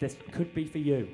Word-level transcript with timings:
This 0.00 0.16
could 0.32 0.54
be 0.54 0.66
for 0.66 0.78
you. 0.78 1.08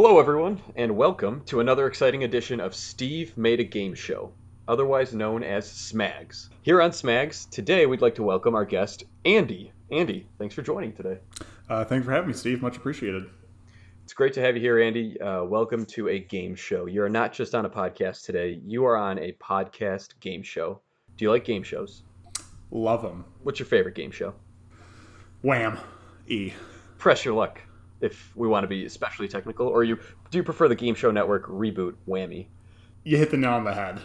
Hello, 0.00 0.20
everyone, 0.20 0.62
and 0.76 0.96
welcome 0.96 1.42
to 1.46 1.58
another 1.58 1.88
exciting 1.88 2.22
edition 2.22 2.60
of 2.60 2.72
Steve 2.72 3.36
Made 3.36 3.58
a 3.58 3.64
Game 3.64 3.94
Show, 3.94 4.32
otherwise 4.68 5.12
known 5.12 5.42
as 5.42 5.68
SMAGs. 5.68 6.50
Here 6.62 6.80
on 6.80 6.92
SMAGs, 6.92 7.50
today 7.50 7.84
we'd 7.84 8.00
like 8.00 8.14
to 8.14 8.22
welcome 8.22 8.54
our 8.54 8.64
guest, 8.64 9.02
Andy. 9.24 9.72
Andy, 9.90 10.28
thanks 10.38 10.54
for 10.54 10.62
joining 10.62 10.92
today. 10.92 11.18
Uh, 11.68 11.84
thanks 11.84 12.06
for 12.06 12.12
having 12.12 12.28
me, 12.28 12.34
Steve. 12.34 12.62
Much 12.62 12.76
appreciated. 12.76 13.24
It's 14.04 14.12
great 14.12 14.32
to 14.34 14.40
have 14.40 14.54
you 14.54 14.62
here, 14.62 14.78
Andy. 14.78 15.20
Uh, 15.20 15.42
welcome 15.42 15.84
to 15.86 16.08
a 16.10 16.20
game 16.20 16.54
show. 16.54 16.86
You're 16.86 17.08
not 17.08 17.32
just 17.32 17.56
on 17.56 17.64
a 17.64 17.68
podcast 17.68 18.24
today, 18.24 18.60
you 18.64 18.84
are 18.84 18.96
on 18.96 19.18
a 19.18 19.32
podcast 19.32 20.10
game 20.20 20.44
show. 20.44 20.80
Do 21.16 21.24
you 21.24 21.32
like 21.32 21.44
game 21.44 21.64
shows? 21.64 22.04
Love 22.70 23.02
them. 23.02 23.24
What's 23.42 23.58
your 23.58 23.66
favorite 23.66 23.96
game 23.96 24.12
show? 24.12 24.32
Wham. 25.42 25.76
E. 26.28 26.52
Press 26.98 27.24
your 27.24 27.34
luck, 27.34 27.60
if 28.00 28.32
we 28.36 28.48
want 28.48 28.64
to 28.64 28.68
be 28.68 28.84
especially 28.84 29.28
technical, 29.28 29.66
or 29.66 29.84
you 29.84 29.98
do 30.30 30.38
you 30.38 30.44
prefer 30.44 30.68
the 30.68 30.74
Game 30.74 30.94
Show 30.94 31.10
Network 31.10 31.46
reboot 31.46 31.94
Whammy? 32.06 32.46
You 33.04 33.16
hit 33.16 33.30
the 33.30 33.36
nail 33.36 33.52
on 33.52 33.64
the 33.64 33.74
head. 33.74 34.00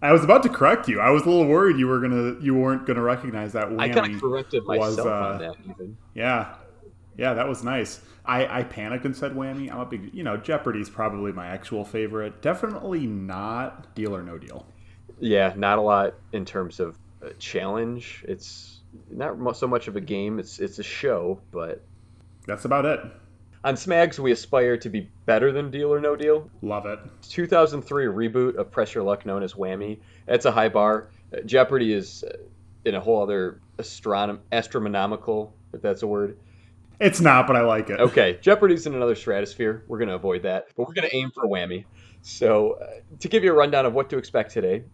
I 0.00 0.12
was 0.12 0.22
about 0.22 0.42
to 0.44 0.48
correct 0.48 0.88
you. 0.88 1.00
I 1.00 1.10
was 1.10 1.22
a 1.24 1.28
little 1.28 1.46
worried 1.46 1.76
you 1.76 1.86
were 1.86 2.00
gonna 2.00 2.40
you 2.40 2.54
weren't 2.54 2.86
gonna 2.86 3.02
recognize 3.02 3.52
that 3.52 3.68
whammy. 3.68 3.80
I 3.80 3.88
kind 3.88 4.14
of 4.14 4.20
corrected 4.20 4.64
myself 4.64 4.96
was, 4.96 5.06
uh, 5.06 5.10
on 5.10 5.38
that 5.38 5.54
even. 5.64 5.96
Yeah. 6.14 6.54
Yeah, 7.16 7.34
that 7.34 7.48
was 7.48 7.64
nice. 7.64 8.00
I, 8.24 8.60
I 8.60 8.62
panicked 8.62 9.04
and 9.04 9.16
said 9.16 9.32
whammy. 9.32 9.72
I'm 9.72 9.80
a 9.80 9.86
big 9.86 10.14
you 10.14 10.22
know, 10.22 10.36
Jeopardy's 10.36 10.88
probably 10.88 11.32
my 11.32 11.46
actual 11.46 11.84
favorite. 11.84 12.42
Definitely 12.42 13.06
not 13.06 13.94
Deal 13.96 14.14
or 14.14 14.22
No 14.22 14.38
Deal. 14.38 14.66
Yeah, 15.18 15.52
not 15.56 15.78
a 15.78 15.82
lot 15.82 16.14
in 16.32 16.44
terms 16.44 16.78
of 16.78 16.96
challenge. 17.40 18.24
It's 18.28 18.80
not 19.10 19.56
so 19.56 19.66
much 19.66 19.88
of 19.88 19.96
a 19.96 20.00
game. 20.00 20.38
It's 20.38 20.60
it's 20.60 20.78
a 20.78 20.82
show, 20.84 21.40
but 21.50 21.82
That's 22.46 22.64
about 22.64 22.86
it. 22.86 23.00
On 23.64 23.74
Smags 23.74 24.18
we 24.18 24.30
aspire 24.30 24.76
to 24.76 24.88
be 24.88 25.10
better 25.26 25.50
than 25.50 25.70
Deal 25.70 25.92
or 25.92 26.00
No 26.00 26.14
Deal. 26.14 26.48
Love 26.62 26.86
it. 26.86 27.00
2003 27.28 28.06
reboot 28.06 28.54
of 28.54 28.70
Press 28.70 28.94
Your 28.94 29.02
Luck, 29.02 29.26
known 29.26 29.42
as 29.42 29.54
Whammy. 29.54 29.98
It's 30.28 30.44
a 30.44 30.52
high 30.52 30.68
bar. 30.68 31.10
Uh, 31.32 31.40
Jeopardy 31.40 31.92
is 31.92 32.22
uh, 32.24 32.36
in 32.84 32.94
a 32.94 33.00
whole 33.00 33.22
other 33.22 33.60
astronom- 33.78 34.40
astronomical, 34.52 35.54
if 35.72 35.82
that's 35.82 36.02
a 36.02 36.06
word. 36.06 36.38
It's 37.00 37.20
not, 37.20 37.46
but 37.46 37.56
I 37.56 37.62
like 37.62 37.90
it. 37.90 38.00
Okay, 38.00 38.38
Jeopardy's 38.40 38.86
in 38.86 38.94
another 38.94 39.14
stratosphere. 39.14 39.84
We're 39.88 39.98
going 39.98 40.08
to 40.08 40.14
avoid 40.14 40.42
that, 40.42 40.68
but 40.76 40.86
we're 40.86 40.94
going 40.94 41.08
to 41.08 41.14
aim 41.16 41.30
for 41.32 41.44
Whammy. 41.44 41.84
So, 42.22 42.72
uh, 42.72 42.86
to 43.20 43.28
give 43.28 43.44
you 43.44 43.52
a 43.52 43.54
rundown 43.54 43.86
of 43.86 43.94
what 43.94 44.10
to 44.10 44.18
expect 44.18 44.52
today, 44.52 44.84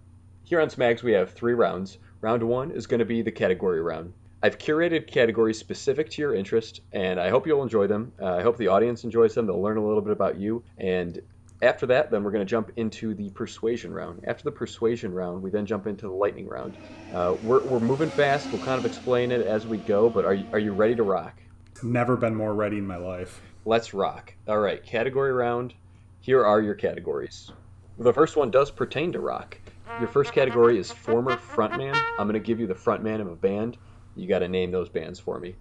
here 0.42 0.60
on 0.60 0.68
Smags 0.68 1.02
we 1.02 1.12
have 1.12 1.32
three 1.32 1.54
rounds. 1.54 1.98
Round 2.20 2.42
one 2.42 2.70
is 2.70 2.86
going 2.86 2.98
to 2.98 3.04
be 3.04 3.22
the 3.22 3.32
category 3.32 3.80
round. 3.80 4.12
I've 4.44 4.58
curated 4.58 5.06
categories 5.06 5.58
specific 5.58 6.10
to 6.10 6.20
your 6.20 6.34
interest, 6.34 6.82
and 6.92 7.18
I 7.18 7.30
hope 7.30 7.46
you'll 7.46 7.62
enjoy 7.62 7.86
them. 7.86 8.12
Uh, 8.20 8.34
I 8.34 8.42
hope 8.42 8.58
the 8.58 8.68
audience 8.68 9.02
enjoys 9.02 9.34
them. 9.34 9.46
They'll 9.46 9.62
learn 9.62 9.78
a 9.78 9.86
little 9.86 10.02
bit 10.02 10.12
about 10.12 10.36
you. 10.36 10.62
And 10.76 11.18
after 11.62 11.86
that, 11.86 12.10
then 12.10 12.22
we're 12.22 12.30
going 12.30 12.44
to 12.44 12.50
jump 12.50 12.70
into 12.76 13.14
the 13.14 13.30
persuasion 13.30 13.90
round. 13.90 14.22
After 14.26 14.44
the 14.44 14.52
persuasion 14.52 15.14
round, 15.14 15.42
we 15.42 15.48
then 15.48 15.64
jump 15.64 15.86
into 15.86 16.08
the 16.08 16.12
lightning 16.12 16.46
round. 16.46 16.76
Uh, 17.14 17.36
we're, 17.42 17.64
we're 17.64 17.80
moving 17.80 18.10
fast. 18.10 18.52
We'll 18.52 18.62
kind 18.66 18.78
of 18.78 18.84
explain 18.84 19.32
it 19.32 19.46
as 19.46 19.66
we 19.66 19.78
go, 19.78 20.10
but 20.10 20.26
are 20.26 20.34
you, 20.34 20.46
are 20.52 20.58
you 20.58 20.74
ready 20.74 20.94
to 20.96 21.04
rock? 21.04 21.40
Never 21.82 22.14
been 22.14 22.34
more 22.34 22.52
ready 22.52 22.76
in 22.76 22.86
my 22.86 22.98
life. 22.98 23.40
Let's 23.64 23.94
rock. 23.94 24.34
All 24.46 24.58
right, 24.58 24.84
category 24.84 25.32
round. 25.32 25.72
Here 26.20 26.44
are 26.44 26.60
your 26.60 26.74
categories. 26.74 27.50
The 27.98 28.12
first 28.12 28.36
one 28.36 28.50
does 28.50 28.70
pertain 28.70 29.10
to 29.12 29.20
rock. 29.20 29.56
Your 30.00 30.08
first 30.08 30.34
category 30.34 30.78
is 30.78 30.92
former 30.92 31.36
frontman. 31.36 31.94
I'm 32.18 32.28
going 32.28 32.34
to 32.34 32.40
give 32.40 32.60
you 32.60 32.66
the 32.66 32.74
frontman 32.74 33.22
of 33.22 33.28
a 33.28 33.36
band. 33.36 33.78
You 34.16 34.28
got 34.28 34.40
to 34.40 34.48
name 34.48 34.70
those 34.70 34.88
bands 34.88 35.18
for 35.18 35.38
me. 35.38 35.56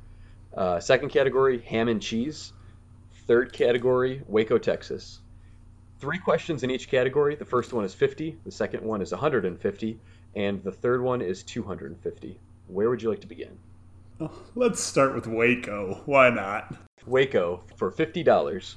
Uh, 0.56 0.80
second 0.80 1.09
category, 1.09 1.59
ham 1.59 1.88
and 1.88 2.02
cheese. 2.02 2.53
Third 3.28 3.53
category, 3.53 4.22
Waco, 4.28 4.58
Texas. 4.58 5.22
Three 6.00 6.19
questions 6.19 6.63
in 6.63 6.69
each 6.69 6.90
category. 6.90 7.36
The 7.36 7.46
first 7.46 7.74
one 7.74 7.86
is 7.86 7.94
50, 7.94 8.38
the 8.44 8.52
second 8.52 8.84
one 8.84 9.02
is 9.02 9.12
150, 9.12 10.00
and 10.36 10.63
the 10.63 10.72
third 10.72 11.02
one 11.02 11.22
is 11.22 11.44
250. 11.44 12.40
Where 12.68 12.90
would 12.90 13.02
you 13.02 13.09
like 13.09 13.22
to 13.22 13.28
begin? 13.28 13.58
Oh, 14.19 14.31
let's 14.56 14.81
start 14.81 15.16
with 15.16 15.28
Waco. 15.28 16.02
Why 16.06 16.30
not? 16.30 16.75
Waco 17.08 17.63
for 17.78 17.92
$50. 17.92 18.75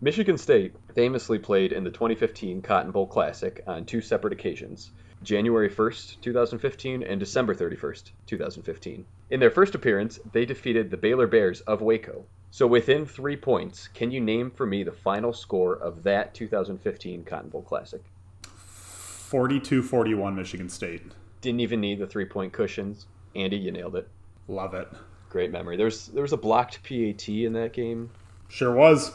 Michigan 0.00 0.38
State 0.38 0.74
famously 0.94 1.38
played 1.38 1.72
in 1.72 1.84
the 1.84 1.90
2015 1.90 2.62
Cotton 2.62 2.90
Bowl 2.90 3.06
Classic 3.06 3.62
on 3.66 3.84
two 3.84 4.00
separate 4.00 4.32
occasions 4.32 4.90
January 5.22 5.68
1st, 5.68 6.20
2015, 6.20 7.02
and 7.02 7.20
December 7.20 7.54
31st, 7.54 8.10
2015. 8.26 9.04
In 9.30 9.40
their 9.40 9.50
first 9.50 9.74
appearance, 9.74 10.18
they 10.32 10.44
defeated 10.44 10.90
the 10.90 10.96
Baylor 10.96 11.26
Bears 11.26 11.60
of 11.62 11.82
Waco. 11.82 12.24
So, 12.50 12.66
within 12.66 13.06
three 13.06 13.36
points, 13.36 13.88
can 13.88 14.10
you 14.10 14.20
name 14.20 14.50
for 14.50 14.66
me 14.66 14.82
the 14.82 14.92
final 14.92 15.32
score 15.32 15.76
of 15.76 16.02
that 16.02 16.34
2015 16.34 17.24
Cotton 17.24 17.50
Bowl 17.50 17.62
Classic? 17.62 18.02
42 18.42 19.82
41 19.82 20.34
Michigan 20.34 20.68
State. 20.68 21.02
Didn't 21.40 21.60
even 21.60 21.80
need 21.80 22.00
the 22.00 22.06
three 22.06 22.24
point 22.24 22.52
cushions. 22.52 23.06
Andy, 23.36 23.56
you 23.56 23.70
nailed 23.70 23.94
it. 23.96 24.08
Love 24.48 24.74
it. 24.74 24.88
Great 25.28 25.52
memory. 25.52 25.76
There's 25.76 26.08
there 26.08 26.22
was 26.22 26.32
a 26.32 26.36
blocked 26.36 26.82
PAT 26.82 27.28
in 27.28 27.52
that 27.52 27.72
game. 27.72 28.10
Sure 28.48 28.72
was. 28.72 29.12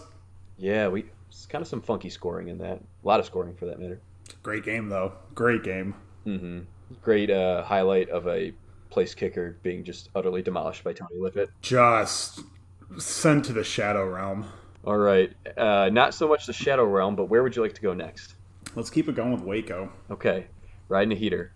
Yeah, 0.58 0.88
we 0.88 1.06
it's 1.28 1.46
kind 1.46 1.62
of 1.62 1.68
some 1.68 1.82
funky 1.82 2.10
scoring 2.10 2.48
in 2.48 2.60
that. 2.60 2.78
A 2.78 3.08
lot 3.08 3.20
of 3.20 3.26
scoring 3.26 3.54
for 3.56 3.66
that 3.66 3.80
matter. 3.80 4.00
Great 4.46 4.64
game, 4.64 4.90
though. 4.90 5.12
Great 5.34 5.64
game. 5.64 5.96
Mm-hmm. 6.28 6.60
Great 7.02 7.32
uh, 7.32 7.64
highlight 7.64 8.10
of 8.10 8.28
a 8.28 8.54
place 8.92 9.16
kicker 9.16 9.58
being 9.64 9.84
just 9.84 10.10
utterly 10.14 10.44
demolished 10.44 10.84
by 10.84 10.94
Tony 10.94 11.16
Lippett. 11.20 11.50
Just 11.64 12.42
sent 13.00 13.46
to 13.46 13.54
the 13.54 13.64
Shadow 13.64 14.08
Realm. 14.08 14.46
All 14.84 14.98
right, 14.98 15.34
uh, 15.58 15.90
not 15.92 16.14
so 16.14 16.28
much 16.28 16.46
the 16.46 16.54
Shadow 16.54 16.84
Realm, 16.84 17.16
but 17.16 17.26
where 17.26 17.42
would 17.42 17.56
you 17.56 17.64
like 17.64 17.74
to 17.74 17.82
go 17.82 17.96
next? 17.96 18.36
Let's 18.76 18.92
keep 18.92 19.10
it 19.10 19.16
going 19.16 19.32
with 19.32 19.42
Waco. 19.42 19.92
Okay, 20.12 20.46
riding 20.90 21.12
a 21.12 21.16
heater. 21.16 21.52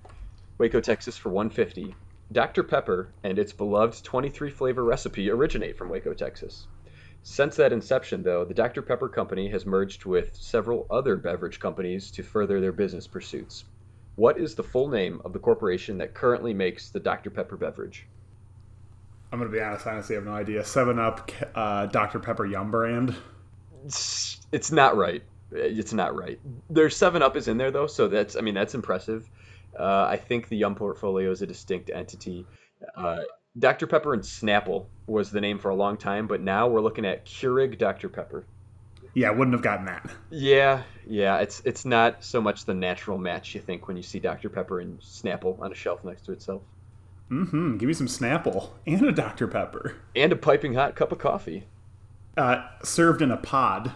Waco, 0.58 0.82
Texas 0.82 1.16
for 1.16 1.30
150. 1.30 1.94
Dr. 2.32 2.64
Pepper 2.64 3.10
and 3.24 3.38
its 3.38 3.54
beloved 3.54 4.04
23 4.04 4.50
flavor 4.50 4.84
recipe 4.84 5.30
originate 5.30 5.78
from 5.78 5.90
Waco, 5.90 6.16
Texas. 6.16 6.66
Since 7.24 7.58
that 7.58 7.74
inception, 7.74 8.24
though, 8.24 8.46
the 8.46 8.54
Dr. 8.54 8.82
Pepper 8.82 9.10
Company 9.10 9.50
has 9.50 9.66
merged 9.66 10.06
with 10.06 10.36
several 10.36 10.88
other 10.90 11.16
beverage 11.16 11.60
companies 11.60 12.12
to 12.12 12.24
further 12.24 12.60
their 12.60 12.72
business 12.72 13.08
pursuits. 13.08 13.66
What 14.16 14.40
is 14.40 14.56
the 14.56 14.64
full 14.64 14.90
name 14.90 15.22
of 15.24 15.34
the 15.34 15.40
corporation 15.40 15.98
that 16.00 16.14
currently 16.14 16.54
makes 16.54 16.90
the 16.90 17.00
Dr. 17.00 17.30
Pepper 17.30 17.58
beverage? 17.58 18.08
I'm 19.32 19.40
going 19.40 19.52
to 19.52 19.56
be 19.56 19.62
honest, 19.62 19.86
honestly, 19.86 20.16
I 20.16 20.20
have 20.20 20.26
no 20.26 20.34
idea. 20.34 20.66
7 20.66 20.98
Up, 20.98 21.32
uh, 21.54 21.86
Dr. 21.86 22.20
Pepper 22.20 22.46
Yum 22.46 22.72
Brand. 22.72 23.16
It's, 23.86 24.40
it's 24.52 24.72
not 24.72 24.98
right. 24.98 25.24
It's 25.52 25.94
not 25.94 26.16
right. 26.16 26.40
There's 26.70 26.96
Seven 26.96 27.22
Up 27.22 27.36
is 27.36 27.48
in 27.48 27.58
there 27.58 27.72
though, 27.72 27.88
so 27.88 28.08
that's 28.08 28.36
I 28.36 28.42
mean 28.42 28.54
that's 28.54 28.76
impressive. 28.76 29.30
Uh, 29.78 30.04
I 30.10 30.18
think 30.18 30.48
the 30.48 30.58
Yum 30.58 30.76
portfolio 30.76 31.32
is 31.32 31.42
a 31.42 31.48
distinct 31.48 31.90
entity. 31.90 32.46
Uh, 32.96 33.20
Dr 33.58 33.88
Pepper 33.88 34.14
and 34.14 34.22
Snapple 34.22 34.86
was 35.08 35.32
the 35.32 35.42
name 35.42 35.58
for 35.60 35.70
a 35.70 35.76
long 35.76 35.98
time, 35.98 36.28
but 36.28 36.42
now 36.42 36.68
we're 36.68 36.82
looking 36.82 37.06
at 37.06 37.26
Keurig 37.26 37.78
Dr 37.78 38.08
Pepper. 38.10 38.46
Yeah, 39.16 39.32
wouldn't 39.32 39.54
have 39.54 39.64
gotten 39.64 39.86
that. 39.88 40.10
Yeah, 40.30 40.84
yeah, 41.08 41.38
it's 41.40 41.62
it's 41.66 41.84
not 41.84 42.24
so 42.24 42.40
much 42.42 42.66
the 42.66 42.76
natural 42.76 43.18
match 43.18 43.56
you 43.56 43.62
think 43.62 43.88
when 43.88 43.98
you 43.98 44.04
see 44.04 44.20
Dr 44.20 44.50
Pepper 44.50 44.80
and 44.80 45.00
Snapple 45.00 45.60
on 45.60 45.72
a 45.72 45.76
shelf 45.76 46.04
next 46.04 46.26
to 46.26 46.32
itself, 46.32 46.62
Mm-hmm. 47.32 47.78
Give 47.78 47.86
me 47.88 47.94
some 47.94 48.08
Snapple 48.08 48.70
and 48.88 49.06
a 49.06 49.12
Dr. 49.12 49.48
Pepper. 49.48 49.98
and 50.16 50.32
a 50.32 50.36
piping 50.36 50.74
hot 50.74 50.96
cup 50.96 51.12
of 51.12 51.20
coffee. 51.20 51.66
Uh, 52.36 52.66
served 52.84 53.22
in 53.22 53.30
a 53.30 53.38
pod, 53.38 53.92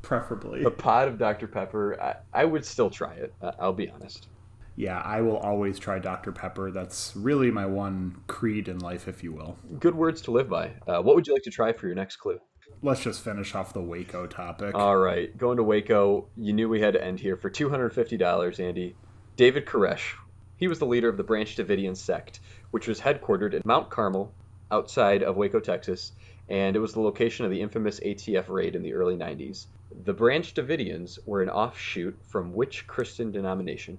preferably. 0.00 0.62
A 0.64 0.70
pod 0.70 1.08
of 1.08 1.18
Dr 1.18 1.46
Pepper. 1.46 2.00
I, 2.00 2.16
I 2.32 2.44
would 2.46 2.64
still 2.64 2.88
try 2.88 3.14
it. 3.14 3.34
I'll 3.58 3.74
be 3.74 3.90
honest. 3.90 4.28
Yeah, 4.76 5.00
I 5.00 5.20
will 5.20 5.36
always 5.36 5.78
try 5.78 5.98
Dr. 6.00 6.32
Pepper. 6.32 6.70
That's 6.70 7.14
really 7.14 7.50
my 7.50 7.64
one 7.64 8.22
creed 8.26 8.68
in 8.68 8.78
life, 8.80 9.06
if 9.06 9.22
you 9.22 9.32
will. 9.32 9.56
Good 9.78 9.94
words 9.94 10.20
to 10.22 10.32
live 10.32 10.48
by. 10.48 10.72
Uh, 10.86 11.00
what 11.00 11.14
would 11.14 11.26
you 11.26 11.32
like 11.32 11.44
to 11.44 11.50
try 11.50 11.72
for 11.72 11.86
your 11.86 11.94
next 11.94 12.16
clue? 12.16 12.40
Let's 12.82 13.02
just 13.02 13.22
finish 13.22 13.54
off 13.54 13.72
the 13.72 13.80
Waco 13.80 14.26
topic. 14.26 14.74
All 14.74 14.96
right, 14.96 15.36
going 15.38 15.58
to 15.58 15.62
Waco. 15.62 16.26
You 16.36 16.52
knew 16.52 16.68
we 16.68 16.80
had 16.80 16.94
to 16.94 17.04
end 17.04 17.20
here 17.20 17.36
for 17.36 17.48
two 17.48 17.70
hundred 17.70 17.94
fifty 17.94 18.16
dollars, 18.16 18.58
Andy. 18.58 18.96
David 19.36 19.64
Koresh. 19.64 20.14
He 20.56 20.68
was 20.68 20.78
the 20.80 20.86
leader 20.86 21.08
of 21.08 21.16
the 21.16 21.24
Branch 21.24 21.54
Davidian 21.54 21.96
sect, 21.96 22.40
which 22.72 22.88
was 22.88 23.00
headquartered 23.00 23.54
in 23.54 23.62
Mount 23.64 23.90
Carmel, 23.90 24.32
outside 24.70 25.22
of 25.22 25.36
Waco, 25.36 25.60
Texas, 25.60 26.12
and 26.48 26.74
it 26.74 26.80
was 26.80 26.92
the 26.92 27.00
location 27.00 27.44
of 27.44 27.50
the 27.50 27.60
infamous 27.60 28.00
ATF 28.00 28.48
raid 28.48 28.74
in 28.74 28.82
the 28.82 28.94
early 28.94 29.16
'90s. 29.16 29.66
The 30.04 30.14
Branch 30.14 30.52
Davidians 30.52 31.18
were 31.26 31.42
an 31.42 31.50
offshoot 31.50 32.18
from 32.24 32.52
which 32.52 32.86
Christian 32.86 33.30
denomination? 33.30 33.98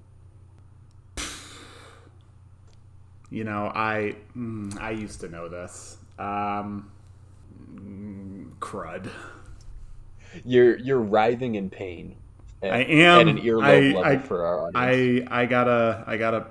You 3.29 3.43
know, 3.43 3.71
I 3.73 4.15
mm, 4.37 4.79
I 4.79 4.91
used 4.91 5.21
to 5.21 5.29
know 5.29 5.47
this. 5.49 5.97
Um, 6.19 6.91
crud. 8.59 9.09
You're 10.43 10.77
you're 10.77 10.99
writhing 10.99 11.55
in 11.55 11.69
pain. 11.69 12.15
At, 12.61 12.73
I 12.73 12.79
am 12.79 13.21
at 13.21 13.35
an 13.35 13.41
earlobe 13.41 14.03
I, 14.03 14.11
I, 14.11 14.17
for 14.17 14.45
our 14.45 14.67
audience. 14.67 15.29
I 15.31 15.41
I 15.41 15.45
gotta 15.45 16.03
I 16.07 16.17
gotta 16.17 16.47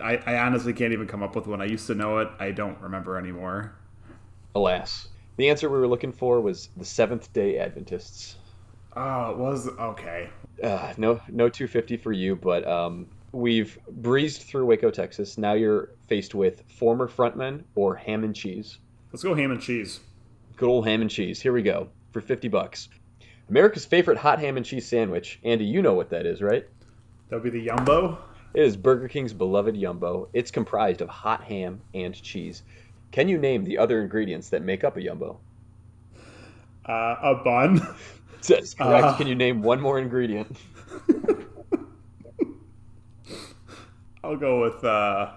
I, 0.00 0.16
I 0.16 0.38
honestly 0.38 0.72
can't 0.72 0.92
even 0.92 1.06
come 1.06 1.22
up 1.22 1.36
with 1.36 1.46
one. 1.46 1.60
I 1.60 1.66
used 1.66 1.86
to 1.86 1.94
know 1.94 2.18
it. 2.18 2.28
I 2.38 2.50
don't 2.50 2.78
remember 2.80 3.16
anymore. 3.18 3.74
Alas, 4.54 5.08
the 5.36 5.48
answer 5.48 5.68
we 5.68 5.78
were 5.78 5.88
looking 5.88 6.12
for 6.12 6.40
was 6.40 6.68
the 6.76 6.84
Seventh 6.84 7.32
Day 7.32 7.58
Adventists. 7.58 8.36
Oh, 8.94 9.30
it 9.30 9.38
was 9.38 9.68
okay. 9.68 10.30
Uh, 10.62 10.92
no, 10.96 11.20
no 11.28 11.48
250 11.48 11.96
for 11.96 12.12
you, 12.12 12.36
but 12.36 12.66
um, 12.66 13.06
we've 13.32 13.78
breezed 13.88 14.42
through 14.42 14.66
Waco, 14.66 14.90
Texas. 14.90 15.38
Now 15.38 15.54
you're 15.54 15.90
faced 16.06 16.34
with 16.34 16.62
former 16.78 17.08
frontman 17.08 17.64
or 17.74 17.96
ham 17.96 18.24
and 18.24 18.34
cheese. 18.34 18.78
Let's 19.12 19.22
go 19.22 19.34
ham 19.34 19.50
and 19.50 19.60
cheese. 19.60 20.00
Good 20.56 20.68
old 20.68 20.86
ham 20.86 21.00
and 21.00 21.10
cheese. 21.10 21.40
Here 21.40 21.52
we 21.52 21.62
go 21.62 21.88
for 22.12 22.20
50 22.20 22.48
bucks. 22.48 22.88
America's 23.48 23.84
favorite 23.84 24.18
hot 24.18 24.38
ham 24.38 24.56
and 24.56 24.64
cheese 24.64 24.86
sandwich. 24.86 25.40
Andy, 25.42 25.64
you 25.64 25.82
know 25.82 25.94
what 25.94 26.10
that 26.10 26.26
is, 26.26 26.40
right? 26.40 26.66
That 27.28 27.42
would 27.42 27.52
be 27.52 27.58
the 27.58 27.66
Yumbo. 27.66 28.18
It 28.54 28.62
is 28.62 28.76
Burger 28.76 29.08
King's 29.08 29.32
beloved 29.32 29.74
Yumbo. 29.74 30.28
It's 30.32 30.50
comprised 30.50 31.00
of 31.00 31.08
hot 31.08 31.44
ham 31.44 31.80
and 31.94 32.14
cheese. 32.14 32.62
Can 33.10 33.28
you 33.28 33.38
name 33.38 33.64
the 33.64 33.78
other 33.78 34.00
ingredients 34.02 34.50
that 34.50 34.62
make 34.62 34.84
up 34.84 34.96
a 34.96 35.00
Yumbo? 35.00 35.38
Uh, 36.86 37.16
a 37.22 37.34
bun. 37.42 37.80
That's 38.46 38.74
correct. 38.74 39.04
Uh. 39.04 39.16
Can 39.16 39.26
you 39.26 39.34
name 39.34 39.62
one 39.62 39.80
more 39.80 39.98
ingredient? 39.98 40.56
I'll 44.32 44.38
go 44.38 44.62
with 44.62 44.82
uh, 44.82 45.30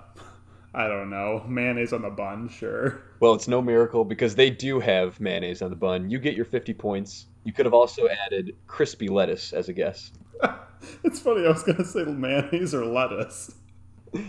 I 0.73 0.87
don't 0.87 1.09
know 1.09 1.43
mayonnaise 1.49 1.91
on 1.91 2.03
the 2.03 2.09
bun. 2.09 2.47
Sure. 2.47 3.03
Well, 3.19 3.33
it's 3.33 3.49
no 3.49 3.61
miracle 3.61 4.05
because 4.05 4.35
they 4.35 4.49
do 4.49 4.79
have 4.79 5.19
mayonnaise 5.19 5.61
on 5.61 5.69
the 5.69 5.75
bun. 5.75 6.09
You 6.09 6.17
get 6.17 6.33
your 6.33 6.45
50 6.45 6.73
points. 6.75 7.25
You 7.43 7.51
could 7.51 7.65
have 7.65 7.73
also 7.73 8.07
added 8.07 8.55
crispy 8.67 9.09
lettuce 9.09 9.51
as 9.51 9.67
a 9.67 9.73
guess. 9.73 10.13
it's 11.03 11.19
funny. 11.19 11.45
I 11.45 11.49
was 11.49 11.63
gonna 11.63 11.83
say 11.83 12.05
mayonnaise 12.05 12.73
or 12.73 12.85
lettuce. 12.85 13.53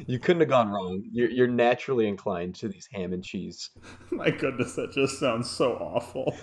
You 0.08 0.18
couldn't 0.18 0.40
have 0.40 0.48
gone 0.48 0.68
wrong. 0.68 1.04
You're, 1.12 1.30
you're 1.30 1.46
naturally 1.46 2.08
inclined 2.08 2.56
to 2.56 2.68
these 2.68 2.88
ham 2.92 3.12
and 3.12 3.22
cheese. 3.22 3.70
My 4.10 4.30
goodness, 4.32 4.74
that 4.74 4.90
just 4.90 5.20
sounds 5.20 5.48
so 5.48 5.74
awful. 5.74 6.36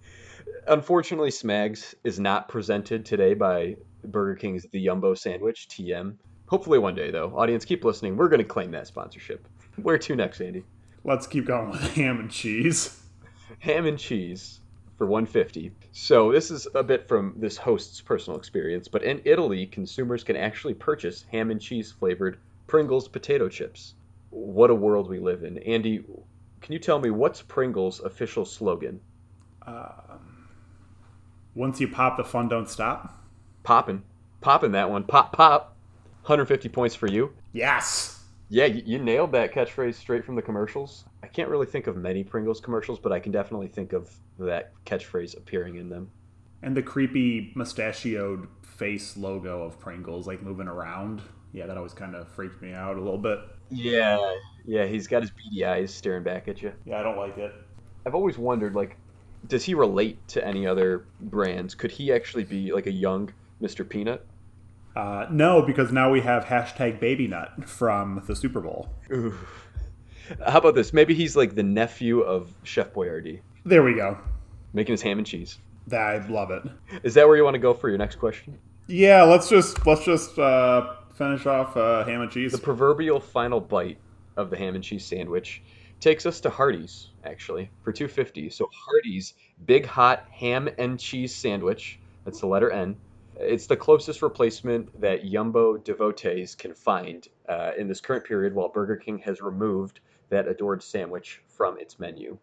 Unfortunately, 0.66 1.30
Smags 1.30 1.94
is 2.04 2.20
not 2.20 2.50
presented 2.50 3.06
today 3.06 3.32
by 3.32 3.76
Burger 4.04 4.34
King's 4.34 4.66
The 4.70 4.84
Yumbo 4.84 5.16
Sandwich, 5.16 5.66
TM. 5.68 6.16
Hopefully 6.54 6.78
one 6.78 6.94
day, 6.94 7.10
though. 7.10 7.36
Audience, 7.36 7.64
keep 7.64 7.84
listening. 7.84 8.16
We're 8.16 8.28
going 8.28 8.38
to 8.38 8.44
claim 8.44 8.70
that 8.70 8.86
sponsorship. 8.86 9.44
Where 9.82 9.98
to 9.98 10.14
next, 10.14 10.40
Andy? 10.40 10.62
Let's 11.02 11.26
keep 11.26 11.46
going 11.46 11.70
with 11.70 11.80
ham 11.96 12.20
and 12.20 12.30
cheese. 12.30 13.02
Ham 13.58 13.86
and 13.86 13.98
cheese 13.98 14.60
for 14.96 15.08
150. 15.08 15.72
So 15.90 16.30
this 16.30 16.52
is 16.52 16.68
a 16.76 16.84
bit 16.84 17.08
from 17.08 17.34
this 17.38 17.56
host's 17.56 18.00
personal 18.00 18.38
experience, 18.38 18.86
but 18.86 19.02
in 19.02 19.20
Italy, 19.24 19.66
consumers 19.66 20.22
can 20.22 20.36
actually 20.36 20.74
purchase 20.74 21.24
ham 21.32 21.50
and 21.50 21.60
cheese 21.60 21.90
flavored 21.90 22.38
Pringles 22.68 23.08
potato 23.08 23.48
chips. 23.48 23.94
What 24.30 24.70
a 24.70 24.76
world 24.76 25.08
we 25.08 25.18
live 25.18 25.42
in. 25.42 25.58
Andy, 25.58 26.04
can 26.60 26.72
you 26.72 26.78
tell 26.78 27.00
me 27.00 27.10
what's 27.10 27.42
Pringles' 27.42 27.98
official 27.98 28.44
slogan? 28.44 29.00
Um, 29.66 30.46
once 31.56 31.80
you 31.80 31.88
pop, 31.88 32.16
the 32.16 32.22
fun 32.22 32.48
don't 32.48 32.68
stop. 32.68 33.24
Popping, 33.64 34.04
popping 34.40 34.70
that 34.70 34.88
one. 34.88 35.02
Pop, 35.02 35.32
pop. 35.32 35.73
150 36.24 36.70
points 36.70 36.94
for 36.94 37.06
you. 37.06 37.34
Yes. 37.52 38.24
Yeah, 38.48 38.64
you, 38.64 38.82
you 38.86 38.98
nailed 38.98 39.32
that 39.32 39.52
catchphrase 39.52 39.94
straight 39.94 40.24
from 40.24 40.36
the 40.36 40.42
commercials. 40.42 41.04
I 41.22 41.26
can't 41.26 41.50
really 41.50 41.66
think 41.66 41.86
of 41.86 41.96
many 41.96 42.24
Pringles 42.24 42.60
commercials, 42.60 42.98
but 42.98 43.12
I 43.12 43.18
can 43.18 43.30
definitely 43.30 43.68
think 43.68 43.92
of 43.92 44.10
that 44.38 44.72
catchphrase 44.86 45.36
appearing 45.36 45.76
in 45.76 45.90
them. 45.90 46.10
And 46.62 46.74
the 46.74 46.82
creepy 46.82 47.52
mustachioed 47.54 48.48
face 48.62 49.18
logo 49.18 49.62
of 49.64 49.78
Pringles, 49.78 50.26
like 50.26 50.42
moving 50.42 50.66
around. 50.66 51.20
Yeah, 51.52 51.66
that 51.66 51.76
always 51.76 51.92
kind 51.92 52.14
of 52.14 52.26
freaked 52.26 52.62
me 52.62 52.72
out 52.72 52.96
a 52.96 53.00
little 53.00 53.18
bit. 53.18 53.38
Yeah, 53.70 54.34
yeah, 54.64 54.86
he's 54.86 55.06
got 55.06 55.20
his 55.20 55.30
beady 55.30 55.66
eyes 55.66 55.92
staring 55.92 56.22
back 56.22 56.48
at 56.48 56.62
you. 56.62 56.72
Yeah, 56.86 57.00
I 57.00 57.02
don't 57.02 57.18
like 57.18 57.36
it. 57.36 57.52
I've 58.06 58.14
always 58.14 58.38
wondered, 58.38 58.74
like, 58.74 58.96
does 59.48 59.62
he 59.62 59.74
relate 59.74 60.26
to 60.28 60.46
any 60.46 60.66
other 60.66 61.04
brands? 61.20 61.74
Could 61.74 61.90
he 61.90 62.12
actually 62.12 62.44
be 62.44 62.72
like 62.72 62.86
a 62.86 62.92
young 62.92 63.30
Mr. 63.60 63.86
Peanut? 63.86 64.24
Uh, 64.96 65.26
no, 65.30 65.60
because 65.62 65.90
now 65.92 66.10
we 66.10 66.20
have 66.20 66.44
hashtag 66.44 67.00
baby 67.00 67.26
nut 67.26 67.68
from 67.68 68.22
the 68.26 68.36
Super 68.36 68.60
Bowl. 68.60 68.88
Ooh. 69.12 69.34
How 70.46 70.58
about 70.58 70.74
this? 70.74 70.92
Maybe 70.92 71.14
he's 71.14 71.36
like 71.36 71.54
the 71.54 71.62
nephew 71.62 72.20
of 72.20 72.50
Chef 72.62 72.92
Boyardee, 72.94 73.40
There 73.64 73.82
we 73.82 73.94
go. 73.94 74.16
making 74.72 74.92
his 74.92 75.02
ham 75.02 75.18
and 75.18 75.26
cheese. 75.26 75.58
That 75.88 76.00
I 76.00 76.26
love 76.28 76.50
it. 76.50 76.62
Is 77.02 77.14
that 77.14 77.26
where 77.26 77.36
you 77.36 77.44
want 77.44 77.54
to 77.54 77.58
go 77.60 77.74
for 77.74 77.88
your 77.90 77.98
next 77.98 78.16
question? 78.16 78.58
Yeah, 78.86 79.22
let's 79.24 79.48
just 79.50 79.86
let's 79.86 80.04
just 80.04 80.38
uh, 80.38 80.94
finish 81.14 81.44
off 81.44 81.76
uh, 81.76 82.04
ham 82.04 82.22
and 82.22 82.30
cheese. 82.30 82.52
The 82.52 82.58
proverbial 82.58 83.20
final 83.20 83.60
bite 83.60 83.98
of 84.36 84.48
the 84.48 84.56
ham 84.56 84.74
and 84.74 84.82
cheese 84.84 85.04
sandwich 85.04 85.62
takes 86.00 86.24
us 86.24 86.40
to 86.40 86.50
Hardee's, 86.50 87.08
actually, 87.24 87.70
for 87.82 87.92
250. 87.92 88.48
So 88.50 88.68
Hardee's 88.72 89.34
Big 89.66 89.84
Hot 89.86 90.26
Ham 90.32 90.68
and 90.78 90.98
Cheese 90.98 91.34
Sandwich, 91.34 91.98
that's 92.24 92.40
the 92.40 92.46
letter 92.46 92.70
N. 92.70 92.96
It's 93.36 93.66
the 93.66 93.76
closest 93.76 94.22
replacement 94.22 95.00
that 95.00 95.24
Yumbo 95.24 95.82
devotees 95.82 96.54
can 96.54 96.74
find 96.74 97.26
uh, 97.48 97.72
in 97.76 97.88
this 97.88 98.00
current 98.00 98.24
period 98.24 98.54
while 98.54 98.68
Burger 98.68 98.96
King 98.96 99.18
has 99.18 99.40
removed 99.40 100.00
that 100.30 100.46
adored 100.46 100.82
sandwich 100.82 101.42
from 101.48 101.78
its 101.78 101.98
menu. 101.98 102.38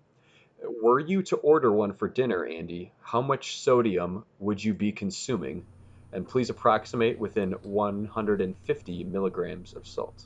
Were 0.82 1.00
you 1.00 1.24
to 1.24 1.38
order 1.38 1.72
one 1.72 1.94
for 1.94 2.08
dinner, 2.08 2.46
Andy, 2.46 2.92
how 3.02 3.22
much 3.22 3.58
sodium 3.58 4.26
would 4.40 4.64
you 4.64 4.74
be 4.74 4.92
consuming? 4.92 5.66
And 6.14 6.28
please 6.28 6.50
approximate 6.50 7.18
within 7.18 7.54
150 7.64 9.04
milligrams 9.06 9.74
of 9.74 9.88
salt. 9.88 10.26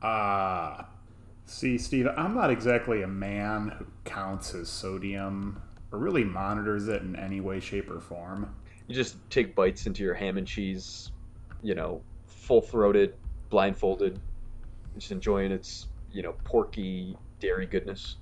Uh, 0.00 0.84
see, 1.44 1.76
Steve, 1.76 2.06
I'm 2.16 2.34
not 2.34 2.50
exactly 2.50 3.02
a 3.02 3.08
man 3.08 3.74
who 3.76 3.86
counts 4.04 4.50
his 4.50 4.68
sodium 4.68 5.60
or 5.92 5.98
really 5.98 6.24
monitors 6.24 6.88
it 6.88 7.02
in 7.02 7.16
any 7.16 7.40
way, 7.40 7.60
shape, 7.60 7.90
or 7.90 8.00
form. 8.00 8.54
You 8.90 8.96
just 8.96 9.16
take 9.30 9.54
bites 9.54 9.86
into 9.86 10.02
your 10.02 10.14
ham 10.14 10.36
and 10.36 10.44
cheese, 10.44 11.12
you 11.62 11.76
know, 11.76 12.02
full 12.26 12.60
throated, 12.60 13.14
blindfolded, 13.48 14.18
just 14.96 15.12
enjoying 15.12 15.52
its, 15.52 15.86
you 16.10 16.24
know, 16.24 16.34
porky 16.42 17.16
dairy 17.38 17.66
goodness. 17.66 18.16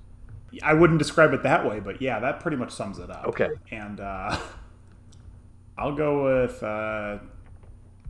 I 0.61 0.75
wouldn't 0.75 0.99
describe 0.99 1.33
it 1.33 1.41
that 1.41 1.67
way, 1.67 1.79
but 1.79 2.03
yeah, 2.03 2.19
that 2.19 2.39
pretty 2.39 2.57
much 2.57 2.69
sums 2.69 2.99
it 2.99 3.09
up. 3.09 3.25
Okay. 3.25 3.49
And 3.71 3.99
uh, 3.99 4.37
I'll 5.79 5.95
go 5.95 6.23
with, 6.23 6.61
uh, 6.61 7.17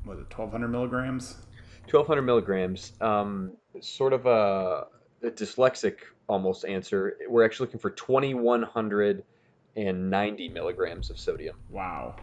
was 0.06 0.20
it 0.20 0.28
1200 0.28 0.68
milligrams? 0.68 1.38
1200 1.84 2.24
milligrams. 2.24 2.92
Um, 3.00 3.54
sort 3.80 4.12
of 4.12 4.26
a, 4.26 4.88
a 5.24 5.32
dyslexic 5.32 6.00
almost 6.28 6.66
answer. 6.66 7.16
We're 7.30 7.46
actually 7.46 7.68
looking 7.68 7.80
for 7.80 7.92
2190 7.92 10.50
milligrams 10.50 11.10
of 11.10 11.18
sodium. 11.18 11.56
Wow. 11.70 12.18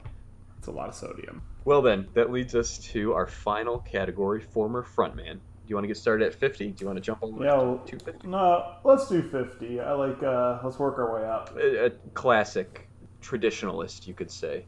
That's 0.67 0.75
a 0.75 0.79
lot 0.81 0.89
of 0.89 0.97
sodium. 0.97 1.43
Well, 1.65 1.81
then, 1.81 2.09
that 2.15 2.33
leads 2.33 2.57
us 2.57 2.79
to 2.93 3.13
our 3.13 3.29
final 3.29 3.79
category 3.79 4.41
former 4.41 4.83
frontman. 4.85 5.35
Do 5.35 5.69
you 5.69 5.77
want 5.77 5.85
to 5.85 5.89
get 5.89 5.97
started 5.97 6.27
at 6.27 6.35
50? 6.35 6.73
Do 6.73 6.83
you 6.83 6.87
want 6.89 6.97
to 6.97 7.01
jump 7.01 7.23
all 7.23 7.31
the 7.31 7.37
way 7.37 7.47
Yeah, 7.47 7.57
well, 7.59 7.79
to 7.87 7.99
250? 7.99 8.27
no, 8.27 8.75
let's 8.83 9.09
do 9.09 9.23
50. 9.23 9.79
I 9.81 9.93
like, 9.93 10.21
uh, 10.25 10.59
let's 10.65 10.81
work 10.81 10.99
our 10.99 11.15
way 11.15 11.25
up. 11.29 11.57
a, 11.57 11.87
a 11.87 11.91
classic 12.15 12.89
traditionalist, 13.23 14.09
you 14.09 14.15
could 14.15 14.31
say. 14.31 14.67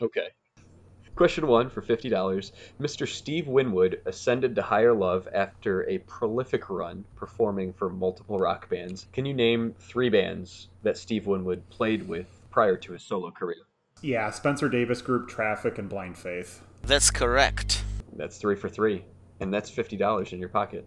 Okay. 0.00 0.28
Question 1.14 1.46
one 1.46 1.68
for 1.68 1.82
$50. 1.82 2.52
Mr. 2.80 3.06
Steve 3.06 3.46
Winwood 3.46 4.00
ascended 4.06 4.54
to 4.54 4.62
higher 4.62 4.94
love 4.94 5.28
after 5.34 5.86
a 5.90 5.98
prolific 5.98 6.70
run 6.70 7.04
performing 7.16 7.74
for 7.74 7.90
multiple 7.90 8.38
rock 8.38 8.70
bands. 8.70 9.06
Can 9.12 9.26
you 9.26 9.34
name 9.34 9.74
three 9.78 10.08
bands 10.08 10.68
that 10.84 10.96
Steve 10.96 11.26
Winwood 11.26 11.68
played 11.68 12.08
with 12.08 12.26
prior 12.50 12.78
to 12.78 12.92
his 12.94 13.02
solo 13.02 13.30
career? 13.30 13.67
Yeah, 14.02 14.30
Spencer 14.30 14.68
Davis 14.68 15.02
Group, 15.02 15.28
Traffic, 15.28 15.78
and 15.78 15.88
Blind 15.88 16.16
Faith. 16.16 16.62
That's 16.82 17.10
correct. 17.10 17.82
That's 18.14 18.38
three 18.38 18.56
for 18.56 18.68
three, 18.68 19.04
and 19.40 19.52
that's 19.52 19.70
$50 19.70 20.32
in 20.32 20.38
your 20.38 20.48
pocket. 20.48 20.86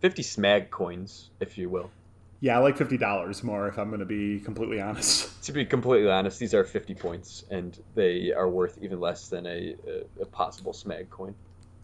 50 0.00 0.22
smag 0.22 0.70
coins, 0.70 1.30
if 1.40 1.58
you 1.58 1.68
will. 1.68 1.90
Yeah, 2.40 2.56
I 2.56 2.60
like 2.60 2.76
$50 2.76 3.42
more 3.42 3.66
if 3.66 3.78
I'm 3.78 3.88
going 3.88 4.00
to 4.00 4.06
be 4.06 4.40
completely 4.40 4.80
honest. 4.80 5.34
To 5.48 5.52
be 5.52 5.64
completely 5.64 6.10
honest, 6.10 6.38
these 6.38 6.52
are 6.52 6.62
50 6.62 6.94
points, 6.94 7.42
and 7.50 7.82
they 7.94 8.34
are 8.34 8.50
worth 8.50 8.76
even 8.82 9.00
less 9.00 9.28
than 9.28 9.46
a, 9.46 9.76
a, 10.18 10.22
a 10.22 10.26
possible 10.26 10.74
smag 10.74 11.08
coin. 11.08 11.34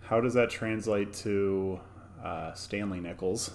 How 0.00 0.20
does 0.20 0.34
that 0.34 0.50
translate 0.50 1.14
to 1.14 1.80
uh, 2.22 2.52
Stanley 2.52 3.00
Nichols? 3.00 3.52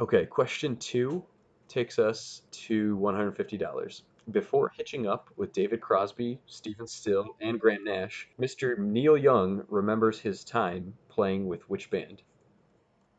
Okay, 0.00 0.26
question 0.26 0.76
two 0.76 1.22
takes 1.68 2.00
us 2.00 2.42
to 2.50 2.96
$150. 2.96 4.02
Before 4.30 4.72
hitching 4.76 5.06
up 5.06 5.30
with 5.36 5.52
David 5.52 5.80
Crosby, 5.80 6.40
Stephen 6.46 6.86
Still, 6.88 7.36
and 7.40 7.60
Graham 7.60 7.84
Nash, 7.84 8.28
Mr. 8.40 8.76
Neil 8.76 9.16
Young 9.16 9.64
remembers 9.68 10.18
his 10.18 10.42
time 10.42 10.94
playing 11.08 11.46
with 11.46 11.68
which 11.70 11.90
band? 11.90 12.22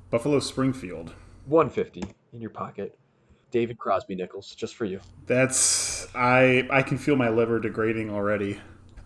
Buffalo 0.09 0.39
Springfield. 0.39 1.13
150 1.45 2.03
in 2.33 2.41
your 2.41 2.49
pocket. 2.49 2.97
David 3.51 3.77
Crosby 3.77 4.15
Nichols, 4.15 4.53
just 4.53 4.75
for 4.75 4.83
you. 4.83 4.99
That's 5.25 6.13
I 6.13 6.67
I 6.69 6.81
can 6.81 6.97
feel 6.97 7.15
my 7.15 7.29
liver 7.29 7.59
degrading 7.59 8.09
already. 8.09 8.59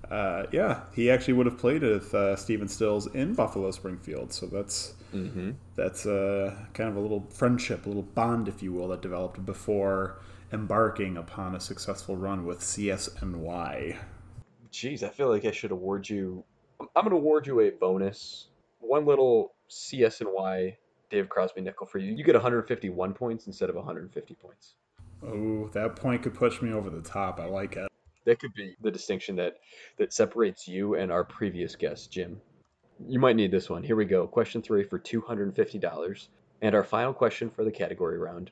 Uh, 0.09 0.47
yeah, 0.51 0.81
he 0.93 1.09
actually 1.11 1.35
would 1.35 1.45
have 1.45 1.57
played 1.59 1.83
with 1.83 2.13
uh, 2.15 2.35
Stephen 2.35 2.67
Stills 2.67 3.07
in 3.13 3.33
Buffalo 3.35 3.69
Springfield, 3.71 4.33
so 4.33 4.47
that's 4.47 4.95
Mm-hmm. 5.13 5.51
that's 5.75 6.05
uh, 6.05 6.55
kind 6.73 6.89
of 6.89 6.95
a 6.95 6.99
little 7.01 7.27
friendship, 7.29 7.85
a 7.85 7.89
little 7.89 8.01
bond, 8.01 8.47
if 8.47 8.63
you 8.63 8.71
will, 8.71 8.87
that 8.87 9.01
developed 9.01 9.45
before 9.45 10.21
embarking 10.51 11.17
upon 11.17 11.55
a 11.55 11.59
successful 11.59 12.15
run 12.15 12.45
with 12.45 12.59
CSNY. 12.59 13.97
Jeez, 14.71 15.03
I 15.03 15.09
feel 15.09 15.29
like 15.29 15.45
I 15.45 15.51
should 15.51 15.71
award 15.71 16.09
you. 16.09 16.43
I'm 16.79 17.03
going 17.03 17.09
to 17.11 17.15
award 17.15 17.47
you 17.47 17.59
a 17.61 17.69
bonus. 17.69 18.47
One 18.79 19.05
little 19.05 19.53
CSNY 19.69 20.75
Dave 21.09 21.29
Crosby 21.29 21.61
nickel 21.61 21.85
for 21.85 21.99
you. 21.99 22.13
You 22.13 22.23
get 22.23 22.35
151 22.35 23.13
points 23.13 23.47
instead 23.47 23.69
of 23.69 23.75
150 23.75 24.33
points. 24.35 24.75
Oh, 25.23 25.69
that 25.73 25.95
point 25.95 26.23
could 26.23 26.33
push 26.33 26.61
me 26.61 26.71
over 26.71 26.89
the 26.89 27.01
top. 27.01 27.39
I 27.39 27.45
like 27.45 27.75
it. 27.75 27.87
That 28.25 28.39
could 28.39 28.53
be 28.53 28.75
the 28.81 28.91
distinction 28.91 29.35
that 29.35 29.57
that 29.97 30.13
separates 30.13 30.67
you 30.67 30.95
and 30.95 31.11
our 31.11 31.23
previous 31.23 31.75
guest, 31.75 32.11
Jim. 32.11 32.39
You 33.07 33.19
might 33.19 33.35
need 33.35 33.51
this 33.51 33.69
one. 33.69 33.83
Here 33.83 33.95
we 33.95 34.05
go. 34.05 34.25
Question 34.27 34.61
three 34.61 34.83
for 34.83 34.99
$250. 34.99 36.27
And 36.61 36.75
our 36.75 36.83
final 36.83 37.13
question 37.13 37.49
for 37.49 37.63
the 37.63 37.71
category 37.71 38.17
round. 38.17 38.51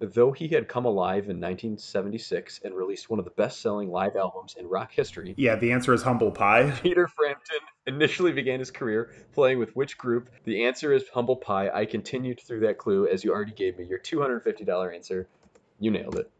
Though 0.00 0.32
he 0.32 0.48
had 0.48 0.66
come 0.66 0.86
alive 0.86 1.24
in 1.24 1.38
1976 1.38 2.60
and 2.64 2.74
released 2.74 3.10
one 3.10 3.18
of 3.18 3.26
the 3.26 3.32
best 3.32 3.60
selling 3.60 3.90
live 3.90 4.16
albums 4.16 4.56
in 4.58 4.66
rock 4.66 4.90
history, 4.92 5.34
Yeah, 5.36 5.56
the 5.56 5.72
answer 5.72 5.92
is 5.92 6.02
Humble 6.02 6.30
Pie. 6.30 6.70
Peter 6.82 7.06
Frampton 7.06 7.58
initially 7.86 8.32
began 8.32 8.60
his 8.60 8.70
career 8.70 9.12
playing 9.34 9.58
with 9.58 9.76
which 9.76 9.98
group? 9.98 10.30
The 10.44 10.64
answer 10.64 10.94
is 10.94 11.04
Humble 11.12 11.36
Pie. 11.36 11.68
I 11.68 11.84
continued 11.84 12.40
through 12.40 12.60
that 12.60 12.78
clue 12.78 13.08
as 13.08 13.22
you 13.24 13.30
already 13.30 13.52
gave 13.52 13.78
me 13.78 13.84
your 13.84 13.98
$250 13.98 14.94
answer. 14.94 15.28
You 15.78 15.90
nailed 15.90 16.16
it. 16.16 16.30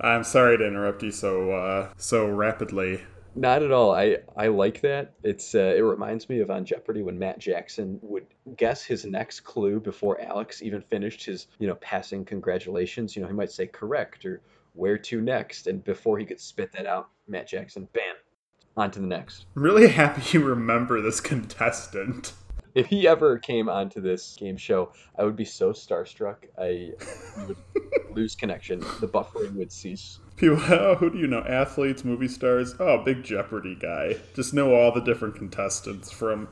I'm 0.00 0.22
sorry 0.22 0.56
to 0.56 0.64
interrupt 0.64 1.02
you 1.02 1.10
so 1.10 1.50
uh, 1.50 1.88
so 1.96 2.28
rapidly. 2.28 3.02
Not 3.38 3.62
at 3.62 3.70
all. 3.70 3.94
I, 3.94 4.16
I 4.36 4.48
like 4.48 4.80
that. 4.80 5.14
It's 5.22 5.54
uh, 5.54 5.74
it 5.76 5.80
reminds 5.80 6.28
me 6.28 6.40
of 6.40 6.50
on 6.50 6.64
Jeopardy 6.64 7.02
when 7.02 7.20
Matt 7.20 7.38
Jackson 7.38 8.00
would 8.02 8.26
guess 8.56 8.82
his 8.82 9.04
next 9.04 9.40
clue 9.40 9.78
before 9.78 10.20
Alex 10.20 10.60
even 10.60 10.82
finished 10.82 11.24
his 11.24 11.46
you 11.60 11.68
know 11.68 11.76
passing 11.76 12.24
congratulations. 12.24 13.14
You 13.14 13.22
know 13.22 13.28
he 13.28 13.34
might 13.34 13.52
say 13.52 13.68
correct 13.68 14.24
or 14.26 14.40
where 14.74 14.98
to 14.98 15.20
next, 15.20 15.68
and 15.68 15.84
before 15.84 16.18
he 16.18 16.24
could 16.24 16.40
spit 16.40 16.72
that 16.72 16.86
out, 16.86 17.10
Matt 17.28 17.46
Jackson, 17.46 17.86
bam, 17.92 18.16
on 18.76 18.90
to 18.90 19.00
the 19.00 19.06
next. 19.06 19.46
I'm 19.54 19.62
really 19.62 19.88
happy 19.88 20.36
you 20.36 20.44
remember 20.44 21.00
this 21.00 21.20
contestant. 21.20 22.32
If 22.74 22.86
he 22.86 23.06
ever 23.06 23.38
came 23.38 23.68
onto 23.68 24.00
this 24.00 24.36
game 24.38 24.56
show, 24.56 24.92
I 25.16 25.22
would 25.24 25.36
be 25.36 25.44
so 25.44 25.72
starstruck. 25.72 26.38
I 26.58 26.90
would 27.46 27.56
lose 28.12 28.34
connection. 28.34 28.80
The 29.00 29.08
buffering 29.08 29.54
would 29.54 29.72
cease. 29.72 30.18
People, 30.38 30.56
oh, 30.68 30.94
who 30.94 31.10
do 31.10 31.18
you 31.18 31.26
know? 31.26 31.44
Athletes, 31.46 32.04
movie 32.04 32.28
stars. 32.28 32.74
Oh, 32.78 33.02
big 33.02 33.24
Jeopardy 33.24 33.74
guy. 33.74 34.16
Just 34.34 34.54
know 34.54 34.74
all 34.74 34.92
the 34.92 35.00
different 35.00 35.34
contestants 35.34 36.10
from 36.10 36.48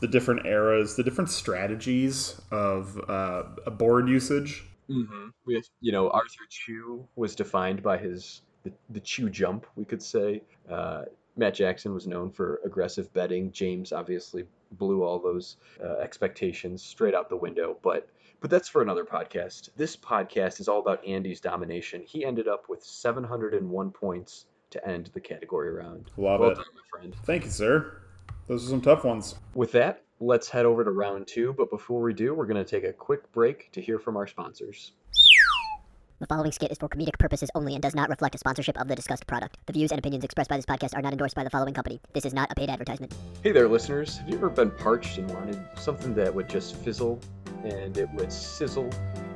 the 0.00 0.06
different 0.06 0.46
eras, 0.46 0.96
the 0.96 1.02
different 1.02 1.30
strategies 1.30 2.40
of 2.50 3.00
uh, 3.08 3.44
board 3.70 4.08
usage. 4.08 4.64
Mm-hmm. 4.90 5.28
With 5.46 5.68
you 5.80 5.92
know, 5.92 6.10
Arthur 6.10 6.44
Chu 6.50 7.08
was 7.16 7.34
defined 7.34 7.82
by 7.82 7.96
his 7.96 8.42
the, 8.64 8.72
the 8.90 9.00
Chu 9.00 9.30
jump, 9.30 9.66
we 9.76 9.84
could 9.84 10.02
say. 10.02 10.42
Uh, 10.70 11.04
Matt 11.36 11.54
Jackson 11.54 11.94
was 11.94 12.06
known 12.06 12.30
for 12.30 12.60
aggressive 12.64 13.12
betting. 13.12 13.52
James 13.52 13.92
obviously 13.92 14.44
blew 14.72 15.02
all 15.02 15.18
those 15.18 15.56
uh, 15.82 15.96
expectations 15.98 16.82
straight 16.82 17.14
out 17.14 17.28
the 17.28 17.36
window. 17.36 17.76
But 17.82 18.08
but 18.40 18.50
that's 18.50 18.68
for 18.68 18.82
another 18.82 19.04
podcast. 19.04 19.70
This 19.76 19.96
podcast 19.96 20.58
is 20.58 20.66
all 20.68 20.80
about 20.80 21.06
Andy's 21.06 21.40
domination. 21.40 22.02
He 22.04 22.24
ended 22.24 22.48
up 22.48 22.68
with 22.68 22.82
701 22.82 23.90
points 23.92 24.46
to 24.70 24.86
end 24.86 25.10
the 25.14 25.20
category 25.20 25.72
round. 25.72 26.10
Love 26.16 26.40
well 26.40 26.50
it. 26.50 26.54
done, 26.56 26.64
my 26.74 26.98
friend. 26.98 27.14
Thank 27.24 27.44
you, 27.44 27.50
sir. 27.50 27.98
Those 28.48 28.66
are 28.66 28.70
some 28.70 28.80
tough 28.80 29.04
ones. 29.04 29.36
With 29.54 29.70
that, 29.72 30.02
let's 30.18 30.48
head 30.48 30.66
over 30.66 30.82
to 30.82 30.90
round 30.90 31.28
two. 31.28 31.54
But 31.56 31.70
before 31.70 32.02
we 32.02 32.12
do, 32.12 32.34
we're 32.34 32.46
going 32.46 32.62
to 32.62 32.68
take 32.68 32.84
a 32.84 32.92
quick 32.92 33.30
break 33.32 33.70
to 33.72 33.80
hear 33.80 33.98
from 34.00 34.16
our 34.16 34.26
sponsors. 34.26 34.92
The 36.22 36.28
following 36.28 36.52
skit 36.52 36.70
is 36.70 36.78
for 36.78 36.88
comedic 36.88 37.18
purposes 37.18 37.50
only 37.52 37.74
and 37.74 37.82
does 37.82 37.96
not 37.96 38.08
reflect 38.08 38.36
a 38.36 38.38
sponsorship 38.38 38.80
of 38.80 38.86
the 38.86 38.94
discussed 38.94 39.26
product. 39.26 39.58
The 39.66 39.72
views 39.72 39.90
and 39.90 39.98
opinions 39.98 40.22
expressed 40.22 40.48
by 40.48 40.54
this 40.54 40.64
podcast 40.64 40.96
are 40.96 41.02
not 41.02 41.10
endorsed 41.10 41.34
by 41.34 41.42
the 41.42 41.50
following 41.50 41.74
company. 41.74 42.00
This 42.12 42.24
is 42.24 42.32
not 42.32 42.48
a 42.52 42.54
paid 42.54 42.70
advertisement. 42.70 43.12
Hey 43.42 43.50
there, 43.50 43.66
listeners. 43.66 44.18
Have 44.18 44.28
you 44.28 44.36
ever 44.36 44.48
been 44.48 44.70
parched 44.70 45.18
and 45.18 45.28
wanted 45.34 45.60
something 45.76 46.14
that 46.14 46.32
would 46.32 46.48
just 46.48 46.76
fizzle 46.76 47.18
and 47.64 47.98
it 47.98 48.08
would 48.10 48.32
sizzle 48.32 48.88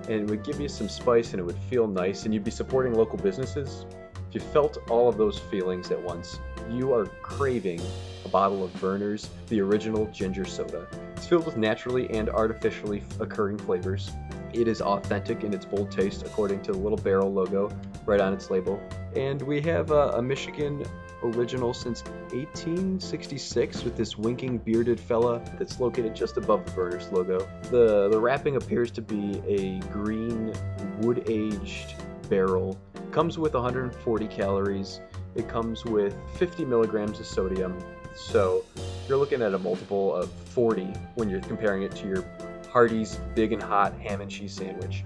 and 0.05 0.13
it 0.13 0.31
would 0.31 0.45
give 0.45 0.61
you 0.61 0.69
some 0.69 0.89
spice 0.89 1.33
and 1.33 1.41
it 1.41 1.43
would 1.43 1.59
feel 1.69 1.89
nice 1.89 2.25
and 2.25 2.33
you'd 2.33 2.45
be 2.45 2.53
supporting 2.53 2.95
local 2.95 3.19
businesses? 3.19 3.85
If 4.29 4.35
you 4.35 4.41
felt 4.41 4.79
all 4.91 5.09
of 5.09 5.17
those 5.17 5.39
feelings 5.39 5.91
at 5.91 6.03
once, 6.03 6.41
you 6.71 6.93
are 6.93 7.07
craving 7.07 7.81
a 8.25 8.29
bottle 8.29 8.65
of 8.65 8.73
Vernors, 8.75 9.29
the 9.49 9.61
original 9.61 10.07
ginger 10.07 10.45
soda. 10.45 10.87
It's 11.17 11.27
filled 11.27 11.47
with 11.47 11.57
naturally 11.57 12.11
and 12.11 12.29
artificially 12.29 13.03
occurring 13.21 13.59
flavors. 13.59 14.11
It 14.53 14.69
is 14.69 14.81
authentic 14.81 15.45
in 15.45 15.55
its 15.55 15.65
bold 15.65 15.91
taste, 15.91 16.27
according 16.27 16.63
to 16.63 16.73
the 16.73 16.79
little 16.79 16.99
barrel 16.99 17.33
logo 17.33 17.71
right 18.05 18.21
on 18.21 18.33
its 18.33 18.51
label. 18.51 18.81
And 19.15 19.41
we 19.43 19.61
have 19.63 19.91
a, 19.91 20.11
a 20.11 20.23
Michigan 20.23 20.85
original 21.23 21.73
since 21.73 22.03
1866 22.33 23.85
with 23.85 23.97
this 23.97 24.19
winking 24.19 24.59
bearded 24.59 25.01
fella 25.01 25.43
that's 25.59 25.81
located 25.81 26.15
just 26.15 26.37
above 26.37 26.65
the 26.65 26.71
Vernors 26.73 27.11
logo. 27.13 27.47
The 27.71 28.09
the 28.09 28.19
wrapping 28.19 28.57
appears 28.57 28.91
to 28.93 29.03
be 29.03 29.41
a 29.47 29.79
green 29.93 30.53
wood 31.01 31.25
aged 31.29 31.95
barrel. 32.29 32.79
Comes 33.13 33.39
with 33.39 33.55
140 33.55 34.27
calories. 34.29 35.01
It 35.35 35.49
comes 35.49 35.85
with 35.85 36.15
50 36.37 36.65
milligrams 36.65 37.21
of 37.21 37.27
sodium. 37.27 37.79
So 38.15 38.65
you're 39.09 39.19
looking 39.19 39.43
at 39.43 39.55
a 39.55 39.59
multiple 39.59 40.15
of 40.15 40.31
40 40.31 40.85
when 41.15 41.29
you're 41.29 41.41
comparing 41.41 41.83
it 41.83 41.95
to 41.97 42.07
your 42.07 42.25
Hardee's 42.71 43.19
Big 43.35 43.53
and 43.53 43.63
Hot 43.63 43.95
ham 44.01 44.21
and 44.21 44.31
cheese 44.31 44.55
sandwich. 44.55 45.03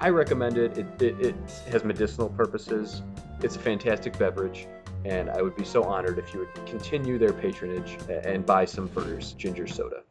I 0.00 0.08
recommend 0.08 0.56
it. 0.56 0.78
It, 0.78 1.02
it. 1.02 1.20
it 1.20 1.34
has 1.70 1.84
medicinal 1.84 2.28
purposes. 2.30 3.02
It's 3.42 3.56
a 3.56 3.58
fantastic 3.58 4.18
beverage, 4.18 4.66
and 5.04 5.30
I 5.30 5.42
would 5.42 5.56
be 5.56 5.64
so 5.64 5.82
honored 5.82 6.18
if 6.18 6.32
you 6.32 6.40
would 6.40 6.66
continue 6.66 7.18
their 7.18 7.32
patronage 7.32 7.98
and 8.08 8.44
buy 8.44 8.64
some 8.64 8.88
Vernors 8.88 9.36
ginger 9.36 9.66
soda. 9.66 10.02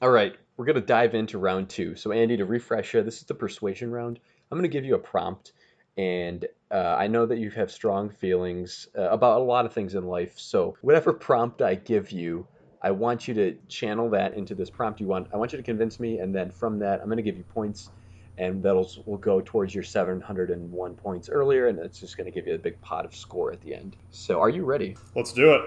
All 0.00 0.10
right, 0.10 0.34
we're 0.56 0.64
going 0.64 0.76
to 0.76 0.80
dive 0.80 1.14
into 1.14 1.38
round 1.38 1.68
two. 1.68 1.94
So, 1.94 2.12
Andy, 2.12 2.36
to 2.36 2.44
refresh 2.44 2.94
you, 2.94 3.02
this 3.02 3.18
is 3.18 3.24
the 3.24 3.34
persuasion 3.34 3.90
round. 3.90 4.18
I'm 4.52 4.58
going 4.58 4.70
to 4.70 4.72
give 4.72 4.84
you 4.84 4.96
a 4.96 4.98
prompt, 4.98 5.52
and 5.96 6.44
uh, 6.70 6.94
I 6.98 7.06
know 7.06 7.24
that 7.24 7.38
you 7.38 7.48
have 7.52 7.70
strong 7.70 8.10
feelings 8.10 8.86
uh, 8.98 9.08
about 9.08 9.40
a 9.40 9.44
lot 9.44 9.64
of 9.64 9.72
things 9.72 9.94
in 9.94 10.04
life. 10.04 10.38
So, 10.38 10.76
whatever 10.82 11.10
prompt 11.28 11.62
I 11.62 11.74
give 11.74 12.12
you, 12.12 12.46
I 12.82 12.90
want 12.90 13.26
you 13.26 13.32
to 13.32 13.56
channel 13.68 14.10
that 14.10 14.34
into 14.34 14.54
this 14.54 14.68
prompt 14.68 15.00
you 15.00 15.06
want. 15.06 15.28
I 15.32 15.38
want 15.38 15.52
you 15.52 15.56
to 15.56 15.62
convince 15.62 15.98
me, 15.98 16.18
and 16.18 16.34
then 16.34 16.50
from 16.50 16.78
that, 16.80 17.00
I'm 17.00 17.06
going 17.06 17.16
to 17.16 17.22
give 17.22 17.38
you 17.38 17.44
points, 17.44 17.88
and 18.36 18.62
that'll 18.62 18.90
will 19.06 19.16
go 19.16 19.40
towards 19.40 19.74
your 19.74 19.84
701 19.84 20.94
points 20.96 21.30
earlier, 21.30 21.68
and 21.68 21.78
it's 21.78 21.98
just 21.98 22.18
going 22.18 22.26
to 22.26 22.30
give 22.30 22.46
you 22.46 22.54
a 22.54 22.58
big 22.58 22.78
pot 22.82 23.06
of 23.06 23.16
score 23.16 23.52
at 23.52 23.62
the 23.62 23.74
end. 23.74 23.96
So, 24.10 24.38
are 24.38 24.50
you 24.50 24.66
ready? 24.66 24.98
Let's 25.14 25.32
do 25.32 25.54
it. 25.54 25.62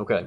Okay. 0.00 0.26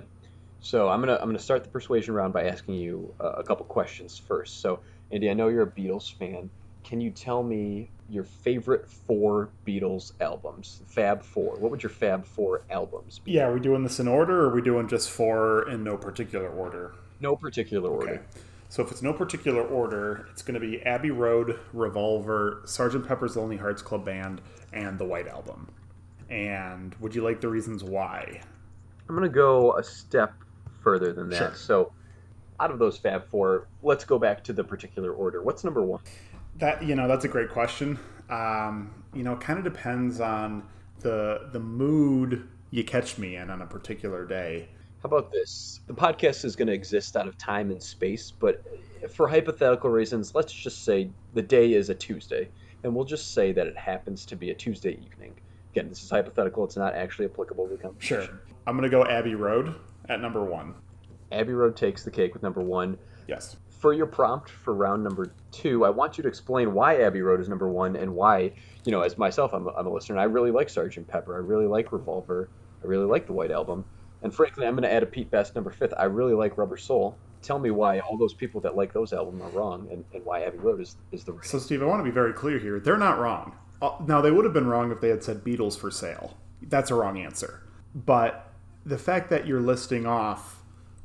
So 0.62 0.90
I'm 0.90 1.00
gonna 1.00 1.18
I'm 1.22 1.28
gonna 1.28 1.40
start 1.40 1.64
the 1.64 1.70
persuasion 1.70 2.14
round 2.14 2.34
by 2.34 2.44
asking 2.44 2.76
you 2.76 3.14
uh, 3.20 3.32
a 3.32 3.44
couple 3.44 3.66
questions 3.66 4.18
first. 4.18 4.62
So 4.62 4.80
Andy, 5.12 5.30
I 5.30 5.34
know 5.34 5.48
you're 5.48 5.64
a 5.64 5.72
Beatles 5.72 6.14
fan. 6.14 6.50
Can 6.90 7.00
you 7.00 7.12
tell 7.12 7.44
me 7.44 7.92
your 8.10 8.24
favorite 8.24 8.88
four 8.88 9.50
Beatles 9.68 10.14
albums? 10.20 10.82
Fab 10.88 11.22
Four. 11.22 11.56
What 11.60 11.70
would 11.70 11.84
your 11.84 11.92
Fab 11.92 12.26
Four 12.26 12.64
albums 12.72 13.20
be? 13.20 13.34
Yeah, 13.34 13.46
are 13.46 13.54
we 13.54 13.60
doing 13.60 13.84
this 13.84 14.00
in 14.00 14.08
order 14.08 14.46
or 14.46 14.50
are 14.50 14.56
we 14.56 14.64
doing 14.64 14.88
just 14.88 15.12
four 15.12 15.70
in 15.70 15.84
no 15.84 15.98
particular 15.98 16.50
order? 16.50 16.96
No 17.20 17.36
particular 17.36 17.92
order. 17.92 18.14
Okay. 18.14 18.24
So 18.70 18.82
if 18.82 18.90
it's 18.90 19.04
no 19.04 19.14
particular 19.14 19.62
order, 19.62 20.28
it's 20.32 20.42
going 20.42 20.60
to 20.60 20.60
be 20.60 20.82
Abbey 20.82 21.12
Road, 21.12 21.60
Revolver, 21.74 22.64
Sgt. 22.66 23.08
Pepper's 23.08 23.38
Lonely 23.38 23.58
Hearts 23.58 23.84
Club 23.84 24.04
Band, 24.04 24.42
and 24.74 24.98
the 24.98 25.06
White 25.06 25.28
Album. 25.28 25.68
And 26.32 26.96
would 27.00 27.14
you 27.14 27.24
like 27.24 27.40
the 27.40 27.50
reasons 27.50 27.84
why? 27.84 28.42
I'm 29.08 29.14
gonna 29.16 29.30
go 29.30 29.78
a 29.78 29.84
step 29.84 30.34
further 30.82 31.14
than 31.14 31.30
that. 31.30 31.38
Sure. 31.38 31.54
So 31.56 31.92
out 32.60 32.72
of 32.72 32.80
those 32.80 32.98
Fab 32.98 33.28
Four, 33.30 33.68
let's 33.82 34.04
go 34.04 34.20
back 34.20 34.44
to 34.46 34.54
the 34.54 34.64
particular 34.64 35.12
order. 35.12 35.42
What's 35.42 35.64
number 35.64 35.82
one? 35.82 36.02
That 36.60 36.84
you 36.84 36.96
know, 36.96 37.08
that's 37.08 37.26
a 37.26 37.30
great 37.30 37.50
question. 37.50 37.98
Um, 38.30 38.94
you 39.14 39.24
know, 39.24 39.34
it 39.34 39.42
kind 39.42 39.58
of 39.58 39.66
depends 39.66 40.20
on 40.20 40.64
the 41.00 41.50
the 41.52 41.60
mood 41.60 42.48
you 42.72 42.84
catch 42.84 43.18
me 43.18 43.36
in 43.38 43.50
on 43.50 43.62
a 43.62 43.66
particular 43.66 44.26
day. 44.26 44.70
How 45.02 45.08
about 45.08 45.32
this? 45.32 45.80
The 45.88 45.94
podcast 45.94 46.44
is 46.44 46.58
going 46.58 46.68
to 46.68 46.74
exist 46.74 47.16
out 47.16 47.28
of 47.28 47.38
time 47.38 47.72
and 47.72 47.82
space, 47.82 48.32
but 48.32 48.64
for 49.10 49.30
hypothetical 49.30 49.90
reasons, 49.90 50.36
let's 50.36 50.52
just 50.52 50.84
say 50.84 51.10
the 51.34 51.42
day 51.42 51.74
is 51.74 51.90
a 51.90 51.96
Tuesday, 51.96 52.50
and 52.84 52.94
we'll 52.94 53.06
just 53.06 53.34
say 53.34 53.54
that 53.54 53.66
it 53.66 53.78
happens 53.78 54.26
to 54.26 54.36
be 54.36 54.52
a 54.52 54.54
Tuesday 54.54 55.00
evening. 55.06 55.34
Again, 55.72 55.88
this 55.88 56.04
is 56.04 56.10
hypothetical. 56.10 56.66
It's 56.66 56.76
not 56.76 56.96
actually 56.96 57.26
applicable 57.26 57.70
to 57.70 57.78
the 57.78 57.92
Sure. 58.00 58.28
I'm 58.68 58.76
going 58.76 58.90
to 58.90 58.90
go 58.90 59.06
Abbey 59.06 59.36
Road 59.36 59.76
at 60.10 60.20
number 60.20 60.44
one. 60.44 60.76
Abbey 61.32 61.54
Road 61.54 61.78
takes 61.78 62.04
the 62.04 62.12
cake 62.12 62.34
with 62.34 62.44
number 62.44 62.62
one. 62.62 62.98
Yes. 63.28 63.56
For 63.80 63.94
your 63.94 64.08
prompt 64.08 64.50
for 64.50 64.74
round 64.74 65.04
number 65.04 65.32
two, 65.52 65.86
I 65.86 65.90
want 65.90 66.18
you 66.18 66.22
to 66.22 66.28
explain 66.28 66.74
why 66.74 67.02
Abbey 67.02 67.22
Road 67.22 67.40
is 67.40 67.48
number 67.48 67.70
one 67.70 67.96
and 67.96 68.14
why, 68.14 68.52
you 68.84 68.92
know, 68.92 69.02
as 69.02 69.18
myself, 69.18 69.54
I'm 69.54 69.68
a, 69.68 69.72
I'm 69.72 69.88
a 69.88 69.90
listener, 69.90 70.16
and 70.16 70.22
I 70.22 70.26
really 70.26 70.52
like 70.52 70.68
Sgt. 70.68 71.08
Pepper. 71.08 71.34
I 71.34 71.40
really 71.40 71.66
like 71.66 71.94
Revolver. 71.94 72.50
I 72.84 72.88
really 72.88 73.06
like 73.06 73.26
the 73.26 73.34
White 73.34 73.52
Album. 73.52 73.86
And 74.22 74.34
frankly, 74.36 74.68
I'm 74.68 74.74
going 74.74 74.84
to 74.84 74.92
add 74.92 75.02
a 75.02 75.06
Pete 75.06 75.32
Best 75.32 75.56
number 75.56 75.72
fifth. 75.72 75.94
I 75.98 76.04
really 76.04 76.34
like 76.34 76.58
Rubber 76.58 76.76
Soul. 76.76 77.18
Tell 77.42 77.58
me 77.58 77.72
why 77.72 78.00
all 78.00 78.18
those 78.18 78.34
people 78.34 78.60
that 78.62 78.76
like 78.76 78.92
those 78.92 79.14
albums 79.14 79.42
are 79.42 79.50
wrong 79.52 79.88
and, 79.90 80.04
and 80.14 80.26
why 80.26 80.42
Abbey 80.44 80.58
Road 80.58 80.82
is, 80.82 80.98
is 81.14 81.24
the 81.24 81.32
right. 81.32 81.46
So, 81.46 81.58
Steve, 81.58 81.82
I 81.82 81.86
want 81.86 82.02
to 82.02 82.04
be 82.04 82.12
very 82.12 82.34
clear 82.34 82.60
here. 82.60 82.82
They're 82.82 82.98
not 82.98 83.18
wrong. 83.18 83.56
Uh, 83.82 83.92
Now, 84.06 84.20
they 84.20 84.32
would 84.32 84.44
have 84.44 84.54
been 84.54 84.68
wrong 84.68 84.92
if 84.92 85.00
they 85.00 85.08
had 85.08 85.24
said 85.24 85.42
Beatles 85.46 85.80
for 85.80 85.90
sale. 85.90 86.36
That's 86.62 86.92
a 86.92 86.96
wrong 86.96 87.18
answer. 87.18 87.64
But 87.96 88.52
the 88.86 88.98
fact 88.98 89.30
that 89.30 89.48
you're 89.48 89.62
listing 89.62 90.06
off 90.06 90.59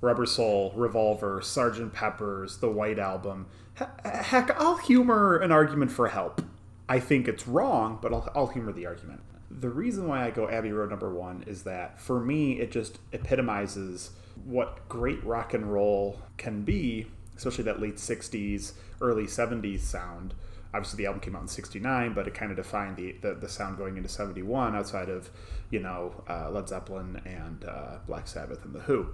Rubber 0.05 0.27
Soul, 0.27 0.73
Revolver, 0.77 1.41
Sgt. 1.41 1.93
Pepper's, 1.93 2.59
The 2.59 2.71
White 2.71 2.99
Album, 2.99 3.47
he- 3.79 3.85
heck, 4.05 4.51
I'll 4.61 4.77
humor 4.77 5.37
an 5.37 5.51
argument 5.51 5.91
for 5.91 6.09
help. 6.09 6.43
I 6.89 7.01
think 7.01 7.27
it's 7.27 7.49
wrong, 7.49 7.99
but 8.01 8.13
I'll, 8.13 8.31
I'll 8.35 8.47
humor 8.49 8.73
the 8.73 8.87
argument. 8.87 9.21
The 9.51 9.71
reason 9.71 10.07
why 10.07 10.27
I 10.27 10.31
go 10.31 10.49
Abbey 10.49 10.73
Road 10.73 10.91
number 10.91 11.13
one 11.13 11.45
is 11.47 11.63
that 11.63 12.01
for 12.01 12.21
me, 12.21 12.61
it 12.61 12.71
just 12.71 12.99
epitomizes 13.13 14.11
what 14.45 14.87
great 14.89 15.25
rock 15.25 15.55
and 15.55 15.73
roll 15.73 16.21
can 16.37 16.63
be, 16.63 17.07
especially 17.37 17.65
that 17.65 17.81
late 17.81 17.97
60s, 17.97 18.73
early 19.01 19.25
70s 19.25 19.81
sound. 19.81 20.35
Obviously, 20.75 20.99
the 20.99 21.07
album 21.07 21.21
came 21.21 21.37
out 21.37 21.43
in 21.43 21.49
69, 21.49 22.15
but 22.15 22.27
it 22.27 22.35
kind 22.35 22.51
of 22.51 22.57
defined 22.57 22.97
the, 22.97 23.13
the, 23.23 23.35
the 23.35 23.49
sound 23.49 23.79
going 23.79 23.97
into 23.97 24.09
71 24.09 24.75
outside 24.75 25.09
of, 25.09 25.31
you 25.71 25.79
know, 25.79 26.25
uh, 26.29 26.51
Led 26.51 26.69
Zeppelin 26.69 27.23
and 27.25 27.65
uh, 27.65 27.99
Black 28.07 28.27
Sabbath 28.27 28.65
and 28.65 28.75
The 28.75 28.81
Who. 28.81 29.07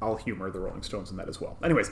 I'll 0.00 0.16
humor 0.16 0.50
the 0.50 0.60
Rolling 0.60 0.82
Stones 0.82 1.10
in 1.10 1.16
that 1.16 1.28
as 1.28 1.40
well. 1.40 1.56
Anyways, 1.62 1.90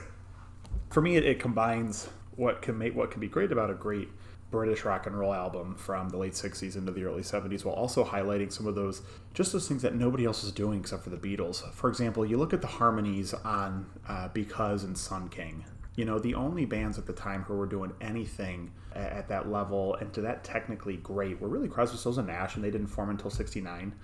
for 0.90 1.00
me, 1.00 1.16
it, 1.16 1.24
it 1.24 1.40
combines 1.40 2.08
what 2.36 2.62
can 2.62 2.78
make 2.78 2.94
what 2.94 3.10
can 3.10 3.20
be 3.20 3.28
great 3.28 3.52
about 3.52 3.70
a 3.70 3.74
great 3.74 4.08
British 4.50 4.84
rock 4.84 5.06
and 5.06 5.18
roll 5.18 5.34
album 5.34 5.74
from 5.74 6.10
the 6.10 6.16
late 6.16 6.32
'60s 6.32 6.76
into 6.76 6.92
the 6.92 7.04
early 7.04 7.22
'70s, 7.22 7.64
while 7.64 7.74
also 7.74 8.04
highlighting 8.04 8.52
some 8.52 8.66
of 8.66 8.74
those 8.74 9.02
just 9.32 9.52
those 9.52 9.66
things 9.66 9.82
that 9.82 9.94
nobody 9.94 10.24
else 10.24 10.44
is 10.44 10.52
doing 10.52 10.80
except 10.80 11.02
for 11.02 11.10
the 11.10 11.16
Beatles. 11.16 11.68
For 11.72 11.88
example, 11.88 12.24
you 12.24 12.36
look 12.36 12.52
at 12.52 12.60
the 12.60 12.68
harmonies 12.68 13.34
on 13.34 13.86
uh, 14.08 14.28
"Because" 14.28 14.84
and 14.84 14.96
"Sun 14.96 15.28
King." 15.30 15.64
You 15.96 16.04
know, 16.04 16.18
the 16.18 16.34
only 16.34 16.64
bands 16.64 16.98
at 16.98 17.06
the 17.06 17.12
time 17.12 17.44
who 17.44 17.54
were 17.54 17.66
doing 17.66 17.92
anything 18.00 18.72
at 18.94 19.28
that 19.28 19.48
level 19.50 19.94
and 19.96 20.12
to 20.12 20.20
that 20.22 20.42
technically 20.44 20.96
great 20.96 21.40
were 21.40 21.48
really 21.48 21.68
Crosby, 21.68 21.98
Stills, 21.98 22.18
and 22.18 22.26
Nash, 22.26 22.56
and 22.56 22.64
they 22.64 22.70
didn't 22.70 22.88
form 22.88 23.10
until 23.10 23.30
'69. 23.30 23.94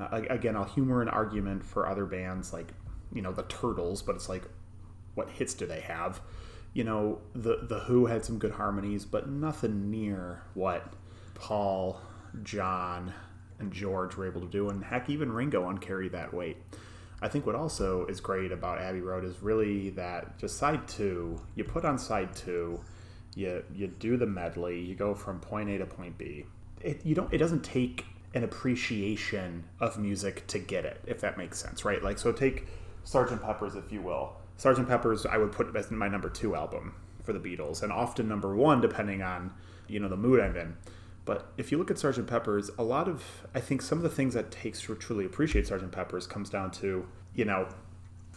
Uh, 0.00 0.22
again, 0.30 0.56
I'll 0.56 0.64
humor 0.64 1.02
an 1.02 1.08
argument 1.08 1.62
for 1.64 1.86
other 1.86 2.06
bands 2.06 2.52
like, 2.52 2.72
you 3.12 3.22
know, 3.22 3.32
the 3.32 3.42
Turtles, 3.44 4.02
but 4.02 4.14
it's 4.16 4.28
like, 4.28 4.44
what 5.14 5.30
hits 5.30 5.54
do 5.54 5.66
they 5.66 5.80
have? 5.80 6.20
You 6.72 6.84
know, 6.84 7.18
the 7.34 7.58
the 7.62 7.80
Who 7.80 8.06
had 8.06 8.24
some 8.24 8.38
good 8.38 8.52
harmonies, 8.52 9.04
but 9.04 9.28
nothing 9.28 9.90
near 9.90 10.42
what 10.54 10.92
Paul, 11.34 12.00
John, 12.42 13.12
and 13.58 13.72
George 13.72 14.16
were 14.16 14.26
able 14.26 14.40
to 14.40 14.46
do, 14.46 14.68
and 14.68 14.84
heck, 14.84 15.10
even 15.10 15.32
Ringo 15.32 15.64
on 15.64 15.78
"Carry 15.78 16.08
that 16.10 16.32
weight. 16.32 16.56
I 17.22 17.28
think 17.28 17.44
what 17.44 17.54
also 17.54 18.06
is 18.06 18.20
great 18.20 18.50
about 18.50 18.78
Abbey 18.78 19.00
Road 19.00 19.24
is 19.24 19.42
really 19.42 19.90
that 19.90 20.38
just 20.38 20.56
side 20.56 20.88
two, 20.88 21.40
you 21.54 21.64
put 21.64 21.84
on 21.84 21.98
side 21.98 22.34
two, 22.34 22.80
you 23.34 23.62
you 23.74 23.88
do 23.88 24.16
the 24.16 24.26
medley, 24.26 24.80
you 24.80 24.94
go 24.94 25.14
from 25.14 25.40
point 25.40 25.68
A 25.70 25.78
to 25.78 25.86
point 25.86 26.16
B. 26.16 26.46
It 26.80 27.04
you 27.04 27.14
don't 27.14 27.32
it 27.32 27.38
doesn't 27.38 27.62
take 27.62 28.06
an 28.32 28.44
appreciation 28.44 29.64
of 29.80 29.98
music 29.98 30.46
to 30.46 30.58
get 30.58 30.84
it, 30.84 31.02
if 31.06 31.20
that 31.20 31.36
makes 31.36 31.58
sense, 31.58 31.84
right? 31.84 32.02
Like 32.02 32.18
so 32.18 32.32
take 32.32 32.66
Sgt. 33.04 33.42
Pepper's 33.42 33.74
if 33.74 33.90
you 33.90 34.02
will. 34.02 34.36
Sgt. 34.58 34.86
Pepper's 34.86 35.26
I 35.26 35.36
would 35.38 35.52
put 35.52 35.74
as 35.74 35.90
my 35.90 36.08
number 36.08 36.28
two 36.28 36.54
album 36.54 36.94
for 37.22 37.32
the 37.32 37.38
Beatles, 37.38 37.82
and 37.82 37.92
often 37.92 38.28
number 38.28 38.54
one 38.54 38.80
depending 38.80 39.22
on, 39.22 39.52
you 39.88 40.00
know, 40.00 40.08
the 40.08 40.16
mood 40.16 40.40
I'm 40.40 40.56
in. 40.56 40.76
But 41.24 41.52
if 41.56 41.70
you 41.70 41.78
look 41.78 41.90
at 41.90 41.98
Sgt. 41.98 42.26
Pepper's, 42.26 42.70
a 42.78 42.82
lot 42.82 43.08
of 43.08 43.46
I 43.54 43.60
think 43.60 43.82
some 43.82 43.98
of 43.98 44.02
the 44.02 44.08
things 44.08 44.34
that 44.34 44.50
takes 44.50 44.82
to 44.82 44.94
truly 44.94 45.24
appreciate 45.24 45.66
Sgt. 45.66 45.92
Pepper's 45.92 46.26
comes 46.26 46.50
down 46.50 46.70
to, 46.72 47.06
you 47.34 47.44
know, 47.44 47.68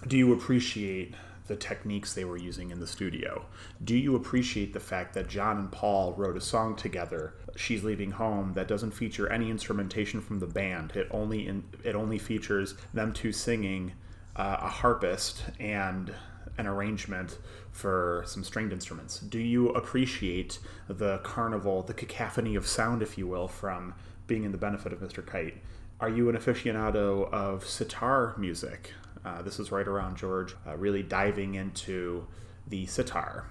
do 0.08 0.17
you 0.17 0.34
appreciate 0.34 1.15
the 1.47 1.56
techniques 1.58 2.13
they 2.13 2.23
were 2.23 2.38
using 2.38 2.71
in 2.71 2.80
the 2.80 2.88
studio? 2.88 3.45
Do 3.84 3.97
you 3.97 4.15
appreciate 4.15 4.71
the 4.71 4.80
fact 4.80 5.13
that 5.13 5.28
John 5.28 5.58
and 5.58 5.71
Paul 5.71 6.13
wrote 6.13 6.38
a 6.38 6.41
song 6.41 6.76
together, 6.76 7.34
"She's 7.58 7.84
Leaving 7.84 8.12
Home," 8.12 8.54
that 8.54 8.67
doesn't 8.67 8.91
feature 8.91 9.28
any 9.28 9.49
instrumentation 9.49 10.21
from 10.21 10.39
the 10.39 10.47
band? 10.47 10.93
It 10.95 11.08
only 11.12 11.47
in, 11.47 11.65
it 11.84 11.95
only 11.95 12.17
features 12.17 12.76
them 12.93 13.12
two 13.12 13.34
singing, 13.34 13.91
uh, 14.36 14.58
a 14.62 14.67
harpist, 14.67 15.43
and 15.60 16.13
an 16.58 16.67
arrangement 16.67 17.38
for 17.72 18.24
some 18.28 18.43
stringed 18.43 18.72
instruments. 18.72 19.19
Do 19.19 19.39
you 19.39 19.69
appreciate 19.69 20.60
the 20.88 21.19
carnival, 21.19 21.82
the 21.82 21.93
cacophony 21.93 22.56
of 22.56 22.67
sound, 22.67 23.02
if 23.02 23.17
you 23.17 23.28
will, 23.28 23.48
from 23.48 23.96
being 24.28 24.43
in 24.43 24.52
the 24.52 24.58
benefit 24.58 24.93
of 24.93 25.00
Mr. 25.00 25.26
Kite? 25.26 25.58
Are 26.00 26.10
you 26.10 26.30
an 26.30 26.36
aficionado 26.36 27.32
of 27.32 27.65
sitar 27.67 28.36
music? 28.38 28.93
Uh, 29.26 29.41
this 29.41 29.60
is 29.60 29.72
right 29.72 29.88
around 29.88 30.17
George 30.17 30.56
uh, 30.67 30.76
really 30.78 31.02
diving 31.02 31.56
into 31.56 32.28
the 32.67 32.86
sitar. 32.86 33.46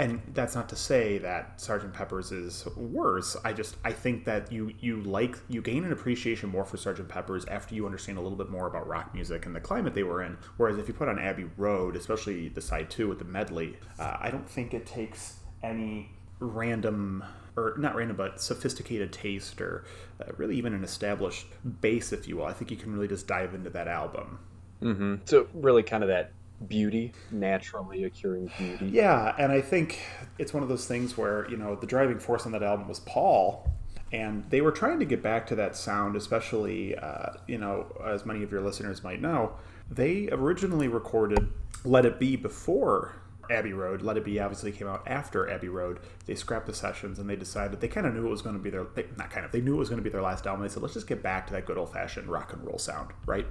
And 0.00 0.22
that's 0.32 0.54
not 0.54 0.70
to 0.70 0.76
say 0.76 1.18
that 1.18 1.60
Sergeant 1.60 1.92
Pepper's 1.92 2.32
is 2.32 2.66
worse. 2.74 3.36
I 3.44 3.52
just 3.52 3.76
I 3.84 3.92
think 3.92 4.24
that 4.24 4.50
you 4.50 4.72
you 4.80 5.02
like 5.02 5.36
you 5.50 5.60
gain 5.60 5.84
an 5.84 5.92
appreciation 5.92 6.48
more 6.48 6.64
for 6.64 6.78
Sergeant 6.78 7.10
Pepper's 7.10 7.44
after 7.44 7.74
you 7.74 7.84
understand 7.84 8.16
a 8.16 8.22
little 8.22 8.38
bit 8.38 8.48
more 8.48 8.66
about 8.66 8.88
rock 8.88 9.12
music 9.12 9.44
and 9.44 9.54
the 9.54 9.60
climate 9.60 9.92
they 9.92 10.02
were 10.02 10.22
in. 10.22 10.38
Whereas 10.56 10.78
if 10.78 10.88
you 10.88 10.94
put 10.94 11.08
on 11.08 11.18
Abbey 11.18 11.50
Road, 11.58 11.96
especially 11.96 12.48
the 12.48 12.62
side 12.62 12.88
two 12.88 13.08
with 13.08 13.18
the 13.18 13.26
medley, 13.26 13.76
uh, 13.98 14.16
I 14.18 14.30
don't 14.30 14.48
think 14.48 14.72
it 14.72 14.86
takes 14.86 15.40
any 15.62 16.10
random 16.38 17.22
or 17.54 17.74
not 17.76 17.94
random 17.94 18.16
but 18.16 18.40
sophisticated 18.40 19.12
taste 19.12 19.60
or 19.60 19.84
uh, 20.18 20.32
really 20.38 20.56
even 20.56 20.72
an 20.72 20.82
established 20.82 21.46
base, 21.82 22.14
if 22.14 22.26
you 22.26 22.38
will. 22.38 22.46
I 22.46 22.54
think 22.54 22.70
you 22.70 22.78
can 22.78 22.90
really 22.94 23.08
just 23.08 23.26
dive 23.26 23.52
into 23.52 23.68
that 23.68 23.86
album. 23.86 24.38
Mm-hmm. 24.80 25.16
So 25.26 25.46
really, 25.52 25.82
kind 25.82 26.02
of 26.02 26.08
that 26.08 26.32
beauty, 26.66 27.12
naturally 27.30 28.04
occurring 28.04 28.50
beauty. 28.58 28.86
Yeah, 28.86 29.34
and 29.38 29.50
I 29.52 29.60
think 29.60 30.00
it's 30.38 30.52
one 30.52 30.62
of 30.62 30.68
those 30.68 30.86
things 30.86 31.16
where, 31.16 31.48
you 31.50 31.56
know, 31.56 31.74
the 31.74 31.86
driving 31.86 32.18
force 32.18 32.46
on 32.46 32.52
that 32.52 32.62
album 32.62 32.88
was 32.88 33.00
Paul, 33.00 33.70
and 34.12 34.44
they 34.50 34.60
were 34.60 34.72
trying 34.72 34.98
to 34.98 35.04
get 35.04 35.22
back 35.22 35.46
to 35.48 35.54
that 35.56 35.76
sound, 35.76 36.16
especially, 36.16 36.96
uh, 36.96 37.30
you 37.46 37.58
know, 37.58 37.86
as 38.04 38.26
many 38.26 38.42
of 38.42 38.50
your 38.50 38.60
listeners 38.60 39.02
might 39.04 39.20
know, 39.20 39.52
they 39.90 40.28
originally 40.30 40.88
recorded 40.88 41.48
Let 41.84 42.04
It 42.04 42.18
Be 42.18 42.36
before 42.36 43.20
Abbey 43.50 43.72
Road. 43.72 44.02
Let 44.02 44.16
It 44.16 44.24
Be 44.24 44.38
obviously 44.40 44.72
came 44.72 44.86
out 44.86 45.02
after 45.06 45.50
Abbey 45.50 45.68
Road. 45.68 46.00
They 46.26 46.34
scrapped 46.34 46.66
the 46.66 46.74
sessions 46.74 47.18
and 47.18 47.28
they 47.28 47.36
decided 47.36 47.80
they 47.80 47.88
kind 47.88 48.06
of 48.06 48.14
knew 48.14 48.26
it 48.26 48.30
was 48.30 48.42
going 48.42 48.56
to 48.56 48.62
be 48.62 48.70
their 48.70 48.84
they, 48.94 49.06
not 49.16 49.30
kind 49.30 49.44
of 49.44 49.52
they 49.52 49.60
knew 49.60 49.74
it 49.74 49.78
was 49.78 49.88
going 49.88 49.98
to 49.98 50.04
be 50.04 50.10
their 50.10 50.22
last 50.22 50.46
album. 50.46 50.62
They 50.62 50.68
said 50.68 50.82
let's 50.82 50.94
just 50.94 51.08
get 51.08 51.22
back 51.22 51.46
to 51.48 51.52
that 51.54 51.66
good 51.66 51.76
old 51.76 51.92
fashioned 51.92 52.28
rock 52.28 52.52
and 52.52 52.64
roll 52.64 52.78
sound, 52.78 53.10
right? 53.26 53.46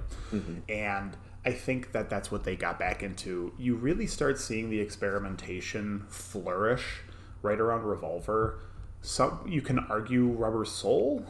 And 0.68 1.16
I 1.44 1.52
think 1.52 1.92
that 1.92 2.10
that's 2.10 2.30
what 2.30 2.44
they 2.44 2.56
got 2.56 2.78
back 2.78 3.02
into. 3.02 3.52
You 3.58 3.74
really 3.74 4.06
start 4.06 4.38
seeing 4.38 4.68
the 4.68 4.80
experimentation 4.80 6.04
flourish 6.08 7.02
right 7.42 7.58
around 7.58 7.84
Revolver. 7.84 8.58
Some 9.00 9.40
you 9.48 9.62
can 9.62 9.78
argue 9.78 10.26
Rubber 10.28 10.64
Soul 10.66 11.24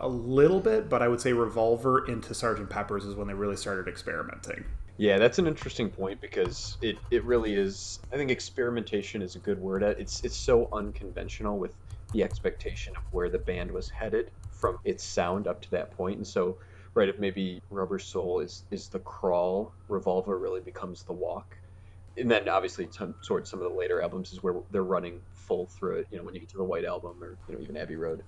a 0.00 0.08
little 0.08 0.60
bit, 0.60 0.88
but 0.88 1.00
I 1.00 1.08
would 1.08 1.20
say 1.20 1.32
Revolver 1.32 2.06
into 2.06 2.34
Sergeant 2.34 2.68
Pepper's 2.68 3.04
is 3.04 3.14
when 3.14 3.28
they 3.28 3.34
really 3.34 3.56
started 3.56 3.86
experimenting. 3.86 4.64
Yeah, 4.96 5.18
that's 5.18 5.38
an 5.38 5.46
interesting 5.46 5.88
point 5.88 6.20
because 6.20 6.76
it, 6.82 6.98
it 7.10 7.24
really 7.24 7.54
is. 7.54 8.00
I 8.12 8.16
think 8.16 8.30
experimentation 8.30 9.22
is 9.22 9.36
a 9.36 9.38
good 9.38 9.60
word. 9.60 9.82
It's 9.82 10.22
it's 10.24 10.36
so 10.36 10.68
unconventional 10.72 11.58
with 11.58 11.74
the 12.12 12.22
expectation 12.22 12.94
of 12.96 13.02
where 13.12 13.30
the 13.30 13.38
band 13.38 13.70
was 13.70 13.88
headed 13.88 14.30
from 14.50 14.78
its 14.84 15.02
sound 15.02 15.46
up 15.46 15.62
to 15.62 15.70
that 15.70 15.96
point, 15.96 16.16
and 16.16 16.26
so 16.26 16.58
right 16.94 17.08
if 17.08 17.18
maybe 17.18 17.62
Rubber 17.70 17.98
Soul 17.98 18.40
is 18.40 18.64
is 18.70 18.88
the 18.88 18.98
crawl, 19.00 19.72
Revolver 19.88 20.38
really 20.38 20.60
becomes 20.60 21.02
the 21.02 21.12
walk, 21.12 21.56
and 22.16 22.30
then 22.30 22.48
obviously 22.48 22.86
t- 22.86 23.04
towards 23.26 23.50
some 23.50 23.60
of 23.62 23.70
the 23.70 23.76
later 23.76 24.02
albums 24.02 24.32
is 24.32 24.42
where 24.42 24.54
they're 24.70 24.84
running 24.84 25.20
full 25.32 25.66
through 25.66 25.96
it. 25.96 26.06
You 26.10 26.18
know, 26.18 26.24
when 26.24 26.34
you 26.34 26.40
get 26.40 26.48
to 26.50 26.58
the 26.58 26.64
White 26.64 26.84
Album 26.84 27.22
or 27.22 27.36
you 27.48 27.54
know 27.54 27.60
even 27.60 27.76
Abbey 27.76 27.96
Road. 27.96 28.22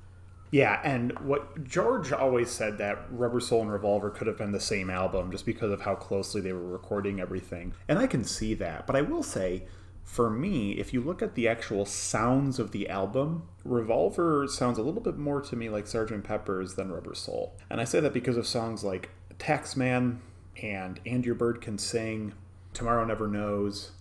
Yeah, 0.51 0.81
and 0.85 1.19
what 1.19 1.65
George 1.65 2.13
always 2.13 2.49
said 2.49 2.79
that 2.79 3.07
Rubber 3.11 3.41
Soul 3.41 3.63
and 3.63 3.73
Revolver 3.73 4.09
could 4.09 4.29
have 4.29 4.39
been 4.39 4.53
the 4.53 4.61
same 4.61 4.89
album 4.89 5.33
just 5.33 5.45
because 5.45 5.73
of 5.73 5.81
how 5.81 5.97
closely 5.97 6.41
they 6.41 6.53
were 6.53 6.69
recording 6.69 7.19
everything. 7.19 7.73
And 7.89 7.99
I 7.99 8.07
can 8.07 8.23
see 8.23 8.55
that. 8.55 8.87
But 8.87 8.95
I 8.95 9.01
will 9.01 9.25
say, 9.25 9.65
for 10.05 10.31
me, 10.31 10.73
if 10.73 10.93
you 10.93 11.01
look 11.01 11.23
at 11.23 11.35
the 11.35 11.49
actual 11.49 11.85
sounds 11.85 12.59
of 12.59 12.71
the 12.71 12.89
album, 12.89 13.49
Revolver 13.65 14.47
sounds 14.47 14.79
a 14.79 14.83
little 14.83 15.01
bit 15.01 15.17
more 15.17 15.41
to 15.41 15.57
me 15.57 15.69
like 15.69 15.87
Sgt. 15.87 16.23
Pepper's 16.23 16.75
than 16.75 16.93
Rubber 16.93 17.15
Soul. 17.15 17.55
And 17.71 17.81
I 17.81 17.85
say 17.85 18.01
that 18.01 18.13
because 18.13 18.37
of 18.37 18.47
songs 18.47 18.85
like 18.85 19.11
Taxman 19.39 20.19
and 20.63 21.01
And 21.05 21.25
Your 21.25 21.35
Bird 21.35 21.61
Can 21.61 21.79
Sing, 21.79 22.35
Tomorrow 22.73 23.05
Never 23.07 23.27
Knows. 23.27 23.93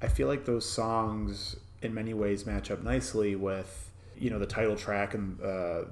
I 0.00 0.08
feel 0.08 0.28
like 0.28 0.44
those 0.44 0.68
songs 0.68 1.56
in 1.82 1.94
many 1.94 2.14
ways 2.14 2.46
match 2.46 2.70
up 2.70 2.82
nicely 2.82 3.34
with 3.34 3.90
you 4.16 4.30
know 4.30 4.38
the 4.38 4.46
title 4.46 4.76
track 4.76 5.14
and 5.14 5.40
uh, 5.40 5.82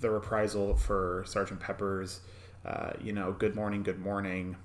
the 0.00 0.10
reprisal 0.10 0.74
for 0.74 1.24
Sergeant 1.26 1.60
Pepper's, 1.60 2.20
uh, 2.64 2.92
you 3.00 3.12
know, 3.12 3.32
Good 3.32 3.54
Morning, 3.54 3.82
Good 3.82 3.98
Morning, 3.98 4.56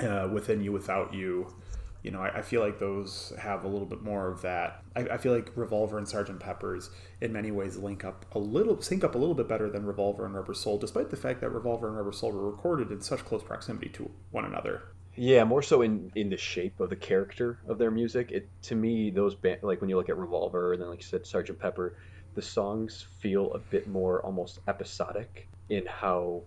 uh, 0.00 0.28
Within 0.32 0.62
You, 0.62 0.72
Without 0.72 1.14
You. 1.14 1.54
You 2.02 2.10
know, 2.10 2.20
I, 2.20 2.38
I, 2.38 2.42
feel 2.42 2.60
like 2.60 2.80
those 2.80 3.32
have 3.38 3.64
a 3.64 3.68
little 3.68 3.86
bit 3.86 4.02
more 4.02 4.28
of 4.28 4.42
that. 4.42 4.82
I, 4.96 5.02
I, 5.02 5.16
feel 5.18 5.32
like 5.32 5.52
Revolver 5.54 5.98
and 5.98 6.08
Sergeant 6.08 6.40
Pepper's, 6.40 6.90
in 7.20 7.32
many 7.32 7.52
ways, 7.52 7.76
link 7.76 8.04
up 8.04 8.26
a 8.32 8.38
little, 8.38 8.80
sync 8.82 9.04
up 9.04 9.14
a 9.14 9.18
little 9.18 9.36
bit 9.36 9.48
better 9.48 9.70
than 9.70 9.86
Revolver 9.86 10.26
and 10.26 10.34
Rubber 10.34 10.54
Soul, 10.54 10.78
despite 10.78 11.10
the 11.10 11.16
fact 11.16 11.40
that 11.40 11.50
Revolver 11.50 11.86
and 11.86 11.96
Rubber 11.96 12.12
Soul 12.12 12.32
were 12.32 12.50
recorded 12.50 12.90
in 12.90 13.00
such 13.00 13.24
close 13.24 13.44
proximity 13.44 13.88
to 13.90 14.10
one 14.32 14.44
another. 14.44 14.82
Yeah, 15.14 15.44
more 15.44 15.62
so 15.62 15.82
in 15.82 16.10
in 16.14 16.30
the 16.30 16.38
shape 16.38 16.80
of 16.80 16.88
the 16.88 16.96
character 16.96 17.58
of 17.68 17.78
their 17.78 17.90
music. 17.90 18.32
It 18.32 18.48
to 18.62 18.74
me, 18.74 19.10
those 19.10 19.34
band, 19.34 19.62
like 19.62 19.80
when 19.80 19.90
you 19.90 19.96
look 19.96 20.08
at 20.08 20.16
Revolver 20.16 20.72
and 20.72 20.80
then 20.80 20.88
like 20.88 21.00
you 21.00 21.06
said, 21.06 21.26
Sergeant 21.26 21.58
Pepper, 21.58 21.96
the 22.34 22.42
songs 22.42 23.06
feel 23.20 23.52
a 23.52 23.58
bit 23.58 23.86
more 23.86 24.24
almost 24.24 24.60
episodic 24.68 25.48
in 25.68 25.84
how 25.86 26.42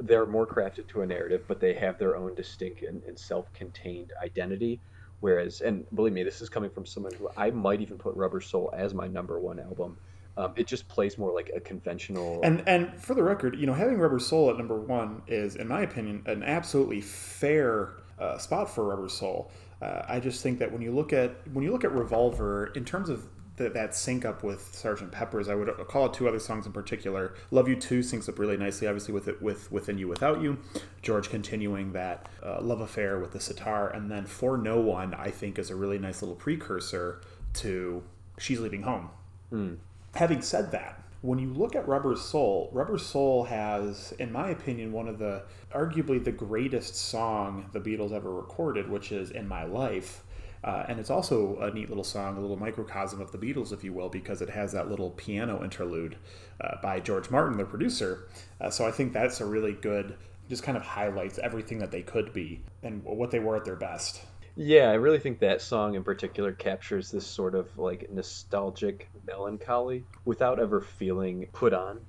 they're 0.00 0.26
more 0.26 0.46
crafted 0.46 0.86
to 0.88 1.02
a 1.02 1.06
narrative, 1.06 1.44
but 1.46 1.60
they 1.60 1.74
have 1.74 1.98
their 1.98 2.16
own 2.16 2.34
distinct 2.34 2.82
and, 2.82 3.02
and, 3.04 3.18
self-contained 3.18 4.12
identity. 4.22 4.80
Whereas, 5.20 5.60
and 5.60 5.84
believe 5.94 6.12
me, 6.12 6.22
this 6.22 6.40
is 6.40 6.48
coming 6.48 6.70
from 6.70 6.86
someone 6.86 7.12
who 7.14 7.28
I 7.36 7.50
might 7.50 7.80
even 7.80 7.98
put 7.98 8.14
Rubber 8.14 8.40
Soul 8.40 8.72
as 8.76 8.94
my 8.94 9.08
number 9.08 9.38
one 9.40 9.58
album. 9.58 9.96
Um, 10.36 10.52
it 10.54 10.68
just 10.68 10.86
plays 10.86 11.18
more 11.18 11.34
like 11.34 11.50
a 11.54 11.58
conventional. 11.58 12.40
And 12.44 12.62
and 12.68 12.94
for 13.02 13.14
the 13.14 13.24
record, 13.24 13.58
you 13.58 13.66
know, 13.66 13.74
having 13.74 13.98
Rubber 13.98 14.20
Soul 14.20 14.50
at 14.50 14.56
number 14.56 14.78
one 14.78 15.22
is, 15.26 15.56
in 15.56 15.66
my 15.66 15.82
opinion, 15.82 16.22
an 16.26 16.44
absolutely 16.44 17.00
fair 17.00 17.94
uh, 18.20 18.38
spot 18.38 18.72
for 18.72 18.84
Rubber 18.84 19.08
Soul. 19.08 19.50
Uh, 19.82 20.02
I 20.08 20.20
just 20.20 20.42
think 20.42 20.60
that 20.60 20.72
when 20.72 20.80
you 20.80 20.92
look 20.92 21.12
at 21.12 21.36
when 21.52 21.64
you 21.64 21.72
look 21.72 21.84
at 21.84 21.92
Revolver 21.92 22.66
in 22.76 22.84
terms 22.84 23.08
of 23.08 23.26
that, 23.58 23.74
that 23.74 23.94
sync 23.94 24.24
up 24.24 24.42
with 24.42 24.74
Sergeant 24.74 25.12
Pepper's. 25.12 25.48
I 25.48 25.54
would 25.54 25.68
call 25.88 26.06
it 26.06 26.14
two 26.14 26.26
other 26.26 26.38
songs 26.38 26.66
in 26.66 26.72
particular. 26.72 27.34
Love 27.50 27.68
You 27.68 27.76
Too 27.76 28.00
syncs 28.00 28.28
up 28.28 28.38
really 28.38 28.56
nicely, 28.56 28.86
obviously 28.86 29.14
with 29.14 29.28
it 29.28 29.42
with 29.42 29.70
Within 29.70 29.98
You 29.98 30.08
Without 30.08 30.40
You. 30.40 30.58
George 31.02 31.30
continuing 31.30 31.92
that 31.92 32.28
uh, 32.42 32.60
love 32.60 32.80
affair 32.80 33.18
with 33.18 33.32
the 33.32 33.40
sitar, 33.40 33.88
and 33.88 34.10
then 34.10 34.26
For 34.26 34.56
No 34.56 34.80
One, 34.80 35.14
I 35.14 35.30
think 35.30 35.58
is 35.58 35.70
a 35.70 35.76
really 35.76 35.98
nice 35.98 36.22
little 36.22 36.36
precursor 36.36 37.20
to 37.54 38.02
She's 38.38 38.60
Leaving 38.60 38.82
Home. 38.82 39.10
Mm. 39.52 39.76
Having 40.14 40.42
said 40.42 40.72
that, 40.72 41.02
when 41.20 41.38
you 41.38 41.52
look 41.52 41.74
at 41.74 41.88
Rubber 41.88 42.14
Soul, 42.16 42.70
Rubber 42.72 42.98
Soul 42.98 43.44
has, 43.44 44.12
in 44.18 44.30
my 44.32 44.50
opinion, 44.50 44.92
one 44.92 45.08
of 45.08 45.18
the 45.18 45.42
arguably 45.72 46.22
the 46.22 46.32
greatest 46.32 46.94
song 46.94 47.68
the 47.72 47.80
Beatles 47.80 48.12
ever 48.12 48.32
recorded, 48.32 48.88
which 48.88 49.10
is 49.10 49.30
In 49.30 49.48
My 49.48 49.64
Life. 49.64 50.22
Uh, 50.64 50.84
and 50.88 50.98
it's 50.98 51.10
also 51.10 51.58
a 51.60 51.70
neat 51.72 51.88
little 51.88 52.04
song, 52.04 52.36
a 52.36 52.40
little 52.40 52.56
microcosm 52.56 53.20
of 53.20 53.32
the 53.32 53.38
Beatles, 53.38 53.72
if 53.72 53.84
you 53.84 53.92
will, 53.92 54.08
because 54.08 54.42
it 54.42 54.50
has 54.50 54.72
that 54.72 54.88
little 54.88 55.10
piano 55.10 55.62
interlude 55.62 56.16
uh, 56.60 56.76
by 56.82 57.00
George 57.00 57.30
Martin, 57.30 57.56
the 57.56 57.64
producer. 57.64 58.28
Uh, 58.60 58.70
so 58.70 58.86
I 58.86 58.90
think 58.90 59.12
that's 59.12 59.40
a 59.40 59.46
really 59.46 59.72
good, 59.72 60.16
just 60.48 60.62
kind 60.62 60.76
of 60.76 60.82
highlights 60.82 61.38
everything 61.38 61.78
that 61.78 61.90
they 61.90 62.02
could 62.02 62.32
be 62.32 62.60
and 62.82 63.04
what 63.04 63.30
they 63.30 63.38
were 63.38 63.56
at 63.56 63.64
their 63.64 63.76
best. 63.76 64.22
Yeah, 64.60 64.90
I 64.90 64.94
really 64.94 65.20
think 65.20 65.38
that 65.38 65.62
song 65.62 65.94
in 65.94 66.02
particular 66.02 66.52
captures 66.52 67.12
this 67.12 67.24
sort 67.24 67.54
of 67.54 67.78
like 67.78 68.10
nostalgic 68.10 69.08
melancholy 69.24 70.04
without 70.24 70.58
ever 70.58 70.80
feeling 70.80 71.46
put 71.52 71.72
on. 71.72 72.00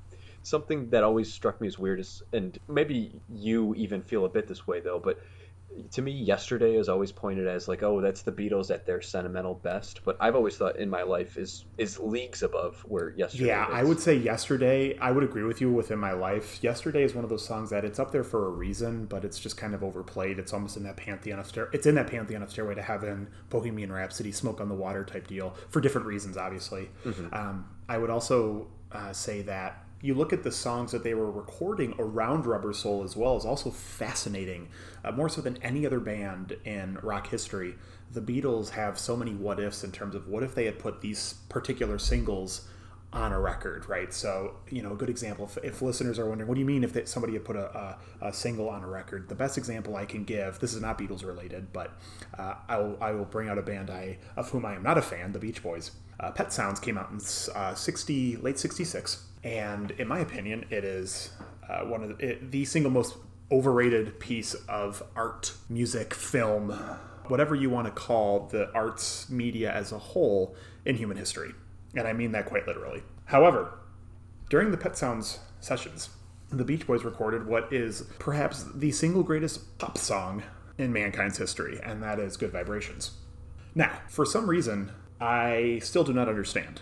Something 0.42 0.90
that 0.90 1.04
always 1.04 1.32
struck 1.32 1.62
me 1.62 1.68
as 1.68 1.78
weird 1.78 2.00
is, 2.00 2.24
and 2.34 2.58
maybe 2.68 3.12
you 3.30 3.76
even 3.76 4.02
feel 4.02 4.26
a 4.26 4.30
bit 4.30 4.48
this 4.48 4.66
way 4.66 4.80
though, 4.80 4.98
but 4.98 5.20
to 5.92 6.02
me 6.02 6.12
yesterday 6.12 6.76
is 6.76 6.90
always 6.90 7.12
pointed 7.12 7.48
as 7.48 7.68
like 7.68 7.84
oh 7.84 8.02
that's 8.02 8.22
the 8.22 8.32
beatles 8.32 8.72
at 8.72 8.86
their 8.86 9.02
sentimental 9.02 9.56
best 9.56 10.02
but 10.04 10.18
i've 10.20 10.36
always 10.36 10.58
thought 10.58 10.76
in 10.78 10.90
my 10.90 11.04
life 11.04 11.38
is 11.38 11.66
is 11.78 12.00
leagues 12.00 12.44
above 12.44 12.84
where 12.88 13.12
yesterday 13.12 13.48
yeah 13.48 13.68
is. 13.68 13.74
i 13.74 13.84
would 13.84 14.00
say 14.00 14.16
yesterday 14.16 14.98
i 15.00 15.12
would 15.12 15.24
agree 15.24 15.44
with 15.44 15.62
you 15.62 15.72
within 15.72 16.00
my 16.00 16.12
life 16.12 16.62
yesterday 16.64 17.04
is 17.04 17.14
one 17.14 17.24
of 17.24 17.30
those 17.30 17.46
songs 17.46 17.70
that 17.70 17.86
it's 17.86 18.00
up 18.00 18.12
there 18.12 18.24
for 18.24 18.48
a 18.48 18.50
reason 18.50 19.06
but 19.06 19.24
it's 19.24 19.40
just 19.40 19.58
kind 19.58 19.74
of 19.74 19.84
overplayed 19.84 20.40
it's 20.40 20.54
almost 20.54 20.78
in 20.78 20.84
that 20.84 20.98
pantheon 20.98 21.40
of 21.40 21.48
stair 21.48 21.70
it's 21.72 21.86
in 21.86 21.96
that 21.96 22.08
pantheon 22.08 22.42
of 22.42 22.50
stairway 22.52 22.76
to 22.76 22.82
heaven 22.82 23.28
bohemian 23.50 23.92
rhapsody 23.92 24.32
smoke 24.32 24.60
on 24.60 24.70
the 24.70 24.76
water 24.76 25.04
type 25.04 25.28
deal 25.28 25.56
for 25.70 25.82
different 25.82 26.08
reasons 26.08 26.38
obviously 26.38 26.90
mm-hmm. 27.06 27.34
um, 27.34 27.66
i 27.88 27.98
would 27.98 28.10
also 28.10 28.68
uh, 28.92 29.14
say 29.14 29.42
that 29.44 29.86
you 30.02 30.14
look 30.14 30.32
at 30.32 30.44
the 30.44 30.52
songs 30.52 30.92
that 30.92 31.04
they 31.04 31.14
were 31.14 31.30
recording 31.30 31.94
around 32.00 32.46
Rubber 32.46 32.74
Soul 32.74 33.04
as 33.04 33.16
well 33.16 33.36
is 33.36 33.46
also 33.46 33.70
fascinating, 33.70 34.70
uh, 35.04 35.12
more 35.12 35.28
so 35.30 35.42
than 35.42 35.58
any 35.58 35.86
other 35.86 36.00
band 36.00 36.56
in 36.64 36.98
rock 37.04 37.28
history. 37.28 37.76
The 38.12 38.22
Beatles 38.22 38.70
have 38.70 38.98
so 38.98 39.18
many 39.18 39.34
what 39.34 39.60
ifs 39.60 39.84
in 39.84 39.92
terms 39.92 40.16
of 40.16 40.28
what 40.28 40.42
if 40.44 40.56
they 40.56 40.66
had 40.66 40.80
put 40.80 41.02
these 41.02 41.36
particular 41.50 42.00
singles 42.00 42.68
on 43.12 43.32
a 43.32 43.40
record, 43.40 43.90
right? 43.90 44.14
So, 44.14 44.56
you 44.70 44.84
know, 44.84 44.94
a 44.94 44.96
good 44.96 45.10
example, 45.10 45.46
if, 45.46 45.58
if 45.64 45.82
listeners 45.82 46.20
are 46.20 46.30
wondering, 46.30 46.48
what 46.48 46.54
do 46.54 46.60
you 46.60 46.66
mean 46.66 46.84
if 46.84 46.94
they, 46.94 47.06
somebody 47.06 47.34
had 47.34 47.44
put 47.44 47.56
a, 47.56 47.98
a, 48.22 48.28
a, 48.28 48.34
single 48.34 48.70
on 48.70 48.84
a 48.84 48.88
record? 48.88 49.28
The 49.28 49.36
best 49.36 49.58
example 49.58 49.96
I 49.96 50.06
can 50.06 50.24
give, 50.24 50.60
this 50.60 50.76
is 50.76 50.82
not 50.82 51.00
Beatles 51.00 51.26
related, 51.26 51.74
but 51.74 52.00
uh, 52.38 52.56
I, 52.68 52.78
will, 52.78 52.98
I 53.02 53.12
will 53.12 53.26
bring 53.26 53.50
out 53.50 53.58
a 53.58 53.64
band 53.64 53.90
I, 53.90 54.20
of 54.36 54.50
whom 54.52 54.64
I 54.64 54.76
am 54.76 54.84
not 54.84 54.98
a 54.98 55.02
fan, 55.02 55.32
the 55.32 55.40
Beach 55.40 55.64
Boys. 55.64 55.92
Uh, 56.20 56.32
Pet 56.32 56.54
Sounds 56.54 56.80
came 56.80 56.98
out 56.98 57.10
in 57.10 57.20
uh, 57.56 57.74
60, 57.74 58.38
late 58.38 58.60
66 58.60 59.24
and 59.44 59.92
in 59.92 60.08
my 60.08 60.20
opinion, 60.20 60.66
it 60.70 60.84
is 60.84 61.32
uh, 61.68 61.82
one 61.82 62.04
of 62.04 62.18
the, 62.18 62.32
it, 62.32 62.52
the 62.52 62.66
single 62.66 62.92
most 62.92 63.16
overrated 63.52 64.20
piece 64.20 64.54
of 64.68 65.02
art, 65.16 65.54
music, 65.70 66.14
film, 66.14 66.72
whatever 67.28 67.56
you 67.56 67.70
want 67.70 67.86
to 67.86 67.92
call 67.92 68.48
the 68.48 68.72
arts 68.74 69.30
media 69.30 69.72
as 69.72 69.92
a 69.92 69.98
whole 69.98 70.56
in 70.86 70.96
human 70.96 71.18
history. 71.18 71.54
And 71.96 72.08
I 72.08 72.14
mean 72.14 72.32
that 72.34 72.46
quite 72.46 72.68
literally. 72.68 73.04
However, 73.26 73.80
during 74.50 74.72
the 74.72 74.78
Pet 74.78 74.98
Sounds 74.98 75.40
sessions, 75.60 76.10
the 76.52 76.66
Beach 76.66 76.86
Boys 76.88 77.04
recorded 77.04 77.46
what 77.46 77.72
is 77.72 78.04
perhaps 78.18 78.66
the 78.74 78.92
single 78.92 79.24
greatest 79.24 79.78
pop 79.78 79.98
song 79.98 80.44
in 80.78 80.92
mankind's 80.92 81.38
history, 81.38 81.80
and 81.84 82.02
that 82.02 82.20
is 82.20 82.38
Good 82.38 82.52
Vibrations. 82.52 83.12
Now, 83.76 84.00
for 84.08 84.26
some 84.26 84.50
reason, 84.50 84.92
I 85.22 85.80
still 85.84 86.04
do 86.04 86.14
not 86.14 86.28
understand 86.28 86.82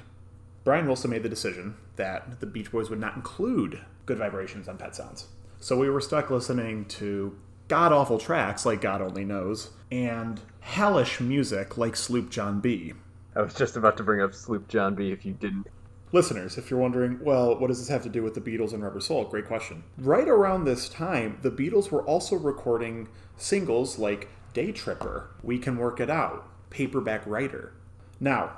Brian 0.68 0.86
Wilson 0.86 1.12
made 1.12 1.24
the 1.24 1.30
decision 1.30 1.78
that 1.96 2.42
the 2.42 2.46
Beach 2.46 2.74
Boys 2.74 2.90
would 2.90 3.00
not 3.00 3.16
include 3.16 3.80
Good 4.06 4.18
Vibrations 4.18 4.68
on 4.68 4.78
Pet 4.78 4.94
Sounds. 4.94 5.28
So 5.62 5.78
we 5.78 5.90
were 5.90 6.02
stuck 6.02 6.30
listening 6.30 6.84
to 6.88 7.40
god 7.70 7.94
awful 7.94 8.18
tracks 8.18 8.66
like 8.66 8.82
God 8.82 9.02
Only 9.02 9.24
Knows 9.24 9.70
and 9.94 10.42
hellish 10.60 11.22
music 11.22 11.78
like 11.78 11.96
Sloop 11.96 12.30
John 12.30 12.60
B. 12.60 12.92
I 13.34 13.44
was 13.44 13.54
just 13.54 13.78
about 13.78 13.96
to 13.96 14.04
bring 14.04 14.20
up 14.20 14.34
Sloop 14.34 14.68
John 14.68 14.94
B 14.94 15.12
if 15.12 15.26
you 15.26 15.32
didn't. 15.32 15.68
Listeners, 16.12 16.58
if 16.58 16.70
you're 16.70 16.82
wondering, 16.82 17.24
well, 17.24 17.58
what 17.58 17.68
does 17.68 17.80
this 17.80 17.88
have 17.88 18.04
to 18.04 18.10
do 18.10 18.22
with 18.22 18.34
the 18.34 18.42
Beatles 18.42 18.74
and 18.74 18.84
Rubber 18.84 19.00
Soul? 19.00 19.24
Great 19.24 19.48
question. 19.48 19.86
Right 19.98 20.28
around 20.28 20.66
this 20.66 20.90
time, 20.90 21.38
the 21.44 21.50
Beatles 21.50 21.92
were 21.92 22.04
also 22.04 22.36
recording 22.36 23.08
singles 23.38 23.98
like 23.98 24.28
Day 24.54 24.74
Tripper, 24.74 25.30
We 25.42 25.60
Can 25.60 25.78
Work 25.78 26.02
It 26.02 26.10
Out, 26.10 26.46
Paperback 26.72 27.26
Writer. 27.26 27.72
Now, 28.20 28.52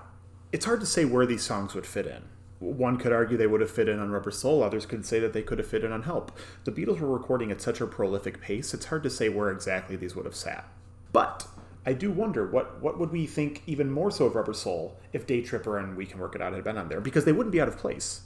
it's 0.52 0.66
hard 0.66 0.80
to 0.80 0.86
say 0.86 1.06
where 1.06 1.26
these 1.26 1.44
songs 1.44 1.76
would 1.76 1.86
fit 1.86 2.08
in. 2.08 2.24
One 2.60 2.98
could 2.98 3.14
argue 3.14 3.38
they 3.38 3.48
would 3.48 3.62
have 3.62 3.72
fit 3.72 3.88
in 3.88 4.00
on 4.00 4.12
Rubber 4.12 4.32
Soul, 4.32 4.64
others 4.64 4.86
could 4.86 5.06
say 5.06 5.20
that 5.20 5.32
they 5.32 5.44
could 5.44 5.60
have 5.60 5.68
fit 5.68 5.84
in 5.84 5.92
on 5.92 6.04
Help. 6.04 6.38
The 6.66 6.72
Beatles 6.72 7.00
were 7.00 7.08
recording 7.08 7.52
at 7.52 7.62
such 7.62 7.80
a 7.80 7.88
prolific 7.88 8.42
pace, 8.42 8.74
it's 8.74 8.86
hard 8.86 9.04
to 9.04 9.10
say 9.10 9.30
where 9.30 9.50
exactly 9.50 9.96
these 9.96 10.16
would 10.16 10.26
have 10.26 10.36
sat. 10.36 10.68
But 11.14 11.48
I 11.86 11.94
do 11.94 12.12
wonder 12.12 12.46
what 12.46 12.82
what 12.82 13.00
would 13.00 13.12
we 13.12 13.26
think 13.26 13.64
even 13.66 13.90
more 13.90 14.12
so 14.12 14.26
of 14.26 14.36
Rubber 14.36 14.54
Soul 14.54 15.00
if 15.14 15.26
Day 15.26 15.42
Tripper 15.42 15.78
and 15.78 15.96
We 15.96 16.06
Can 16.06 16.20
Work 16.20 16.36
It 16.36 16.42
Out 16.42 16.54
had 16.54 16.64
been 16.64 16.78
on 16.78 16.90
there 16.90 17.02
because 17.02 17.26
they 17.26 17.32
wouldn't 17.32 17.54
be 17.54 17.62
out 17.62 17.68
of 17.68 17.78
place 17.78 18.22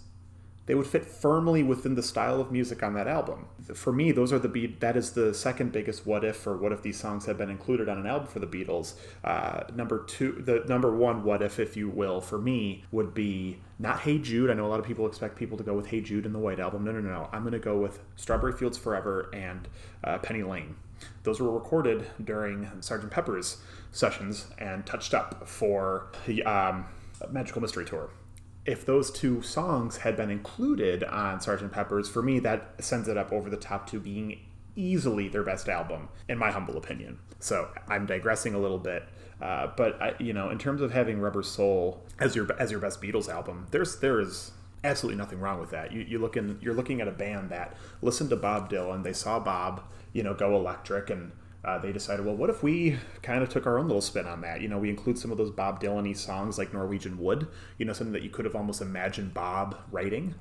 they 0.65 0.76
would 0.76 0.88
fit 0.88 1.06
firmly 1.06 1.62
within 1.62 1.95
the 1.95 2.04
style 2.04 2.39
of 2.39 2.52
music 2.52 2.82
on 2.84 2.93
that 2.93 3.08
album. 3.08 3.47
For 3.73 3.91
me, 3.91 4.12
those 4.12 4.32
are 4.32 4.39
the 4.39 4.47
beat. 4.47 4.80
That 4.80 4.95
is 4.95 5.12
the 5.12 5.34
second 5.34 5.73
biggest 5.73 6.06
what 6.06 6.23
if, 6.23 6.47
or 6.47 6.56
what 6.56 6.71
if 6.71 6.82
these 6.82 6.97
songs 6.97 7.26
had 7.26 7.38
been 7.38 7.49
included 7.49 7.89
on 7.89 7.97
an 7.97 8.08
album 8.08 8.28
for 8.28 8.39
the 8.39 8.47
Beatles. 8.47 8.93
Uh, 9.23 9.63
number 9.76 10.04
two, 10.06 10.32
the 10.32 10.63
number 10.67 10.95
one 10.95 11.23
what 11.23 11.41
if, 11.41 11.60
if 11.60 11.76
you 11.76 11.89
will, 11.89 12.21
for 12.21 12.38
me 12.38 12.86
would 12.91 13.13
be 13.13 13.60
not 13.78 14.02
Hey 14.02 14.17
Jude. 14.17 14.49
I 14.49 14.54
know 14.54 14.65
a 14.65 14.69
lot 14.69 14.80
of 14.80 14.86
people 14.86 15.06
expect 15.06 15.36
people 15.36 15.58
to 15.58 15.63
go 15.63 15.73
with 15.73 15.88
Hey 15.88 15.99
Jude 15.99 16.26
in 16.26 16.32
the 16.32 16.39
White 16.39 16.60
Album. 16.60 16.86
No, 16.86 16.93
no, 16.93 17.02
no. 17.02 17.30
I'm 17.34 17.41
going 17.41 17.54
to 17.54 17.60
go 17.60 17.78
with 17.78 17.99
Strawberry 18.15 18.54
Fields 18.54 18.78
Forever 18.78 19.30
and 19.34 19.67
uh, 20.04 20.19
Penny 20.19 20.43
Lane. 20.43 20.76
Those 21.23 21.41
were 21.41 21.52
recorded 21.52 22.08
during 22.23 22.65
Sgt. 22.80 23.12
Pepper's 23.12 23.58
sessions 23.91 24.47
and 24.58 24.86
touched 24.86 25.13
up 25.13 25.47
for 25.47 26.08
the 26.26 26.43
um, 26.43 26.86
Magical 27.30 27.62
Mystery 27.62 27.84
Tour 27.84 28.10
if 28.65 28.86
those 28.86 29.12
two 29.12 29.41
songs 29.41 29.97
had 29.97 30.15
been 30.15 30.30
included 30.30 31.04
on 31.04 31.39
Sgt. 31.39 31.71
Pepper's, 31.71 32.10
for 32.10 32.21
me, 32.21 32.39
that 32.39 32.76
sends 32.80 33.08
it 33.08 33.17
up 33.17 33.32
over 33.32 33.49
the 33.49 33.58
top 33.58 33.89
to 33.89 33.99
being 33.99 34.39
easily 34.76 35.28
their 35.28 35.43
best 35.43 35.69
album, 35.69 36.10
in 36.28 36.38
my 36.38 36.52
humble 36.52 36.78
opinion. 36.78 37.19
So 37.39 37.69
I'm 37.88 38.06
digressing 38.06 38.54
a 38.54 38.60
little 38.60 38.80
bit, 38.80 39.04
uh, 39.41 39.67
but 39.76 40.02
I, 40.02 40.15
you 40.19 40.34
know, 40.34 40.49
in 40.49 40.58
terms 40.58 40.82
of 40.82 40.91
having 40.91 41.19
Rubber 41.19 41.43
Soul 41.43 42.02
as 42.19 42.36
your 42.36 42.47
as 42.58 42.71
your 42.71 42.80
best 42.80 43.02
Beatles 43.02 43.28
album, 43.28 43.67
there's 43.71 43.99
there 43.99 44.19
is 44.19 44.52
absolutely 44.84 45.17
nothing 45.17 45.39
wrong 45.39 45.60
with 45.60 45.71
that. 45.71 45.91
You 45.91 46.02
you 46.02 46.19
look 46.19 46.38
in, 46.38 46.58
you're 46.62 46.73
looking 46.73 47.02
at 47.02 47.08
a 47.08 47.12
band 47.12 47.49
that 47.49 47.76
listened 48.02 48.30
to 48.30 48.38
Bob 48.38 48.71
Dylan, 48.71 49.04
they 49.04 49.13
saw 49.13 49.39
Bob, 49.39 49.84
you 50.13 50.23
know, 50.23 50.34
go 50.34 50.56
electric 50.56 51.10
and 51.10 51.34
uh, 51.63 51.80
they 51.80 51.93
decided, 51.93 52.26
well, 52.26 52.36
what 52.36 52.49
if 52.49 52.62
we 52.62 52.97
kind 53.21 53.41
of 53.41 53.49
took 53.49 53.65
our 53.65 53.80
own 53.80 53.88
little 53.88 54.02
spin 54.02 54.26
on 54.28 54.41
that? 54.41 54.62
You 54.62 54.67
know, 54.67 54.78
we 54.78 54.89
include 54.89 55.17
some 55.17 55.32
of 55.32 55.38
those 55.38 55.49
Bob 55.52 55.82
Dylan 55.82 56.15
songs 56.17 56.58
like 56.58 56.73
Norwegian 56.73 57.17
Wood, 57.17 57.47
you 57.78 57.86
know, 57.86 57.93
something 57.93 58.13
that 58.13 58.21
you 58.23 58.30
could 58.30 58.45
have 58.45 58.56
almost 58.56 58.82
imagined 58.82 59.34
Bob 59.34 59.78
writing. 59.91 60.36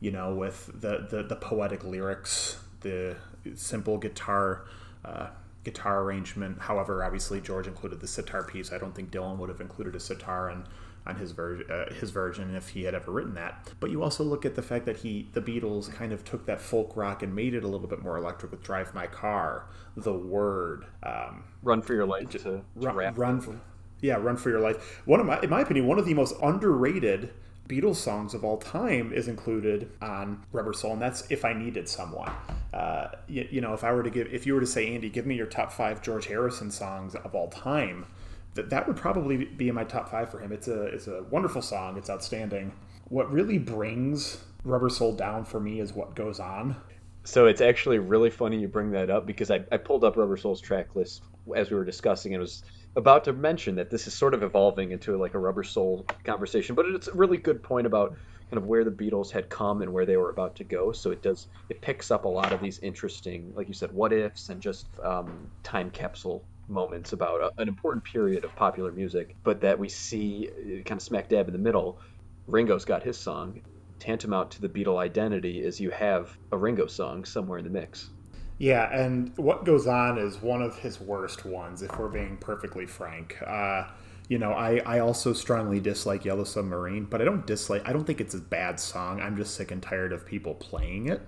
you 0.00 0.10
know, 0.10 0.34
with 0.34 0.66
the, 0.80 1.06
the, 1.10 1.22
the 1.22 1.36
poetic 1.36 1.82
lyrics, 1.82 2.58
the 2.80 3.16
simple 3.54 3.96
guitar 3.96 4.66
uh, 5.04 5.28
guitar 5.64 6.02
arrangement. 6.02 6.60
However, 6.60 7.02
obviously 7.02 7.40
George 7.40 7.66
included 7.66 8.00
the 8.00 8.06
sitar 8.06 8.44
piece. 8.44 8.72
I 8.72 8.78
don't 8.78 8.94
think 8.94 9.10
Dylan 9.10 9.38
would 9.38 9.48
have 9.48 9.60
included 9.60 9.94
a 9.96 10.00
sitar 10.00 10.50
on 10.50 10.66
on 11.06 11.16
his 11.16 11.32
version 11.32 11.70
uh, 11.70 11.92
his 11.92 12.10
version 12.10 12.54
if 12.54 12.70
he 12.70 12.84
had 12.84 12.94
ever 12.94 13.10
written 13.10 13.34
that. 13.34 13.70
But 13.78 13.90
you 13.90 14.02
also 14.02 14.24
look 14.24 14.46
at 14.46 14.54
the 14.54 14.62
fact 14.62 14.86
that 14.86 14.98
he 14.98 15.28
the 15.32 15.40
Beatles 15.42 15.92
kind 15.92 16.12
of 16.12 16.24
took 16.24 16.46
that 16.46 16.60
folk 16.60 16.96
rock 16.96 17.22
and 17.22 17.34
made 17.34 17.54
it 17.54 17.62
a 17.64 17.68
little 17.68 17.86
bit 17.86 18.02
more 18.02 18.16
electric 18.16 18.52
with 18.52 18.62
"Drive 18.62 18.94
My 18.94 19.06
Car," 19.06 19.66
"The 19.96 20.14
Word," 20.14 20.86
um, 21.02 21.44
Run 21.62 21.82
for 21.82 21.94
your 21.94 22.06
life 22.06 22.30
to, 22.30 22.38
to 22.38 22.64
run, 22.76 22.96
rap. 22.96 23.18
run 23.18 23.40
for, 23.40 23.60
yeah, 24.00 24.16
run 24.16 24.36
for 24.36 24.50
your 24.50 24.60
life. 24.60 25.02
One 25.04 25.20
of 25.20 25.26
my, 25.26 25.40
in 25.40 25.50
my 25.50 25.60
opinion, 25.60 25.86
one 25.86 25.98
of 25.98 26.06
the 26.06 26.14
most 26.14 26.34
underrated 26.42 27.32
Beatles 27.68 27.96
songs 27.96 28.34
of 28.34 28.44
all 28.44 28.58
time 28.58 29.12
is 29.12 29.26
included 29.28 29.90
on 30.02 30.42
Rubber 30.52 30.72
Soul, 30.72 30.92
and 30.92 31.02
that's 31.02 31.24
"If 31.30 31.44
I 31.44 31.52
Needed 31.52 31.88
Someone." 31.88 32.30
Uh, 32.72 33.08
you, 33.28 33.46
you 33.50 33.60
know, 33.60 33.72
if 33.72 33.84
I 33.84 33.92
were 33.92 34.02
to 34.02 34.10
give, 34.10 34.32
if 34.32 34.46
you 34.46 34.54
were 34.54 34.60
to 34.60 34.66
say, 34.66 34.94
Andy, 34.94 35.08
give 35.08 35.26
me 35.26 35.34
your 35.34 35.46
top 35.46 35.72
five 35.72 36.02
George 36.02 36.26
Harrison 36.26 36.70
songs 36.70 37.14
of 37.14 37.34
all 37.34 37.48
time, 37.48 38.06
that 38.54 38.70
that 38.70 38.86
would 38.86 38.96
probably 38.96 39.44
be 39.44 39.68
in 39.68 39.74
my 39.74 39.84
top 39.84 40.10
five 40.10 40.30
for 40.30 40.40
him. 40.40 40.52
It's 40.52 40.68
a 40.68 40.82
it's 40.86 41.06
a 41.06 41.22
wonderful 41.30 41.62
song. 41.62 41.96
It's 41.96 42.10
outstanding. 42.10 42.72
What 43.08 43.30
really 43.30 43.58
brings 43.58 44.44
Rubber 44.64 44.88
Soul 44.88 45.14
down 45.14 45.44
for 45.44 45.60
me 45.60 45.80
is 45.80 45.92
what 45.92 46.14
goes 46.14 46.40
on. 46.40 46.76
So 47.24 47.46
it's 47.46 47.60
actually 47.62 47.98
really 47.98 48.30
funny 48.30 48.58
you 48.58 48.68
bring 48.68 48.90
that 48.90 49.08
up 49.08 49.24
because 49.24 49.50
I, 49.50 49.64
I 49.72 49.78
pulled 49.78 50.04
up 50.04 50.16
Rubber 50.16 50.36
Soul's 50.36 50.60
track 50.60 50.94
list 50.94 51.22
as 51.56 51.70
we 51.70 51.76
were 51.76 51.84
discussing 51.84 52.34
and 52.34 52.40
was 52.40 52.64
about 52.96 53.24
to 53.24 53.32
mention 53.32 53.76
that 53.76 53.90
this 53.90 54.06
is 54.06 54.14
sort 54.14 54.34
of 54.34 54.42
evolving 54.42 54.92
into 54.92 55.16
like 55.16 55.34
a 55.34 55.38
Rubber 55.38 55.64
Soul 55.64 56.06
conversation, 56.24 56.74
but 56.74 56.86
it's 56.86 57.08
a 57.08 57.14
really 57.14 57.36
good 57.36 57.62
point 57.62 57.86
about 57.86 58.16
kind 58.50 58.62
of 58.62 58.66
where 58.66 58.84
the 58.84 58.90
Beatles 58.90 59.30
had 59.30 59.48
come 59.48 59.82
and 59.82 59.92
where 59.92 60.06
they 60.06 60.16
were 60.16 60.30
about 60.30 60.56
to 60.56 60.64
go. 60.64 60.92
So 60.92 61.10
it 61.10 61.22
does 61.22 61.48
it 61.68 61.80
picks 61.80 62.10
up 62.10 62.24
a 62.24 62.28
lot 62.28 62.52
of 62.52 62.60
these 62.60 62.78
interesting, 62.78 63.52
like 63.54 63.68
you 63.68 63.74
said, 63.74 63.92
what 63.92 64.12
ifs 64.12 64.48
and 64.48 64.60
just 64.60 64.86
um, 65.02 65.50
time 65.62 65.90
capsule 65.90 66.44
moments 66.68 67.12
about 67.12 67.40
a, 67.40 67.52
an 67.60 67.68
important 67.68 68.04
period 68.04 68.44
of 68.44 68.54
popular 68.56 68.92
music, 68.92 69.36
but 69.44 69.60
that 69.62 69.78
we 69.78 69.88
see 69.88 70.48
uh, 70.48 70.82
kind 70.84 70.98
of 70.98 71.02
smack 71.02 71.28
dab 71.28 71.48
in 71.48 71.52
the 71.52 71.58
middle. 71.58 72.00
Ringo's 72.46 72.84
got 72.84 73.02
his 73.02 73.18
song. 73.18 73.60
Tantamount 73.98 74.52
to 74.52 74.60
the 74.60 74.68
Beatle 74.68 74.98
identity 74.98 75.62
is 75.62 75.80
you 75.80 75.90
have 75.90 76.36
a 76.52 76.58
Ringo 76.58 76.86
song 76.86 77.24
somewhere 77.24 77.58
in 77.58 77.64
the 77.64 77.70
mix. 77.70 78.13
Yeah, 78.58 78.88
and 78.96 79.36
what 79.36 79.64
goes 79.64 79.86
on 79.86 80.16
is 80.16 80.40
one 80.40 80.62
of 80.62 80.78
his 80.78 81.00
worst 81.00 81.44
ones, 81.44 81.82
if 81.82 81.98
we're 81.98 82.08
being 82.08 82.36
perfectly 82.36 82.86
frank. 82.86 83.36
Uh, 83.44 83.88
you 84.28 84.38
know, 84.38 84.52
I, 84.52 84.80
I 84.86 85.00
also 85.00 85.32
strongly 85.32 85.80
dislike 85.80 86.24
Yellow 86.24 86.44
Submarine, 86.44 87.04
but 87.04 87.20
I 87.20 87.24
don't 87.24 87.46
dislike, 87.46 87.82
I 87.84 87.92
don't 87.92 88.04
think 88.04 88.20
it's 88.20 88.34
a 88.34 88.38
bad 88.38 88.78
song. 88.80 89.20
I'm 89.20 89.36
just 89.36 89.54
sick 89.54 89.70
and 89.70 89.82
tired 89.82 90.12
of 90.12 90.24
people 90.24 90.54
playing 90.54 91.08
it. 91.08 91.20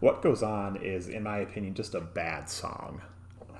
What 0.00 0.20
goes 0.20 0.42
on 0.42 0.76
is, 0.76 1.08
in 1.08 1.22
my 1.22 1.38
opinion, 1.38 1.74
just 1.74 1.94
a 1.94 2.00
bad 2.00 2.50
song. 2.50 3.00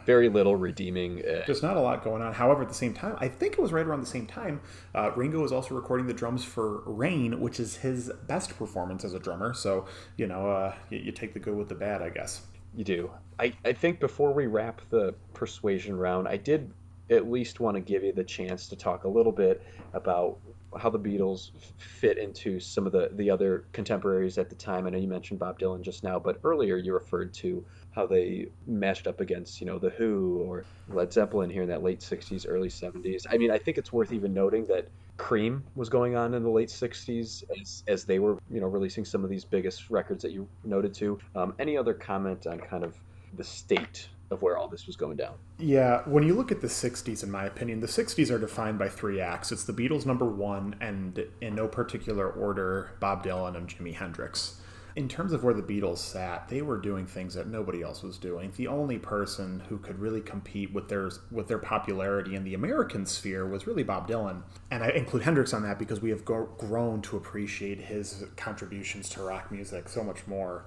Very 0.04 0.28
little 0.28 0.56
redeeming. 0.56 1.20
Uh, 1.20 1.44
There's 1.46 1.62
not 1.62 1.78
a 1.78 1.80
lot 1.80 2.04
going 2.04 2.20
on. 2.20 2.34
However, 2.34 2.60
at 2.60 2.68
the 2.68 2.74
same 2.74 2.92
time, 2.92 3.16
I 3.18 3.28
think 3.28 3.54
it 3.54 3.60
was 3.60 3.72
right 3.72 3.86
around 3.86 4.00
the 4.00 4.06
same 4.06 4.26
time, 4.26 4.60
uh, 4.94 5.12
Ringo 5.16 5.40
was 5.40 5.52
also 5.52 5.74
recording 5.74 6.06
the 6.06 6.12
drums 6.12 6.44
for 6.44 6.82
Rain, 6.84 7.40
which 7.40 7.58
is 7.58 7.76
his 7.76 8.10
best 8.26 8.58
performance 8.58 9.02
as 9.02 9.14
a 9.14 9.18
drummer. 9.18 9.54
So, 9.54 9.86
you 10.18 10.26
know, 10.26 10.50
uh, 10.50 10.74
you, 10.90 10.98
you 10.98 11.12
take 11.12 11.32
the 11.32 11.40
good 11.40 11.54
with 11.56 11.70
the 11.70 11.74
bad, 11.74 12.02
I 12.02 12.10
guess. 12.10 12.42
You 12.76 12.84
do. 12.84 13.10
I, 13.38 13.52
I 13.64 13.72
think 13.72 14.00
before 14.00 14.32
we 14.32 14.46
wrap 14.46 14.80
the 14.90 15.14
persuasion 15.32 15.96
round, 15.96 16.28
I 16.28 16.36
did 16.36 16.72
at 17.10 17.30
least 17.30 17.60
want 17.60 17.76
to 17.76 17.80
give 17.80 18.02
you 18.02 18.12
the 18.12 18.24
chance 18.24 18.68
to 18.68 18.76
talk 18.76 19.04
a 19.04 19.08
little 19.08 19.32
bit 19.32 19.62
about 19.92 20.38
how 20.76 20.90
the 20.90 20.98
Beatles 20.98 21.50
fit 21.76 22.18
into 22.18 22.58
some 22.58 22.86
of 22.86 22.92
the, 22.92 23.10
the 23.12 23.30
other 23.30 23.64
contemporaries 23.72 24.38
at 24.38 24.48
the 24.48 24.56
time. 24.56 24.86
I 24.86 24.90
know 24.90 24.98
you 24.98 25.06
mentioned 25.06 25.38
Bob 25.38 25.58
Dylan 25.58 25.82
just 25.82 26.02
now, 26.02 26.18
but 26.18 26.40
earlier 26.42 26.76
you 26.76 26.92
referred 26.94 27.32
to 27.34 27.64
how 27.92 28.06
they 28.06 28.48
matched 28.66 29.06
up 29.06 29.20
against, 29.20 29.60
you 29.60 29.66
know, 29.66 29.78
The 29.78 29.90
Who 29.90 30.42
or 30.44 30.64
Led 30.88 31.12
Zeppelin 31.12 31.50
here 31.50 31.62
in 31.62 31.68
that 31.68 31.82
late 31.82 32.00
60s, 32.00 32.46
early 32.48 32.68
70s. 32.68 33.24
I 33.30 33.36
mean, 33.36 33.50
I 33.52 33.58
think 33.58 33.78
it's 33.78 33.92
worth 33.92 34.12
even 34.12 34.34
noting 34.34 34.64
that 34.66 34.88
Cream 35.16 35.62
was 35.74 35.88
going 35.88 36.16
on 36.16 36.34
in 36.34 36.42
the 36.42 36.50
late 36.50 36.68
60s 36.68 37.44
as, 37.60 37.84
as 37.86 38.04
they 38.04 38.18
were, 38.18 38.38
you 38.50 38.60
know, 38.60 38.66
releasing 38.66 39.04
some 39.04 39.22
of 39.22 39.30
these 39.30 39.44
biggest 39.44 39.90
records 39.90 40.22
that 40.22 40.32
you 40.32 40.48
noted 40.64 40.92
to. 40.94 41.18
Um, 41.36 41.54
any 41.58 41.76
other 41.76 41.94
comment 41.94 42.46
on 42.46 42.58
kind 42.58 42.84
of 42.84 42.96
the 43.36 43.44
state 43.44 44.08
of 44.30 44.42
where 44.42 44.56
all 44.56 44.68
this 44.68 44.86
was 44.86 44.96
going 44.96 45.16
down? 45.16 45.34
Yeah, 45.58 46.02
when 46.06 46.24
you 46.24 46.34
look 46.34 46.50
at 46.50 46.60
the 46.60 46.66
60s, 46.66 47.22
in 47.22 47.30
my 47.30 47.44
opinion, 47.44 47.80
the 47.80 47.86
60s 47.86 48.30
are 48.30 48.38
defined 48.38 48.78
by 48.78 48.88
three 48.88 49.20
acts 49.20 49.52
it's 49.52 49.64
the 49.64 49.72
Beatles, 49.72 50.04
number 50.06 50.26
one, 50.26 50.76
and 50.80 51.24
in 51.40 51.54
no 51.54 51.68
particular 51.68 52.28
order, 52.30 52.92
Bob 53.00 53.24
Dylan 53.24 53.56
and 53.56 53.68
Jimi 53.68 53.94
Hendrix. 53.94 54.60
In 54.96 55.08
terms 55.08 55.32
of 55.32 55.42
where 55.42 55.54
the 55.54 55.62
Beatles 55.62 55.98
sat, 55.98 56.48
they 56.48 56.62
were 56.62 56.78
doing 56.78 57.04
things 57.04 57.34
that 57.34 57.48
nobody 57.48 57.82
else 57.82 58.02
was 58.04 58.16
doing. 58.16 58.52
The 58.56 58.68
only 58.68 58.96
person 58.96 59.60
who 59.68 59.78
could 59.78 59.98
really 59.98 60.20
compete 60.20 60.72
with 60.72 60.88
their 60.88 61.10
with 61.32 61.48
their 61.48 61.58
popularity 61.58 62.36
in 62.36 62.44
the 62.44 62.54
American 62.54 63.04
sphere 63.04 63.44
was 63.44 63.66
really 63.66 63.82
Bob 63.82 64.08
Dylan, 64.08 64.42
and 64.70 64.84
I 64.84 64.90
include 64.90 65.24
Hendrix 65.24 65.52
on 65.52 65.64
that 65.64 65.80
because 65.80 66.00
we 66.00 66.10
have 66.10 66.24
go- 66.24 66.48
grown 66.58 67.02
to 67.02 67.16
appreciate 67.16 67.80
his 67.80 68.24
contributions 68.36 69.08
to 69.10 69.22
rock 69.22 69.50
music 69.50 69.88
so 69.88 70.04
much 70.04 70.26
more. 70.28 70.64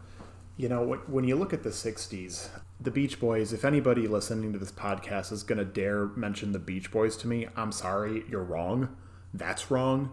You 0.58 0.68
know, 0.70 0.96
when 1.08 1.24
you 1.24 1.36
look 1.36 1.54
at 1.54 1.62
the 1.62 1.70
60s, 1.70 2.50
the 2.82 2.90
Beach 2.90 3.20
Boys, 3.20 3.54
if 3.54 3.64
anybody 3.64 4.08
listening 4.08 4.54
to 4.54 4.60
this 4.60 4.72
podcast 4.72 5.32
is 5.32 5.44
going 5.44 5.60
to 5.60 5.66
dare 5.66 6.08
mention 6.08 6.52
the 6.52 6.60
Beach 6.60 6.92
Boys 6.92 7.16
to 7.18 7.28
me, 7.28 7.48
I'm 7.56 7.72
sorry, 7.72 8.26
you're 8.28 8.44
wrong. 8.44 8.98
That's 9.34 9.70
wrong. 9.70 10.12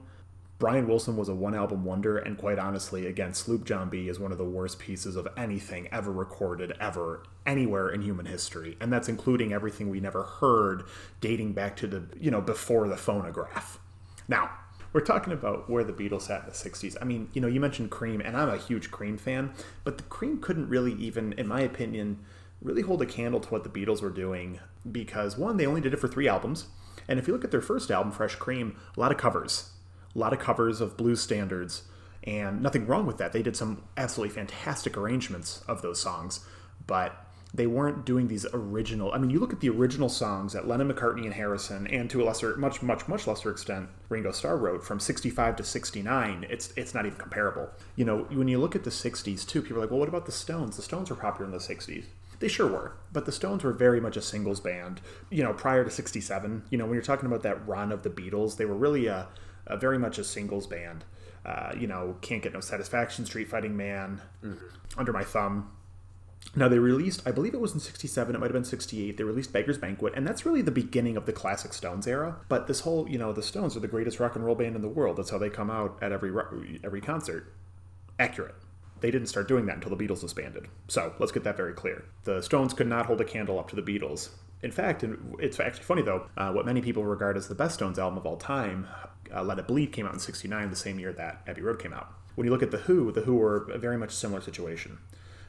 Brian 0.58 0.86
Wilson 0.86 1.16
was 1.16 1.28
a 1.28 1.34
one 1.34 1.54
album 1.54 1.84
wonder, 1.84 2.16
and 2.16 2.38
quite 2.38 2.58
honestly, 2.58 3.06
again, 3.06 3.34
Sloop 3.34 3.64
John 3.64 3.90
is 3.92 4.20
one 4.20 4.30
of 4.30 4.38
the 4.38 4.44
worst 4.44 4.78
pieces 4.78 5.16
of 5.16 5.26
anything 5.36 5.88
ever 5.90 6.12
recorded, 6.12 6.72
ever, 6.80 7.24
anywhere 7.44 7.88
in 7.88 8.02
human 8.02 8.26
history. 8.26 8.76
And 8.80 8.92
that's 8.92 9.08
including 9.08 9.52
everything 9.52 9.90
we 9.90 10.00
never 10.00 10.22
heard 10.22 10.84
dating 11.20 11.54
back 11.54 11.76
to 11.78 11.88
the, 11.88 12.04
you 12.18 12.30
know, 12.30 12.40
before 12.40 12.86
the 12.86 12.96
phonograph. 12.96 13.80
Now, 14.28 14.50
we're 14.92 15.00
talking 15.00 15.32
about 15.32 15.68
where 15.68 15.82
the 15.82 15.92
Beatles 15.92 16.22
sat 16.22 16.42
in 16.42 16.46
the 16.46 16.52
60s. 16.52 16.96
I 17.00 17.04
mean, 17.04 17.28
you 17.32 17.40
know, 17.40 17.48
you 17.48 17.58
mentioned 17.58 17.90
Cream, 17.90 18.20
and 18.20 18.36
I'm 18.36 18.48
a 18.48 18.56
huge 18.56 18.92
Cream 18.92 19.18
fan, 19.18 19.52
but 19.82 19.98
the 19.98 20.04
Cream 20.04 20.40
couldn't 20.40 20.68
really 20.68 20.92
even, 20.92 21.32
in 21.32 21.48
my 21.48 21.62
opinion, 21.62 22.20
really 22.62 22.82
hold 22.82 23.02
a 23.02 23.06
candle 23.06 23.40
to 23.40 23.48
what 23.48 23.64
the 23.64 23.68
Beatles 23.68 24.00
were 24.00 24.10
doing 24.10 24.60
because, 24.90 25.36
one, 25.36 25.56
they 25.56 25.66
only 25.66 25.80
did 25.80 25.92
it 25.92 25.98
for 25.98 26.06
three 26.06 26.28
albums. 26.28 26.66
And 27.08 27.18
if 27.18 27.26
you 27.26 27.34
look 27.34 27.44
at 27.44 27.50
their 27.50 27.60
first 27.60 27.90
album, 27.90 28.12
Fresh 28.12 28.36
Cream, 28.36 28.76
a 28.96 29.00
lot 29.00 29.10
of 29.10 29.18
covers, 29.18 29.70
a 30.14 30.18
lot 30.18 30.32
of 30.32 30.38
covers 30.38 30.80
of 30.80 30.96
blues 30.96 31.20
standards, 31.20 31.82
and 32.24 32.62
nothing 32.62 32.86
wrong 32.86 33.06
with 33.06 33.18
that. 33.18 33.32
They 33.32 33.42
did 33.42 33.56
some 33.56 33.82
absolutely 33.96 34.34
fantastic 34.34 34.96
arrangements 34.96 35.62
of 35.68 35.82
those 35.82 36.00
songs, 36.00 36.40
but 36.86 37.24
they 37.54 37.68
weren't 37.68 38.04
doing 38.04 38.26
these 38.26 38.44
original. 38.52 39.12
I 39.12 39.18
mean, 39.18 39.30
you 39.30 39.38
look 39.38 39.52
at 39.52 39.60
the 39.60 39.68
original 39.68 40.08
songs 40.08 40.54
that 40.54 40.66
Lennon, 40.66 40.92
McCartney, 40.92 41.24
and 41.24 41.32
Harrison, 41.32 41.86
and 41.86 42.10
to 42.10 42.20
a 42.20 42.24
lesser, 42.24 42.56
much, 42.56 42.82
much, 42.82 43.06
much 43.06 43.28
lesser 43.28 43.50
extent, 43.50 43.88
Ringo 44.08 44.32
Starr 44.32 44.56
wrote 44.56 44.84
from 44.84 44.98
'65 44.98 45.56
to 45.56 45.64
'69. 45.64 46.46
It's 46.50 46.72
it's 46.76 46.94
not 46.94 47.06
even 47.06 47.16
comparable. 47.16 47.70
You 47.94 48.06
know, 48.06 48.26
when 48.30 48.48
you 48.48 48.58
look 48.58 48.74
at 48.74 48.82
the 48.82 48.90
'60s 48.90 49.46
too, 49.46 49.62
people 49.62 49.78
are 49.78 49.80
like, 49.82 49.90
well, 49.90 50.00
what 50.00 50.08
about 50.08 50.26
the 50.26 50.32
Stones? 50.32 50.76
The 50.76 50.82
Stones 50.82 51.10
were 51.10 51.16
popular 51.16 51.46
in 51.46 51.52
the 51.52 51.58
'60s. 51.58 52.06
They 52.40 52.48
sure 52.48 52.66
were, 52.66 52.96
but 53.12 53.24
the 53.24 53.32
Stones 53.32 53.62
were 53.62 53.72
very 53.72 54.00
much 54.00 54.16
a 54.16 54.22
singles 54.22 54.58
band. 54.58 55.00
You 55.30 55.44
know, 55.44 55.52
prior 55.52 55.84
to 55.84 55.90
'67, 55.90 56.64
you 56.70 56.78
know, 56.78 56.86
when 56.86 56.94
you're 56.94 57.02
talking 57.02 57.26
about 57.26 57.44
that 57.44 57.66
run 57.68 57.92
of 57.92 58.02
the 58.02 58.10
Beatles, 58.10 58.56
they 58.56 58.64
were 58.64 58.74
really 58.74 59.06
a, 59.06 59.28
a 59.66 59.76
very 59.76 59.98
much 59.98 60.18
a 60.18 60.24
singles 60.24 60.66
band. 60.66 61.04
Uh, 61.44 61.74
you 61.78 61.86
know, 61.86 62.16
can't 62.22 62.42
get 62.42 62.54
no 62.54 62.60
satisfaction, 62.60 63.26
Street 63.26 63.48
Fighting 63.48 63.76
Man, 63.76 64.20
mm-hmm. 64.42 64.66
Under 64.98 65.12
My 65.12 65.24
Thumb. 65.24 65.70
Now 66.56 66.68
they 66.68 66.78
released, 66.78 67.22
I 67.26 67.32
believe 67.32 67.54
it 67.54 67.60
was 67.60 67.74
in 67.74 67.80
'67, 67.80 68.34
it 68.34 68.38
might 68.38 68.46
have 68.46 68.52
been 68.52 68.64
'68. 68.64 69.16
They 69.16 69.24
released 69.24 69.52
Beggar's 69.52 69.78
Banquet, 69.78 70.14
and 70.16 70.26
that's 70.26 70.46
really 70.46 70.62
the 70.62 70.70
beginning 70.70 71.16
of 71.16 71.26
the 71.26 71.32
classic 71.32 71.72
Stones 71.72 72.06
era. 72.06 72.36
But 72.48 72.66
this 72.66 72.80
whole, 72.80 73.08
you 73.08 73.18
know, 73.18 73.32
the 73.32 73.42
Stones 73.42 73.76
are 73.76 73.80
the 73.80 73.88
greatest 73.88 74.20
rock 74.20 74.36
and 74.36 74.44
roll 74.44 74.54
band 74.54 74.76
in 74.76 74.82
the 74.82 74.88
world. 74.88 75.16
That's 75.16 75.30
how 75.30 75.38
they 75.38 75.50
come 75.50 75.70
out 75.70 75.98
at 76.02 76.12
every 76.12 76.32
every 76.82 77.00
concert. 77.00 77.52
Accurate. 78.18 78.54
They 79.00 79.10
didn't 79.10 79.28
start 79.28 79.48
doing 79.48 79.66
that 79.66 79.76
until 79.76 79.94
the 79.94 80.02
Beatles 80.02 80.20
disbanded. 80.20 80.68
So 80.88 81.12
let's 81.18 81.32
get 81.32 81.44
that 81.44 81.56
very 81.56 81.74
clear. 81.74 82.04
The 82.22 82.40
Stones 82.40 82.72
could 82.72 82.86
not 82.86 83.06
hold 83.06 83.20
a 83.20 83.24
candle 83.24 83.58
up 83.58 83.68
to 83.68 83.76
the 83.76 83.82
Beatles. 83.82 84.30
In 84.62 84.70
fact, 84.70 85.04
it's 85.40 85.60
actually 85.60 85.84
funny 85.84 86.00
though, 86.00 86.26
uh, 86.38 86.52
what 86.52 86.64
many 86.64 86.80
people 86.80 87.04
regard 87.04 87.36
as 87.36 87.48
the 87.48 87.54
best 87.54 87.74
Stones 87.74 87.98
album 87.98 88.16
of 88.16 88.24
all 88.24 88.38
time, 88.38 88.86
uh, 89.34 89.42
Let 89.42 89.58
It 89.58 89.66
Bleed, 89.66 89.92
came 89.92 90.06
out 90.06 90.14
in 90.14 90.20
'69, 90.20 90.70
the 90.70 90.76
same 90.76 90.98
year 90.98 91.12
that 91.12 91.42
Abbey 91.46 91.62
Road 91.62 91.78
came 91.78 91.92
out. 91.92 92.12
When 92.34 92.46
you 92.46 92.50
look 92.50 92.62
at 92.62 92.70
The 92.70 92.78
Who, 92.78 93.12
The 93.12 93.22
Who 93.22 93.36
were 93.36 93.70
a 93.70 93.78
very 93.78 93.96
much 93.96 94.12
similar 94.12 94.40
situation 94.40 94.98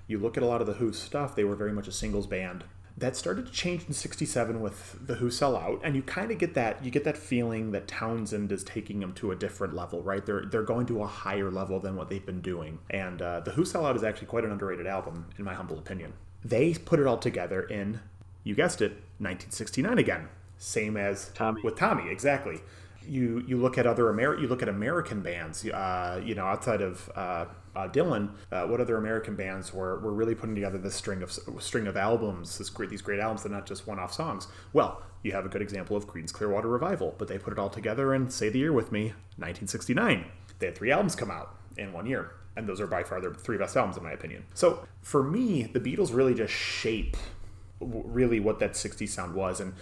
you 0.07 0.19
look 0.19 0.37
at 0.37 0.43
a 0.43 0.45
lot 0.45 0.61
of 0.61 0.67
the 0.67 0.73
Who 0.73 0.93
stuff, 0.93 1.35
they 1.35 1.43
were 1.43 1.55
very 1.55 1.71
much 1.71 1.87
a 1.87 1.91
singles 1.91 2.27
band. 2.27 2.63
That 2.97 3.17
started 3.17 3.47
to 3.47 3.51
change 3.51 3.85
in 3.87 3.93
'67 3.93 4.61
with 4.61 5.05
the 5.05 5.15
Who 5.15 5.29
sell 5.29 5.57
out, 5.57 5.81
and 5.83 5.95
you 5.95 6.01
kind 6.01 6.31
of 6.31 6.37
get 6.37 6.53
that 6.53 6.83
you 6.85 6.91
get 6.91 7.03
that 7.03 7.17
feeling 7.17 7.71
that 7.71 7.87
Townshend 7.87 8.51
is 8.51 8.63
taking 8.63 8.99
them 8.99 9.13
to 9.13 9.31
a 9.31 9.35
different 9.35 9.73
level, 9.75 10.01
right? 10.01 10.25
They're 10.25 10.45
they're 10.45 10.63
going 10.63 10.85
to 10.87 11.03
a 11.03 11.07
higher 11.07 11.51
level 11.51 11.79
than 11.79 11.95
what 11.95 12.09
they've 12.09 12.25
been 12.25 12.41
doing, 12.41 12.79
and 12.89 13.21
uh, 13.21 13.41
the 13.41 13.51
Who 13.51 13.65
sell 13.65 13.85
out 13.85 13.97
is 13.97 14.03
actually 14.03 14.27
quite 14.27 14.45
an 14.45 14.51
underrated 14.51 14.87
album, 14.87 15.27
in 15.37 15.43
my 15.43 15.53
humble 15.53 15.77
opinion. 15.77 16.13
They 16.43 16.73
put 16.73 16.99
it 16.99 17.07
all 17.07 17.17
together 17.17 17.63
in, 17.63 17.99
you 18.43 18.53
guessed 18.55 18.79
it, 18.79 18.91
1969 19.17 19.97
again, 19.97 20.29
same 20.57 20.95
as 20.95 21.31
Tommy 21.33 21.61
with 21.63 21.75
Tommy, 21.75 22.09
exactly. 22.09 22.61
You 23.07 23.43
you 23.47 23.57
look 23.57 23.77
at 23.77 23.85
other 23.87 24.09
Amer- 24.09 24.39
you 24.39 24.47
look 24.47 24.61
at 24.61 24.69
American 24.69 25.21
bands, 25.21 25.65
uh, 25.65 26.21
you 26.23 26.35
know, 26.35 26.45
outside 26.45 26.81
of 26.81 27.09
uh, 27.15 27.45
uh, 27.75 27.87
Dylan, 27.89 28.29
what 28.49 28.79
other 28.79 28.97
American 28.97 29.35
bands 29.35 29.73
were, 29.73 29.99
were 29.99 30.13
really 30.13 30.35
putting 30.35 30.55
together 30.55 30.77
this 30.77 30.95
string 30.95 31.21
of 31.21 31.31
string 31.59 31.87
of 31.87 31.97
albums, 31.97 32.57
this 32.57 32.69
great 32.69 32.89
these 32.89 33.01
great 33.01 33.19
albums, 33.19 33.43
that 33.43 33.51
not 33.51 33.65
just 33.65 33.87
one-off 33.87 34.13
songs. 34.13 34.47
Well, 34.73 35.01
you 35.23 35.31
have 35.31 35.45
a 35.45 35.49
good 35.49 35.61
example 35.61 35.97
of 35.97 36.07
Creedence 36.07 36.31
Clearwater 36.31 36.67
Revival, 36.67 37.15
but 37.17 37.27
they 37.27 37.39
put 37.39 37.51
it 37.51 37.59
all 37.59 37.69
together 37.69 38.13
and 38.13 38.31
say 38.31 38.49
the 38.49 38.59
year 38.59 38.71
with 38.71 38.91
me, 38.91 39.05
1969. 39.37 40.25
They 40.59 40.67
had 40.67 40.77
three 40.77 40.91
albums 40.91 41.15
come 41.15 41.31
out 41.31 41.57
in 41.77 41.91
one 41.91 42.05
year, 42.05 42.31
and 42.55 42.67
those 42.67 42.79
are 42.79 42.87
by 42.87 43.03
far 43.03 43.19
their 43.19 43.33
three 43.33 43.57
best 43.57 43.75
albums 43.75 43.97
in 43.97 44.03
my 44.03 44.11
opinion. 44.11 44.45
So 44.53 44.87
for 45.01 45.23
me, 45.23 45.63
the 45.63 45.79
Beatles 45.79 46.15
really 46.15 46.33
just 46.33 46.53
shape 46.53 47.17
really 47.79 48.39
what 48.39 48.59
that 48.59 48.73
60s 48.73 49.09
sound 49.09 49.35
was 49.35 49.59
and 49.59 49.73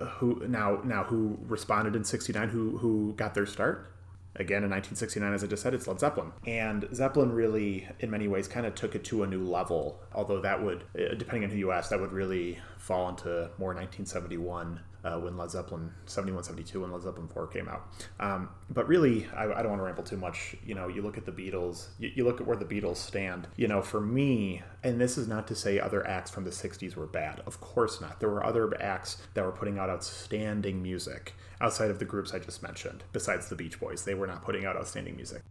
uh, 0.00 0.06
who 0.06 0.42
now 0.48 0.80
now 0.84 1.04
who 1.04 1.38
responded 1.46 1.94
in 1.94 2.04
69 2.04 2.48
who 2.48 2.78
who 2.78 3.12
got 3.16 3.34
their 3.34 3.46
start. 3.46 3.88
Again 4.36 4.64
in 4.64 4.70
1969 4.70 5.34
as 5.34 5.44
i 5.44 5.46
just 5.46 5.62
said 5.62 5.74
it's 5.74 5.86
led 5.86 6.00
zeppelin. 6.00 6.32
And 6.46 6.88
zeppelin 6.94 7.32
really 7.32 7.86
in 8.00 8.10
many 8.10 8.28
ways 8.28 8.48
kind 8.48 8.64
of 8.64 8.74
took 8.74 8.94
it 8.94 9.04
to 9.04 9.24
a 9.24 9.26
new 9.26 9.44
level 9.44 10.00
although 10.14 10.40
that 10.40 10.62
would 10.62 10.84
uh, 10.98 11.14
depending 11.14 11.44
on 11.44 11.50
who 11.50 11.58
you 11.58 11.70
ask 11.70 11.90
that 11.90 12.00
would 12.00 12.12
really 12.12 12.58
fall 12.78 13.10
into 13.10 13.50
more 13.58 13.74
1971 13.74 14.80
uh, 15.04 15.18
when 15.18 15.36
Led 15.36 15.50
Zeppelin 15.50 15.92
71, 16.06 16.44
72, 16.44 16.80
when 16.80 16.92
Led 16.92 17.02
Zeppelin 17.02 17.28
4 17.28 17.46
came 17.48 17.68
out. 17.68 17.88
Um, 18.20 18.48
but 18.70 18.86
really, 18.86 19.26
I, 19.36 19.44
I, 19.44 19.62
don't 19.62 19.70
want 19.70 19.80
to 19.80 19.84
ramble 19.84 20.04
too 20.04 20.16
much. 20.16 20.56
You 20.64 20.74
know, 20.74 20.88
you 20.88 21.02
look 21.02 21.18
at 21.18 21.26
the 21.26 21.32
Beatles, 21.32 21.88
you, 21.98 22.10
you, 22.14 22.24
look 22.24 22.40
at 22.40 22.46
where 22.46 22.56
the 22.56 22.64
Beatles 22.64 22.96
stand. 22.96 23.48
You 23.56 23.68
know, 23.68 23.82
for 23.82 24.00
me, 24.00 24.62
and 24.82 25.00
this 25.00 25.18
is 25.18 25.26
not 25.26 25.46
to 25.48 25.54
say 25.54 25.80
other 25.80 26.06
acts 26.06 26.30
from 26.30 26.44
the 26.44 26.50
60s 26.50 26.94
were 26.94 27.06
bad. 27.06 27.42
Of 27.46 27.60
course 27.60 28.00
not. 28.00 28.20
There 28.20 28.30
were 28.30 28.44
other 28.44 28.80
acts 28.80 29.18
that 29.34 29.44
were 29.44 29.52
putting 29.52 29.78
out 29.78 29.90
outstanding 29.90 30.82
music 30.82 31.34
outside 31.60 31.90
of 31.90 31.98
the 31.98 32.04
groups 32.04 32.32
I 32.32 32.38
just 32.38 32.62
mentioned, 32.62 33.04
besides 33.12 33.48
the 33.48 33.56
Beach 33.56 33.78
Boys. 33.80 34.04
They 34.04 34.14
were 34.14 34.26
not 34.26 34.44
putting 34.44 34.64
out 34.64 34.76
outstanding 34.76 35.16
music 35.16 35.42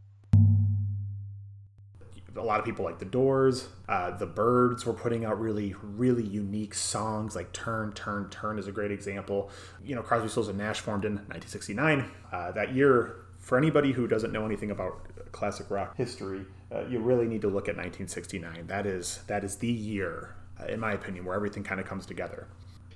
a 2.35 2.41
lot 2.41 2.59
of 2.59 2.65
people 2.65 2.85
like 2.85 2.99
the 2.99 3.05
Doors. 3.05 3.67
Uh, 3.89 4.11
the 4.11 4.25
Byrds 4.25 4.85
were 4.85 4.93
putting 4.93 5.25
out 5.25 5.39
really, 5.39 5.75
really 5.81 6.23
unique 6.23 6.73
songs 6.73 7.35
like 7.35 7.51
"Turn, 7.51 7.93
Turn, 7.93 8.29
Turn" 8.29 8.57
is 8.57 8.67
a 8.67 8.71
great 8.71 8.91
example. 8.91 9.49
You 9.83 9.95
know, 9.95 10.01
Crosby, 10.01 10.29
Stills 10.29 10.47
and 10.47 10.57
Nash 10.57 10.79
formed 10.79 11.05
in 11.05 11.13
1969. 11.13 12.09
Uh, 12.31 12.51
that 12.51 12.73
year, 12.73 13.17
for 13.39 13.57
anybody 13.57 13.91
who 13.91 14.07
doesn't 14.07 14.31
know 14.31 14.45
anything 14.45 14.71
about 14.71 15.07
classic 15.31 15.69
rock 15.69 15.95
history, 15.97 16.45
uh, 16.71 16.85
you 16.87 16.99
really 16.99 17.27
need 17.27 17.41
to 17.41 17.47
look 17.47 17.67
at 17.67 17.75
1969. 17.75 18.67
That 18.67 18.85
is 18.85 19.21
that 19.27 19.43
is 19.43 19.57
the 19.57 19.71
year, 19.71 20.35
uh, 20.59 20.65
in 20.67 20.79
my 20.79 20.93
opinion, 20.93 21.25
where 21.25 21.35
everything 21.35 21.63
kind 21.63 21.81
of 21.81 21.87
comes 21.87 22.05
together. 22.05 22.47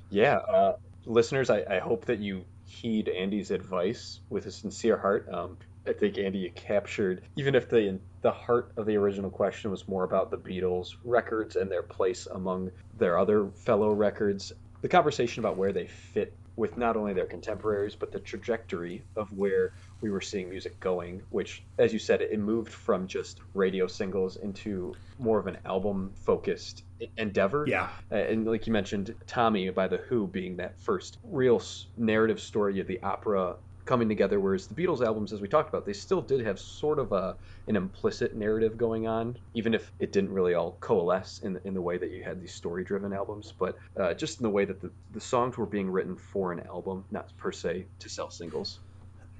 Yeah, 0.09 0.35
uh, 0.35 0.77
listeners, 1.05 1.49
I, 1.49 1.65
I, 1.69 1.79
hope 1.79 2.05
that 2.05 2.19
you 2.19 2.45
heed 2.65 3.09
Andy's 3.09 3.51
advice 3.51 4.19
with 4.29 4.45
a 4.45 4.51
sincere 4.51 4.97
heart. 4.97 5.27
Um, 5.31 5.57
I 5.87 5.93
think 5.93 6.17
Andy 6.17 6.39
you 6.39 6.51
captured 6.51 7.21
even 7.35 7.55
if 7.55 7.69
the 7.69 7.99
the 8.21 8.31
heart 8.31 8.71
of 8.77 8.85
the 8.85 8.95
original 8.97 9.29
question 9.29 9.69
was 9.71 9.87
more 9.87 10.03
about 10.03 10.31
the 10.31 10.37
Beatles 10.37 10.95
records 11.03 11.55
and 11.55 11.71
their 11.71 11.83
place 11.83 12.27
among 12.27 12.71
their 12.97 13.17
other 13.17 13.49
fellow 13.49 13.91
records. 13.91 14.51
The 14.81 14.89
conversation 14.89 15.41
about 15.41 15.57
where 15.57 15.73
they 15.73 15.87
fit 15.87 16.33
with 16.55 16.77
not 16.77 16.95
only 16.95 17.13
their 17.13 17.25
contemporaries 17.25 17.95
but 17.95 18.11
the 18.11 18.19
trajectory 18.19 19.03
of 19.15 19.31
where 19.37 19.73
we 20.01 20.09
were 20.09 20.21
seeing 20.21 20.49
music 20.49 20.79
going, 20.79 21.21
which, 21.29 21.63
as 21.77 21.91
you 21.91 21.99
said, 21.99 22.21
it 22.21 22.39
moved 22.39 22.71
from 22.71 23.07
just 23.07 23.39
radio 23.53 23.87
singles 23.87 24.37
into 24.37 24.95
more 25.19 25.39
of 25.39 25.47
an 25.47 25.57
album 25.65 26.11
focused 26.15 26.83
endeavor. 27.17 27.65
Yeah. 27.67 27.89
And 28.09 28.45
like 28.47 28.67
you 28.67 28.73
mentioned, 28.73 29.13
Tommy 29.27 29.69
by 29.69 29.87
The 29.87 29.97
Who 29.97 30.27
being 30.27 30.57
that 30.57 30.79
first 30.79 31.17
real 31.23 31.61
narrative 31.97 32.39
story 32.39 32.79
of 32.79 32.87
the 32.87 33.01
opera 33.01 33.55
coming 33.85 34.09
together. 34.09 34.39
Whereas 34.39 34.67
the 34.67 34.75
Beatles 34.75 35.05
albums, 35.05 35.31
as 35.31 35.41
we 35.41 35.47
talked 35.47 35.69
about, 35.69 35.85
they 35.85 35.93
still 35.93 36.21
did 36.21 36.45
have 36.45 36.59
sort 36.59 36.99
of 36.99 37.11
a 37.11 37.35
an 37.67 37.75
implicit 37.75 38.35
narrative 38.35 38.77
going 38.77 39.07
on, 39.07 39.37
even 39.53 39.73
if 39.73 39.91
it 39.99 40.11
didn't 40.11 40.31
really 40.31 40.53
all 40.53 40.77
coalesce 40.79 41.39
in 41.43 41.53
the, 41.53 41.67
in 41.67 41.73
the 41.73 41.81
way 41.81 41.97
that 41.97 42.11
you 42.11 42.23
had 42.23 42.41
these 42.41 42.53
story 42.53 42.83
driven 42.83 43.13
albums, 43.13 43.53
but 43.57 43.77
uh, 43.97 44.13
just 44.13 44.39
in 44.39 44.43
the 44.43 44.49
way 44.49 44.65
that 44.65 44.81
the, 44.81 44.91
the 45.13 45.21
songs 45.21 45.57
were 45.57 45.65
being 45.65 45.89
written 45.89 46.15
for 46.15 46.51
an 46.51 46.59
album, 46.67 47.03
not 47.11 47.35
per 47.37 47.51
se 47.51 47.85
to 47.99 48.09
sell 48.09 48.29
singles. 48.29 48.79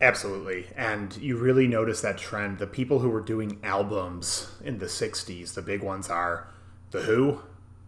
Absolutely. 0.01 0.67
And 0.75 1.15
you 1.17 1.37
really 1.37 1.67
notice 1.67 2.01
that 2.01 2.17
trend. 2.17 2.59
The 2.59 2.67
people 2.67 2.99
who 2.99 3.09
were 3.09 3.21
doing 3.21 3.59
albums 3.63 4.51
in 4.63 4.77
the 4.79 4.87
60s, 4.87 5.53
the 5.53 5.61
big 5.61 5.81
ones 5.81 6.09
are 6.09 6.47
The 6.91 7.01
Who, 7.01 7.41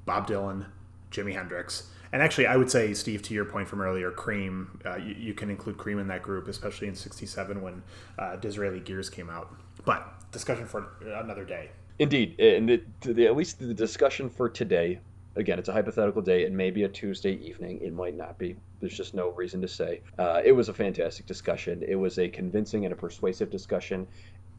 Bob 0.05 0.27
Dylan, 0.27 0.67
Jimi 1.11 1.33
Hendrix 1.33 1.89
and 2.11 2.21
actually, 2.21 2.47
I 2.47 2.55
would 2.55 2.71
say, 2.71 2.93
Steve, 2.93 3.21
to 3.23 3.33
your 3.33 3.45
point 3.45 3.67
from 3.67 3.81
earlier, 3.81 4.11
Cream, 4.11 4.79
uh, 4.85 4.95
you, 4.95 5.15
you, 5.17 5.33
can 5.33 5.49
include 5.49 5.77
Cream 5.77 5.99
in 5.99 6.07
that 6.07 6.23
group, 6.23 6.47
especially 6.47 6.87
in 6.87 6.95
'67 6.95 7.61
when 7.61 7.83
uh, 8.17 8.37
Disraeli 8.37 8.79
Gears 8.79 9.09
came 9.09 9.29
out. 9.29 9.53
But 9.85 10.31
discussion 10.31 10.65
for 10.65 10.87
another 11.01 11.43
day. 11.43 11.69
Indeed, 11.99 12.39
and 12.39 12.81
the, 13.01 13.27
at 13.27 13.35
least 13.35 13.59
the 13.59 13.73
discussion 13.73 14.29
for 14.29 14.49
today. 14.49 14.99
Again, 15.35 15.59
it's 15.59 15.69
a 15.69 15.73
hypothetical 15.73 16.23
day. 16.23 16.43
It 16.43 16.51
may 16.51 16.71
be 16.71 16.83
a 16.83 16.89
Tuesday 16.89 17.33
evening. 17.33 17.79
It 17.83 17.93
might 17.93 18.17
not 18.17 18.39
be. 18.39 18.55
There's 18.79 18.97
just 18.97 19.13
no 19.13 19.29
reason 19.29 19.61
to 19.61 19.67
say. 19.67 20.01
Uh, 20.17 20.41
it 20.43 20.51
was 20.51 20.67
a 20.67 20.73
fantastic 20.73 21.27
discussion. 21.27 21.83
It 21.87 21.93
was 21.93 22.17
a 22.17 22.27
convincing 22.27 22.85
and 22.85 22.93
a 22.93 22.95
persuasive 22.95 23.51
discussion. 23.51 24.07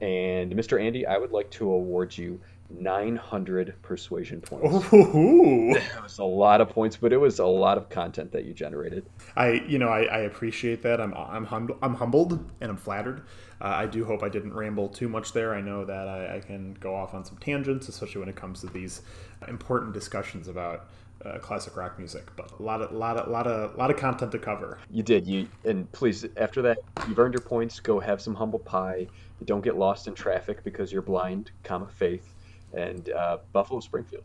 And 0.00 0.52
Mr. 0.52 0.80
Andy, 0.80 1.04
I 1.04 1.18
would 1.18 1.32
like 1.32 1.50
to 1.52 1.68
award 1.72 2.16
you 2.16 2.40
900 2.70 3.74
persuasion 3.82 4.40
points. 4.40 4.92
Ooh. 4.92 5.76
It 5.88 6.02
was 6.02 6.18
a 6.18 6.24
lot 6.24 6.60
of 6.60 6.68
points, 6.68 6.96
but 6.96 7.12
it 7.12 7.16
was 7.16 7.38
a 7.38 7.46
lot 7.46 7.78
of 7.78 7.88
content 7.88 8.32
that 8.32 8.44
you 8.44 8.52
generated. 8.52 9.06
I, 9.36 9.64
you 9.66 9.78
know, 9.78 9.88
I, 9.88 10.02
I 10.02 10.18
appreciate 10.20 10.82
that. 10.82 11.00
I'm, 11.00 11.14
I'm, 11.14 11.44
hum- 11.44 11.78
I'm 11.82 11.94
humbled 11.94 12.32
and 12.60 12.70
I'm 12.70 12.76
flattered. 12.76 13.22
Uh, 13.60 13.66
I 13.66 13.86
do 13.86 14.04
hope 14.04 14.22
I 14.22 14.28
didn't 14.28 14.54
ramble 14.54 14.88
too 14.88 15.08
much 15.08 15.32
there. 15.32 15.54
I 15.54 15.60
know 15.60 15.84
that 15.84 16.08
I, 16.08 16.36
I, 16.36 16.40
can 16.40 16.74
go 16.74 16.94
off 16.94 17.14
on 17.14 17.24
some 17.24 17.36
tangents, 17.38 17.88
especially 17.88 18.20
when 18.20 18.28
it 18.28 18.36
comes 18.36 18.60
to 18.60 18.66
these 18.68 19.02
important 19.48 19.94
discussions 19.94 20.48
about 20.48 20.88
uh, 21.24 21.38
classic 21.38 21.76
rock 21.76 21.98
music. 21.98 22.30
But 22.36 22.52
a 22.58 22.62
lot 22.62 22.82
of, 22.82 22.92
lot 22.92 23.16
of, 23.16 23.28
lot 23.28 23.46
of, 23.46 23.76
lot 23.76 23.90
of 23.90 23.96
content 23.96 24.32
to 24.32 24.38
cover. 24.38 24.78
You 24.90 25.02
did. 25.02 25.26
You 25.26 25.48
and 25.64 25.90
please, 25.92 26.26
after 26.36 26.62
that, 26.62 26.78
you've 27.08 27.18
earned 27.18 27.34
your 27.34 27.42
points. 27.42 27.80
Go 27.80 27.98
have 27.98 28.20
some 28.20 28.34
humble 28.34 28.60
pie. 28.60 29.08
Don't 29.44 29.62
get 29.62 29.76
lost 29.76 30.06
in 30.06 30.14
traffic 30.14 30.64
because 30.64 30.92
you're 30.92 31.02
blind, 31.02 31.50
comma 31.62 31.88
faith 31.88 32.34
and 32.72 33.10
uh, 33.10 33.38
Buffalo 33.52 33.80
Springfield. 33.80 34.24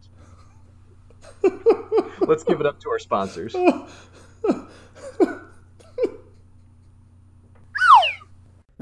Let's 2.22 2.44
give 2.44 2.60
it 2.60 2.66
up 2.66 2.80
to 2.82 2.90
our 2.90 3.00
sponsors. 3.00 3.56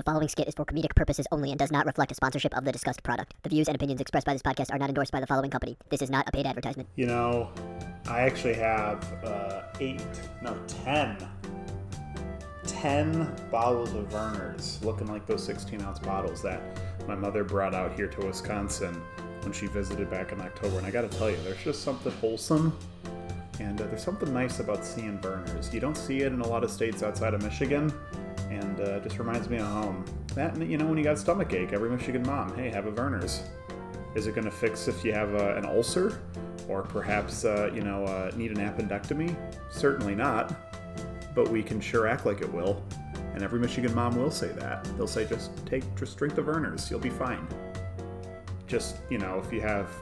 The 0.02 0.04
following 0.06 0.30
skit 0.30 0.48
is 0.48 0.56
for 0.56 0.66
comedic 0.66 0.96
purposes 0.96 1.28
only 1.32 1.52
and 1.52 1.60
does 1.60 1.72
not 1.72 1.86
reflect 1.86 2.12
a 2.12 2.16
sponsorship 2.16 2.58
of 2.58 2.66
the 2.66 2.72
discussed 2.72 3.04
product. 3.04 3.36
The 3.44 3.50
views 3.50 3.68
and 3.68 3.76
opinions 3.76 4.02
expressed 4.02 4.26
by 4.26 4.34
this 4.34 4.42
podcast 4.42 4.74
are 4.74 4.80
not 4.80 4.90
endorsed 4.90 5.12
by 5.12 5.20
the 5.20 5.28
following 5.28 5.52
company. 5.52 5.78
This 5.90 6.02
is 6.02 6.10
not 6.10 6.28
a 6.28 6.32
paid 6.32 6.48
advertisement. 6.48 6.90
You 6.96 7.06
know, 7.06 7.52
I 8.08 8.22
actually 8.22 8.56
have 8.56 9.04
uh, 9.24 9.64
eight, 9.80 10.02
no, 10.42 10.58
ten, 10.68 11.18
ten 12.66 13.36
bottles 13.52 13.94
of 13.94 14.10
Vernors, 14.10 14.84
looking 14.84 15.06
like 15.06 15.28
those 15.28 15.44
16 15.44 15.82
ounce 15.82 16.00
bottles 16.00 16.42
that 16.42 16.62
my 17.08 17.16
mother 17.16 17.44
brought 17.44 17.76
out 17.76 17.94
here 17.94 18.08
to 18.08 18.26
Wisconsin 18.26 19.00
when 19.44 19.54
she 19.54 19.68
visited 19.68 20.10
back 20.10 20.32
in 20.32 20.42
October. 20.42 20.78
And 20.78 20.86
I 20.86 20.92
got 20.92 21.10
to 21.10 21.18
tell 21.18 21.30
you, 21.30 21.38
there's 21.44 21.64
just 21.64 21.84
something 21.84 22.12
wholesome 22.14 22.78
and 23.62 23.80
uh, 23.80 23.88
there's 23.88 24.04
something 24.04 24.34
nice 24.34 24.60
about 24.60 24.84
seeing 24.84 25.18
Vernors. 25.20 25.74
You 25.74 25.80
don't 25.80 25.98
see 25.98 26.22
it 26.22 26.34
in 26.34 26.42
a 26.42 26.48
lot 26.48 26.64
of 26.64 26.72
states 26.72 27.04
outside 27.04 27.34
of 27.34 27.44
Michigan, 27.44 27.94
and 28.50 28.80
uh, 28.82 29.00
just 29.00 29.20
reminds 29.20 29.50
me 29.50 29.58
of 29.58 29.68
home. 29.68 30.06
That 30.36 30.58
you 30.58 30.78
know, 30.78 30.86
when 30.86 30.98
you 30.98 31.04
got 31.04 31.20
stomach 31.20 31.54
ache, 31.54 31.74
every 31.74 31.90
Michigan 31.90 32.24
mom, 32.24 32.56
hey, 32.56 32.70
have 32.70 32.88
a 32.88 32.92
Vernors. 32.92 33.44
Is 34.16 34.28
it 34.28 34.36
going 34.36 34.46
to 34.46 34.52
fix 34.52 34.88
if 34.88 35.06
you 35.06 35.14
have 35.14 35.34
uh, 35.36 35.56
an 35.56 35.66
ulcer, 35.66 36.22
or 36.68 36.82
perhaps 36.82 37.46
uh, 37.46 37.70
you 37.74 37.82
know 37.82 38.04
uh, 38.06 38.32
need 38.36 38.52
an 38.52 38.58
appendectomy? 38.58 39.36
Certainly 39.70 40.16
not. 40.16 40.54
But 41.34 41.48
we 41.48 41.64
can 41.64 41.80
sure 41.80 42.08
act 42.08 42.26
like 42.26 42.42
it 42.42 42.52
will, 42.52 42.84
and 43.34 43.44
every 43.44 43.60
Michigan 43.60 43.94
mom 43.96 44.16
will 44.16 44.32
say 44.32 44.50
that. 44.50 44.84
They'll 44.98 45.08
say, 45.08 45.26
just 45.26 45.52
take, 45.66 45.84
just 45.96 46.18
drink 46.18 46.36
the 46.36 46.42
Vernors, 46.42 46.90
you'll 46.90 47.00
be 47.00 47.10
fine 47.10 47.48
just 48.72 49.02
you 49.10 49.18
know 49.18 49.38
if 49.46 49.52
you 49.52 49.60
have 49.60 49.94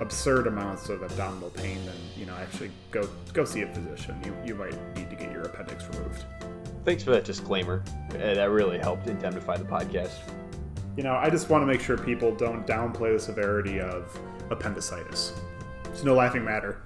absurd 0.00 0.46
amounts 0.46 0.88
of 0.88 1.02
abdominal 1.02 1.50
pain, 1.50 1.78
then 1.86 1.94
you 2.16 2.26
know 2.26 2.34
actually 2.34 2.70
go 2.90 3.08
go 3.32 3.44
see 3.44 3.62
a 3.62 3.72
physician. 3.72 4.20
You 4.24 4.36
you 4.44 4.54
might 4.56 4.74
need 4.96 5.08
to 5.08 5.16
get 5.16 5.30
your 5.30 5.42
appendix 5.42 5.86
removed. 5.88 6.24
Thanks 6.84 7.04
for 7.04 7.12
that 7.12 7.24
disclaimer. 7.24 7.84
Uh, 8.10 8.34
that 8.34 8.50
really 8.50 8.78
helped 8.78 9.06
indemnify 9.06 9.56
the 9.56 9.64
podcast. 9.64 10.18
You 10.96 11.04
know, 11.04 11.14
I 11.14 11.30
just 11.30 11.48
want 11.48 11.62
to 11.62 11.66
make 11.66 11.80
sure 11.80 11.96
people 11.96 12.34
don't 12.34 12.66
downplay 12.66 13.12
the 13.12 13.20
severity 13.20 13.80
of 13.80 14.18
appendicitis. 14.50 15.32
It's 15.84 16.02
no 16.02 16.14
laughing 16.14 16.44
matter. 16.44 16.82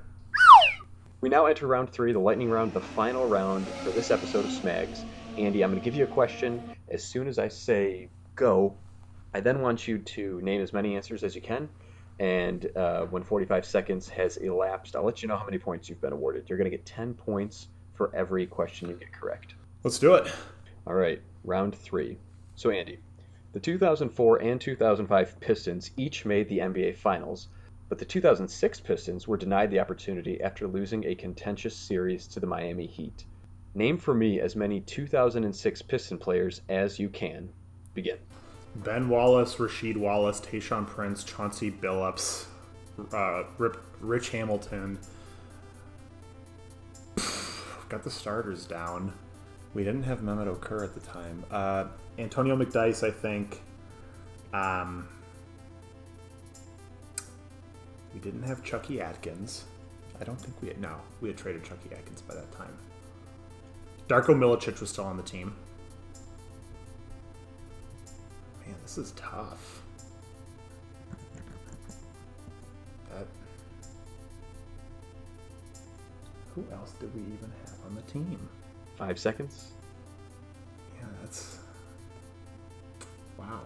We 1.22 1.28
now 1.28 1.47
enter 1.47 1.66
round 1.66 1.91
three, 1.91 2.12
the 2.12 2.18
lightning 2.18 2.51
round, 2.51 2.74
the 2.74 2.80
final 2.80 3.26
round 3.26 3.66
for 3.85 3.91
this 3.91 4.11
episode 4.11 4.45
of 4.45 4.51
Smags. 4.51 5.05
Andy, 5.39 5.62
I'm 5.62 5.70
going 5.70 5.80
to 5.80 5.85
give 5.85 5.95
you 5.95 6.05
a 6.05 6.09
question. 6.09 6.62
As 6.89 7.03
soon 7.03 7.28
as 7.28 7.39
I 7.39 7.49
say 7.49 8.09
go, 8.35 8.76
I 9.35 9.41
then 9.41 9.61
want 9.61 9.89
you 9.89 9.99
to 9.99 10.41
name 10.43 10.61
as 10.61 10.72
many 10.72 10.97
answers 10.97 11.24
as 11.24 11.35
you 11.35 11.41
can. 11.41 11.68
And 12.18 12.70
uh, 12.76 13.07
when 13.07 13.22
45 13.22 13.64
seconds 13.64 14.09
has 14.11 14.37
elapsed, 14.37 14.95
I'll 14.95 15.05
let 15.05 15.22
you 15.22 15.28
know 15.28 15.37
how 15.37 15.45
many 15.45 15.59
points 15.59 15.89
you've 15.89 16.01
been 16.01 16.12
awarded. 16.12 16.49
You're 16.49 16.59
going 16.59 16.70
to 16.70 16.76
get 16.76 16.85
10 16.85 17.14
points 17.14 17.68
for 17.95 18.14
every 18.14 18.47
question 18.47 18.89
you 18.89 18.95
get 18.97 19.12
correct. 19.12 19.55
Let's 19.83 19.99
do 19.99 20.14
it. 20.14 20.30
All 20.87 20.95
right. 20.95 21.20
round 21.45 21.74
three. 21.74 22.18
So, 22.55 22.70
Andy, 22.70 22.99
the 23.53 23.61
2004 23.61 24.43
and 24.43 24.61
2005 24.61 25.41
Pistons 25.41 25.91
each 25.97 26.24
made 26.24 26.49
the 26.49 26.59
NBA 26.59 26.97
Finals, 26.97 27.49
but 27.89 27.99
the 27.99 28.05
2006 28.05 28.80
Pistons 28.80 29.26
were 29.26 29.37
denied 29.37 29.70
the 29.70 29.80
opportunity 29.80 30.41
after 30.41 30.66
losing 30.66 31.05
a 31.05 31.14
contentious 31.14 31.74
series 31.74 32.26
to 32.28 32.41
the 32.41 32.47
Miami 32.47 32.87
Heat. 32.87 33.24
Name 33.74 33.97
for 33.97 34.14
me 34.14 34.41
as 34.41 34.55
many 34.55 34.80
2006 34.80 35.83
Piston 35.83 36.18
players 36.18 36.61
as 36.68 36.99
you 36.99 37.09
can. 37.09 37.49
Begin. 37.95 38.18
Ben 38.77 39.09
Wallace, 39.09 39.57
Rasheed 39.57 39.97
Wallace, 39.97 40.41
Tayshaun 40.41 40.87
Prince, 40.87 41.25
Chauncey 41.25 41.70
Billups, 41.70 42.47
uh, 43.12 43.45
Rip, 43.59 43.83
Rich 44.01 44.31
Hamilton. 44.31 44.99
Got 47.89 48.03
the 48.03 48.11
starters 48.11 48.66
down. 48.66 49.12
We 49.75 49.85
didn't 49.85 50.05
have 50.05 50.20
Mehmet 50.20 50.55
Okur 50.55 50.83
at 50.85 50.95
the 50.95 51.01
time. 51.01 51.45
Uh, 51.51 51.85
Antonio 52.18 52.57
McDyess, 52.57 53.07
I 53.07 53.11
think. 53.11 53.61
Um, 54.53 55.09
we 58.12 58.20
didn't 58.20 58.43
have 58.43 58.62
Chucky 58.62 59.01
Atkins. 59.01 59.64
I 60.20 60.25
don't 60.25 60.41
think 60.41 60.55
we 60.61 60.68
had. 60.68 60.81
No, 60.81 60.97
we 61.20 61.29
had 61.29 61.37
traded 61.37 61.64
Chucky 61.64 61.95
Atkins 61.95 62.20
by 62.23 62.35
that 62.35 62.51
time. 62.53 62.77
Darko 64.09 64.35
Milicic 64.37 64.81
was 64.81 64.91
still 64.91 65.05
on 65.05 65.16
the 65.16 65.23
team. 65.23 65.55
Man, 68.67 68.77
this 68.83 68.99
is 68.99 69.13
tough. 69.13 69.83
That. 73.11 73.27
Who 76.55 76.65
else 76.73 76.93
did 76.93 77.15
we 77.15 77.21
even 77.23 77.51
have 77.65 77.75
on 77.87 77.95
the 77.95 78.03
team? 78.03 78.49
Five 78.97 79.19
seconds. 79.19 79.73
Yeah, 80.99 81.07
that's. 81.21 81.59
Wow. 83.39 83.61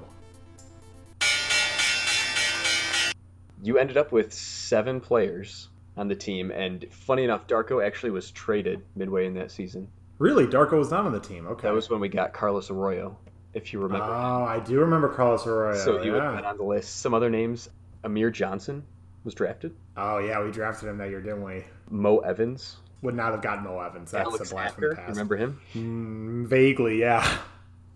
You 3.63 3.79
ended 3.79 3.97
up 3.97 4.13
with 4.13 4.33
seven 4.33 5.01
players 5.01 5.69
on 5.97 6.09
the 6.09 6.15
team, 6.15 6.51
and 6.51 6.85
funny 6.91 7.25
enough, 7.25 7.47
Darko 7.47 7.85
actually 7.85 8.11
was 8.11 8.31
traded 8.31 8.83
midway 8.95 9.27
in 9.27 9.35
that 9.35 9.51
season. 9.51 9.89
Really, 10.19 10.47
Darko 10.47 10.79
was 10.79 10.91
not 10.91 11.05
on 11.05 11.13
the 11.13 11.21
team. 11.21 11.47
Okay. 11.47 11.69
That 11.69 11.75
was 11.75 11.91
when 11.91 12.01
we 12.01 12.09
got 12.09 12.33
Carlos 12.33 12.71
Arroyo, 12.71 13.17
if 13.57 13.73
you 13.73 13.81
remember. 13.81 14.07
Oh, 14.07 14.45
I 14.45 14.61
do 14.61 14.79
remember 14.81 15.09
Carlos 15.09 15.47
Arroyo. 15.47 15.77
so 15.77 16.03
you 16.03 16.13
would 16.13 16.23
have 16.23 16.37
been 16.37 16.45
on 16.45 16.57
the 16.57 16.63
list. 16.65 17.01
Some 17.01 17.15
other 17.15 17.31
names: 17.31 17.69
Amir 18.05 18.31
Johnson 18.31 18.85
was 19.25 19.35
drafted. 19.35 19.75
Oh 19.97 20.19
yeah, 20.19 20.43
we 20.43 20.51
drafted 20.53 20.89
him 20.89 20.99
that 20.99 21.11
year, 21.11 21.21
didn't 21.21 21.43
we? 21.43 21.65
Mo 21.91 22.19
Evans, 22.19 22.77
Would 23.03 23.15
not 23.15 23.33
have 23.33 23.43
gotten 23.43 23.65
Mo 23.65 23.81
Evans. 23.81 24.11
That's 24.11 24.29
Alex 24.29 24.51
a 24.51 24.55
blast 24.55 24.75
from 24.75 24.85
Acker, 24.85 24.91
the 24.91 24.97
past. 24.97 25.09
remember 25.11 25.37
him? 25.37 25.61
Mm, 25.75 26.47
vaguely, 26.49 27.01
yeah. 27.01 27.39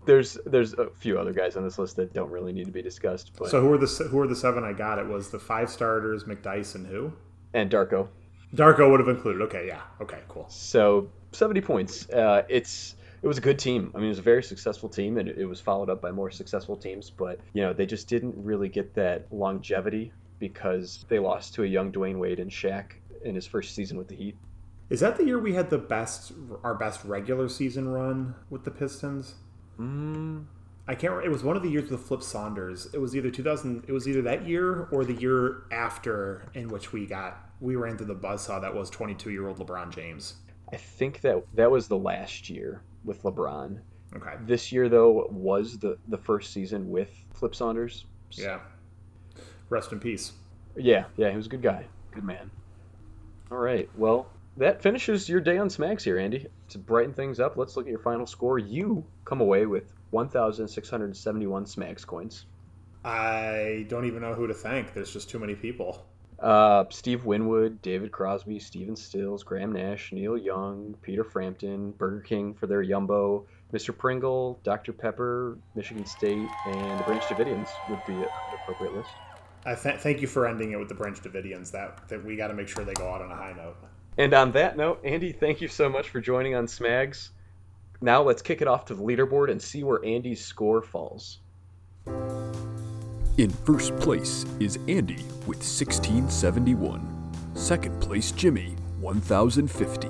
There's 0.05 0.35
there's 0.47 0.73
a 0.73 0.89
few 0.97 1.19
other 1.19 1.31
guys 1.31 1.55
on 1.55 1.63
this 1.63 1.77
list 1.77 1.95
that 1.97 2.11
don't 2.11 2.31
really 2.31 2.53
need 2.53 2.65
to 2.65 2.71
be 2.71 2.81
discussed, 2.81 3.33
but 3.37 3.49
So 3.49 3.61
who 3.61 3.71
are 3.71 3.77
the 3.77 3.85
who 4.09 4.19
are 4.19 4.27
the 4.27 4.35
seven 4.35 4.63
I 4.63 4.73
got? 4.73 4.97
It 4.97 5.05
was 5.05 5.29
the 5.29 5.37
five 5.39 5.69
starters, 5.69 6.23
McDyess 6.23 6.73
and 6.73 6.87
who? 6.87 7.13
and 7.53 7.69
Darko. 7.69 8.07
Darko 8.55 8.89
would 8.89 8.99
have 8.99 9.09
included. 9.09 9.41
Okay, 9.43 9.67
yeah. 9.67 9.81
Okay, 10.01 10.17
cool. 10.27 10.45
So 10.49 11.09
70 11.33 11.61
points. 11.61 12.09
Uh, 12.09 12.43
it's 12.49 12.95
it 13.21 13.27
was 13.27 13.37
a 13.37 13.41
good 13.41 13.59
team. 13.59 13.91
I 13.93 13.97
mean, 13.97 14.07
it 14.07 14.09
was 14.09 14.19
a 14.19 14.23
very 14.23 14.43
successful 14.43 14.89
team, 14.89 15.17
and 15.17 15.29
it, 15.29 15.45
was 15.45 15.61
followed 15.61 15.89
up 15.89 16.01
by 16.01 16.11
more 16.11 16.31
successful 16.31 16.75
teams. 16.75 17.09
But 17.09 17.39
you 17.53 17.61
know, 17.61 17.73
they 17.73 17.85
just 17.85 18.07
didn't 18.07 18.33
really 18.37 18.69
get 18.69 18.93
that 18.95 19.27
longevity 19.31 20.11
because 20.39 21.05
they 21.07 21.19
lost 21.19 21.53
to 21.55 21.63
a 21.63 21.67
young 21.67 21.91
Dwyane 21.91 22.17
Wade 22.17 22.39
and 22.39 22.49
Shaq 22.49 22.93
in 23.23 23.35
his 23.35 23.45
first 23.45 23.75
season 23.75 23.97
with 23.97 24.07
the 24.07 24.15
Heat. 24.15 24.35
Is 24.89 24.99
that 24.99 25.17
the 25.17 25.23
year 25.23 25.39
we 25.39 25.53
had 25.53 25.69
the 25.69 25.77
best 25.77 26.33
our 26.63 26.73
best 26.73 27.05
regular 27.05 27.47
season 27.47 27.87
run 27.87 28.35
with 28.49 28.63
the 28.63 28.71
Pistons? 28.71 29.35
Mm, 29.79 30.45
I 30.87 30.95
can't. 30.95 31.13
remember. 31.13 31.27
It 31.27 31.31
was 31.31 31.43
one 31.43 31.55
of 31.55 31.63
the 31.63 31.69
years 31.69 31.91
with 31.91 32.01
Flip 32.01 32.23
Saunders. 32.23 32.87
It 32.91 32.97
was 32.97 33.15
either 33.15 33.29
2000. 33.29 33.85
It 33.87 33.91
was 33.91 34.07
either 34.07 34.23
that 34.23 34.47
year 34.47 34.87
or 34.91 35.05
the 35.05 35.13
year 35.13 35.63
after, 35.71 36.49
in 36.55 36.69
which 36.69 36.91
we 36.91 37.05
got 37.05 37.51
we 37.61 37.75
ran 37.75 37.97
through 37.97 38.07
the 38.07 38.15
buzzsaw 38.15 38.59
that 38.61 38.73
was 38.73 38.89
22 38.89 39.29
year 39.29 39.47
old 39.47 39.59
LeBron 39.59 39.93
James. 39.93 40.33
I 40.71 40.77
think 40.77 41.21
that 41.21 41.43
that 41.55 41.69
was 41.69 41.87
the 41.87 41.97
last 41.97 42.49
year 42.49 42.81
with 43.03 43.23
LeBron. 43.23 43.79
Okay. 44.15 44.33
This 44.45 44.71
year, 44.71 44.89
though, 44.89 45.27
was 45.31 45.77
the 45.79 45.97
the 46.07 46.17
first 46.17 46.53
season 46.53 46.89
with 46.89 47.09
Flip 47.33 47.55
Saunders. 47.55 48.05
Yeah. 48.31 48.59
Rest 49.69 49.91
in 49.91 49.99
peace. 49.99 50.33
Yeah, 50.75 51.05
yeah, 51.17 51.29
he 51.29 51.37
was 51.37 51.47
a 51.47 51.49
good 51.49 51.61
guy, 51.61 51.85
good 52.11 52.23
man. 52.23 52.49
All 53.51 53.57
right, 53.57 53.89
well, 53.97 54.27
that 54.57 54.81
finishes 54.81 55.27
your 55.27 55.41
day 55.41 55.57
on 55.57 55.67
Smags 55.69 56.03
here, 56.03 56.17
Andy. 56.17 56.47
To 56.69 56.77
brighten 56.77 57.13
things 57.13 57.39
up, 57.39 57.57
let's 57.57 57.75
look 57.75 57.85
at 57.85 57.89
your 57.89 57.99
final 57.99 58.25
score. 58.25 58.59
You 58.59 59.03
come 59.25 59.41
away 59.41 59.65
with 59.65 59.93
1,671 60.11 61.65
Smags 61.65 62.05
coins. 62.05 62.45
I 63.03 63.85
don't 63.89 64.05
even 64.05 64.21
know 64.21 64.33
who 64.33 64.47
to 64.47 64.53
thank. 64.53 64.93
There's 64.93 65.11
just 65.11 65.29
too 65.29 65.39
many 65.39 65.55
people. 65.55 66.05
Uh, 66.41 66.85
Steve 66.89 67.25
Winwood, 67.25 67.81
David 67.83 68.11
Crosby, 68.11 68.59
Stephen 68.59 68.95
Stills, 68.95 69.43
Graham 69.43 69.71
Nash, 69.71 70.11
Neil 70.11 70.35
Young, 70.35 70.95
Peter 71.03 71.23
Frampton, 71.23 71.91
Burger 71.91 72.21
King 72.21 72.55
for 72.55 72.65
their 72.65 72.83
Yumbo, 72.83 73.45
Mr. 73.71 73.95
Pringle, 73.95 74.59
Dr. 74.63 74.91
Pepper, 74.91 75.59
Michigan 75.75 76.05
State, 76.05 76.49
and 76.65 76.99
the 76.99 77.03
Branch 77.03 77.23
Davidians 77.23 77.69
would 77.89 78.03
be 78.07 78.13
an 78.13 78.27
appropriate 78.53 78.95
list. 78.95 79.09
I 79.65 79.75
th- 79.75 79.99
thank 79.99 80.21
you 80.21 80.27
for 80.27 80.47
ending 80.47 80.71
it 80.71 80.79
with 80.79 80.89
the 80.89 80.95
Branch 80.95 81.21
Davidians. 81.21 81.71
That 81.71 82.07
that 82.09 82.25
we 82.25 82.35
got 82.35 82.47
to 82.47 82.55
make 82.55 82.67
sure 82.67 82.83
they 82.83 82.93
go 82.93 83.11
out 83.11 83.21
on 83.21 83.31
a 83.31 83.35
high 83.35 83.53
note. 83.53 83.77
And 84.17 84.33
on 84.33 84.51
that 84.53 84.75
note, 84.75 85.01
Andy, 85.03 85.31
thank 85.31 85.61
you 85.61 85.67
so 85.67 85.89
much 85.89 86.09
for 86.09 86.19
joining 86.19 86.55
on 86.55 86.65
Smags. 86.65 87.29
Now 88.01 88.23
let's 88.23 88.41
kick 88.41 88.61
it 88.61 88.67
off 88.67 88.85
to 88.85 88.95
the 88.95 89.03
leaderboard 89.03 89.51
and 89.51 89.61
see 89.61 89.83
where 89.83 90.03
Andy's 90.03 90.43
score 90.43 90.81
falls. 90.81 91.39
In 93.37 93.49
first 93.49 93.95
place 93.97 94.45
is 94.59 94.77
Andy 94.89 95.23
with 95.47 95.59
1671. 95.59 97.31
Second 97.53 98.01
place, 98.01 98.31
Jimmy, 98.31 98.75
1050. 98.99 100.09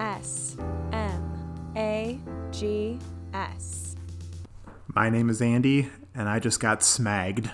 S 0.00 0.56
M 0.92 1.72
A 1.76 2.18
G 2.50 2.98
S. 3.32 3.94
My 4.88 5.08
name 5.08 5.30
is 5.30 5.40
Andy, 5.40 5.88
and 6.16 6.28
I 6.28 6.40
just 6.40 6.58
got 6.58 6.80
smagged. 6.80 7.50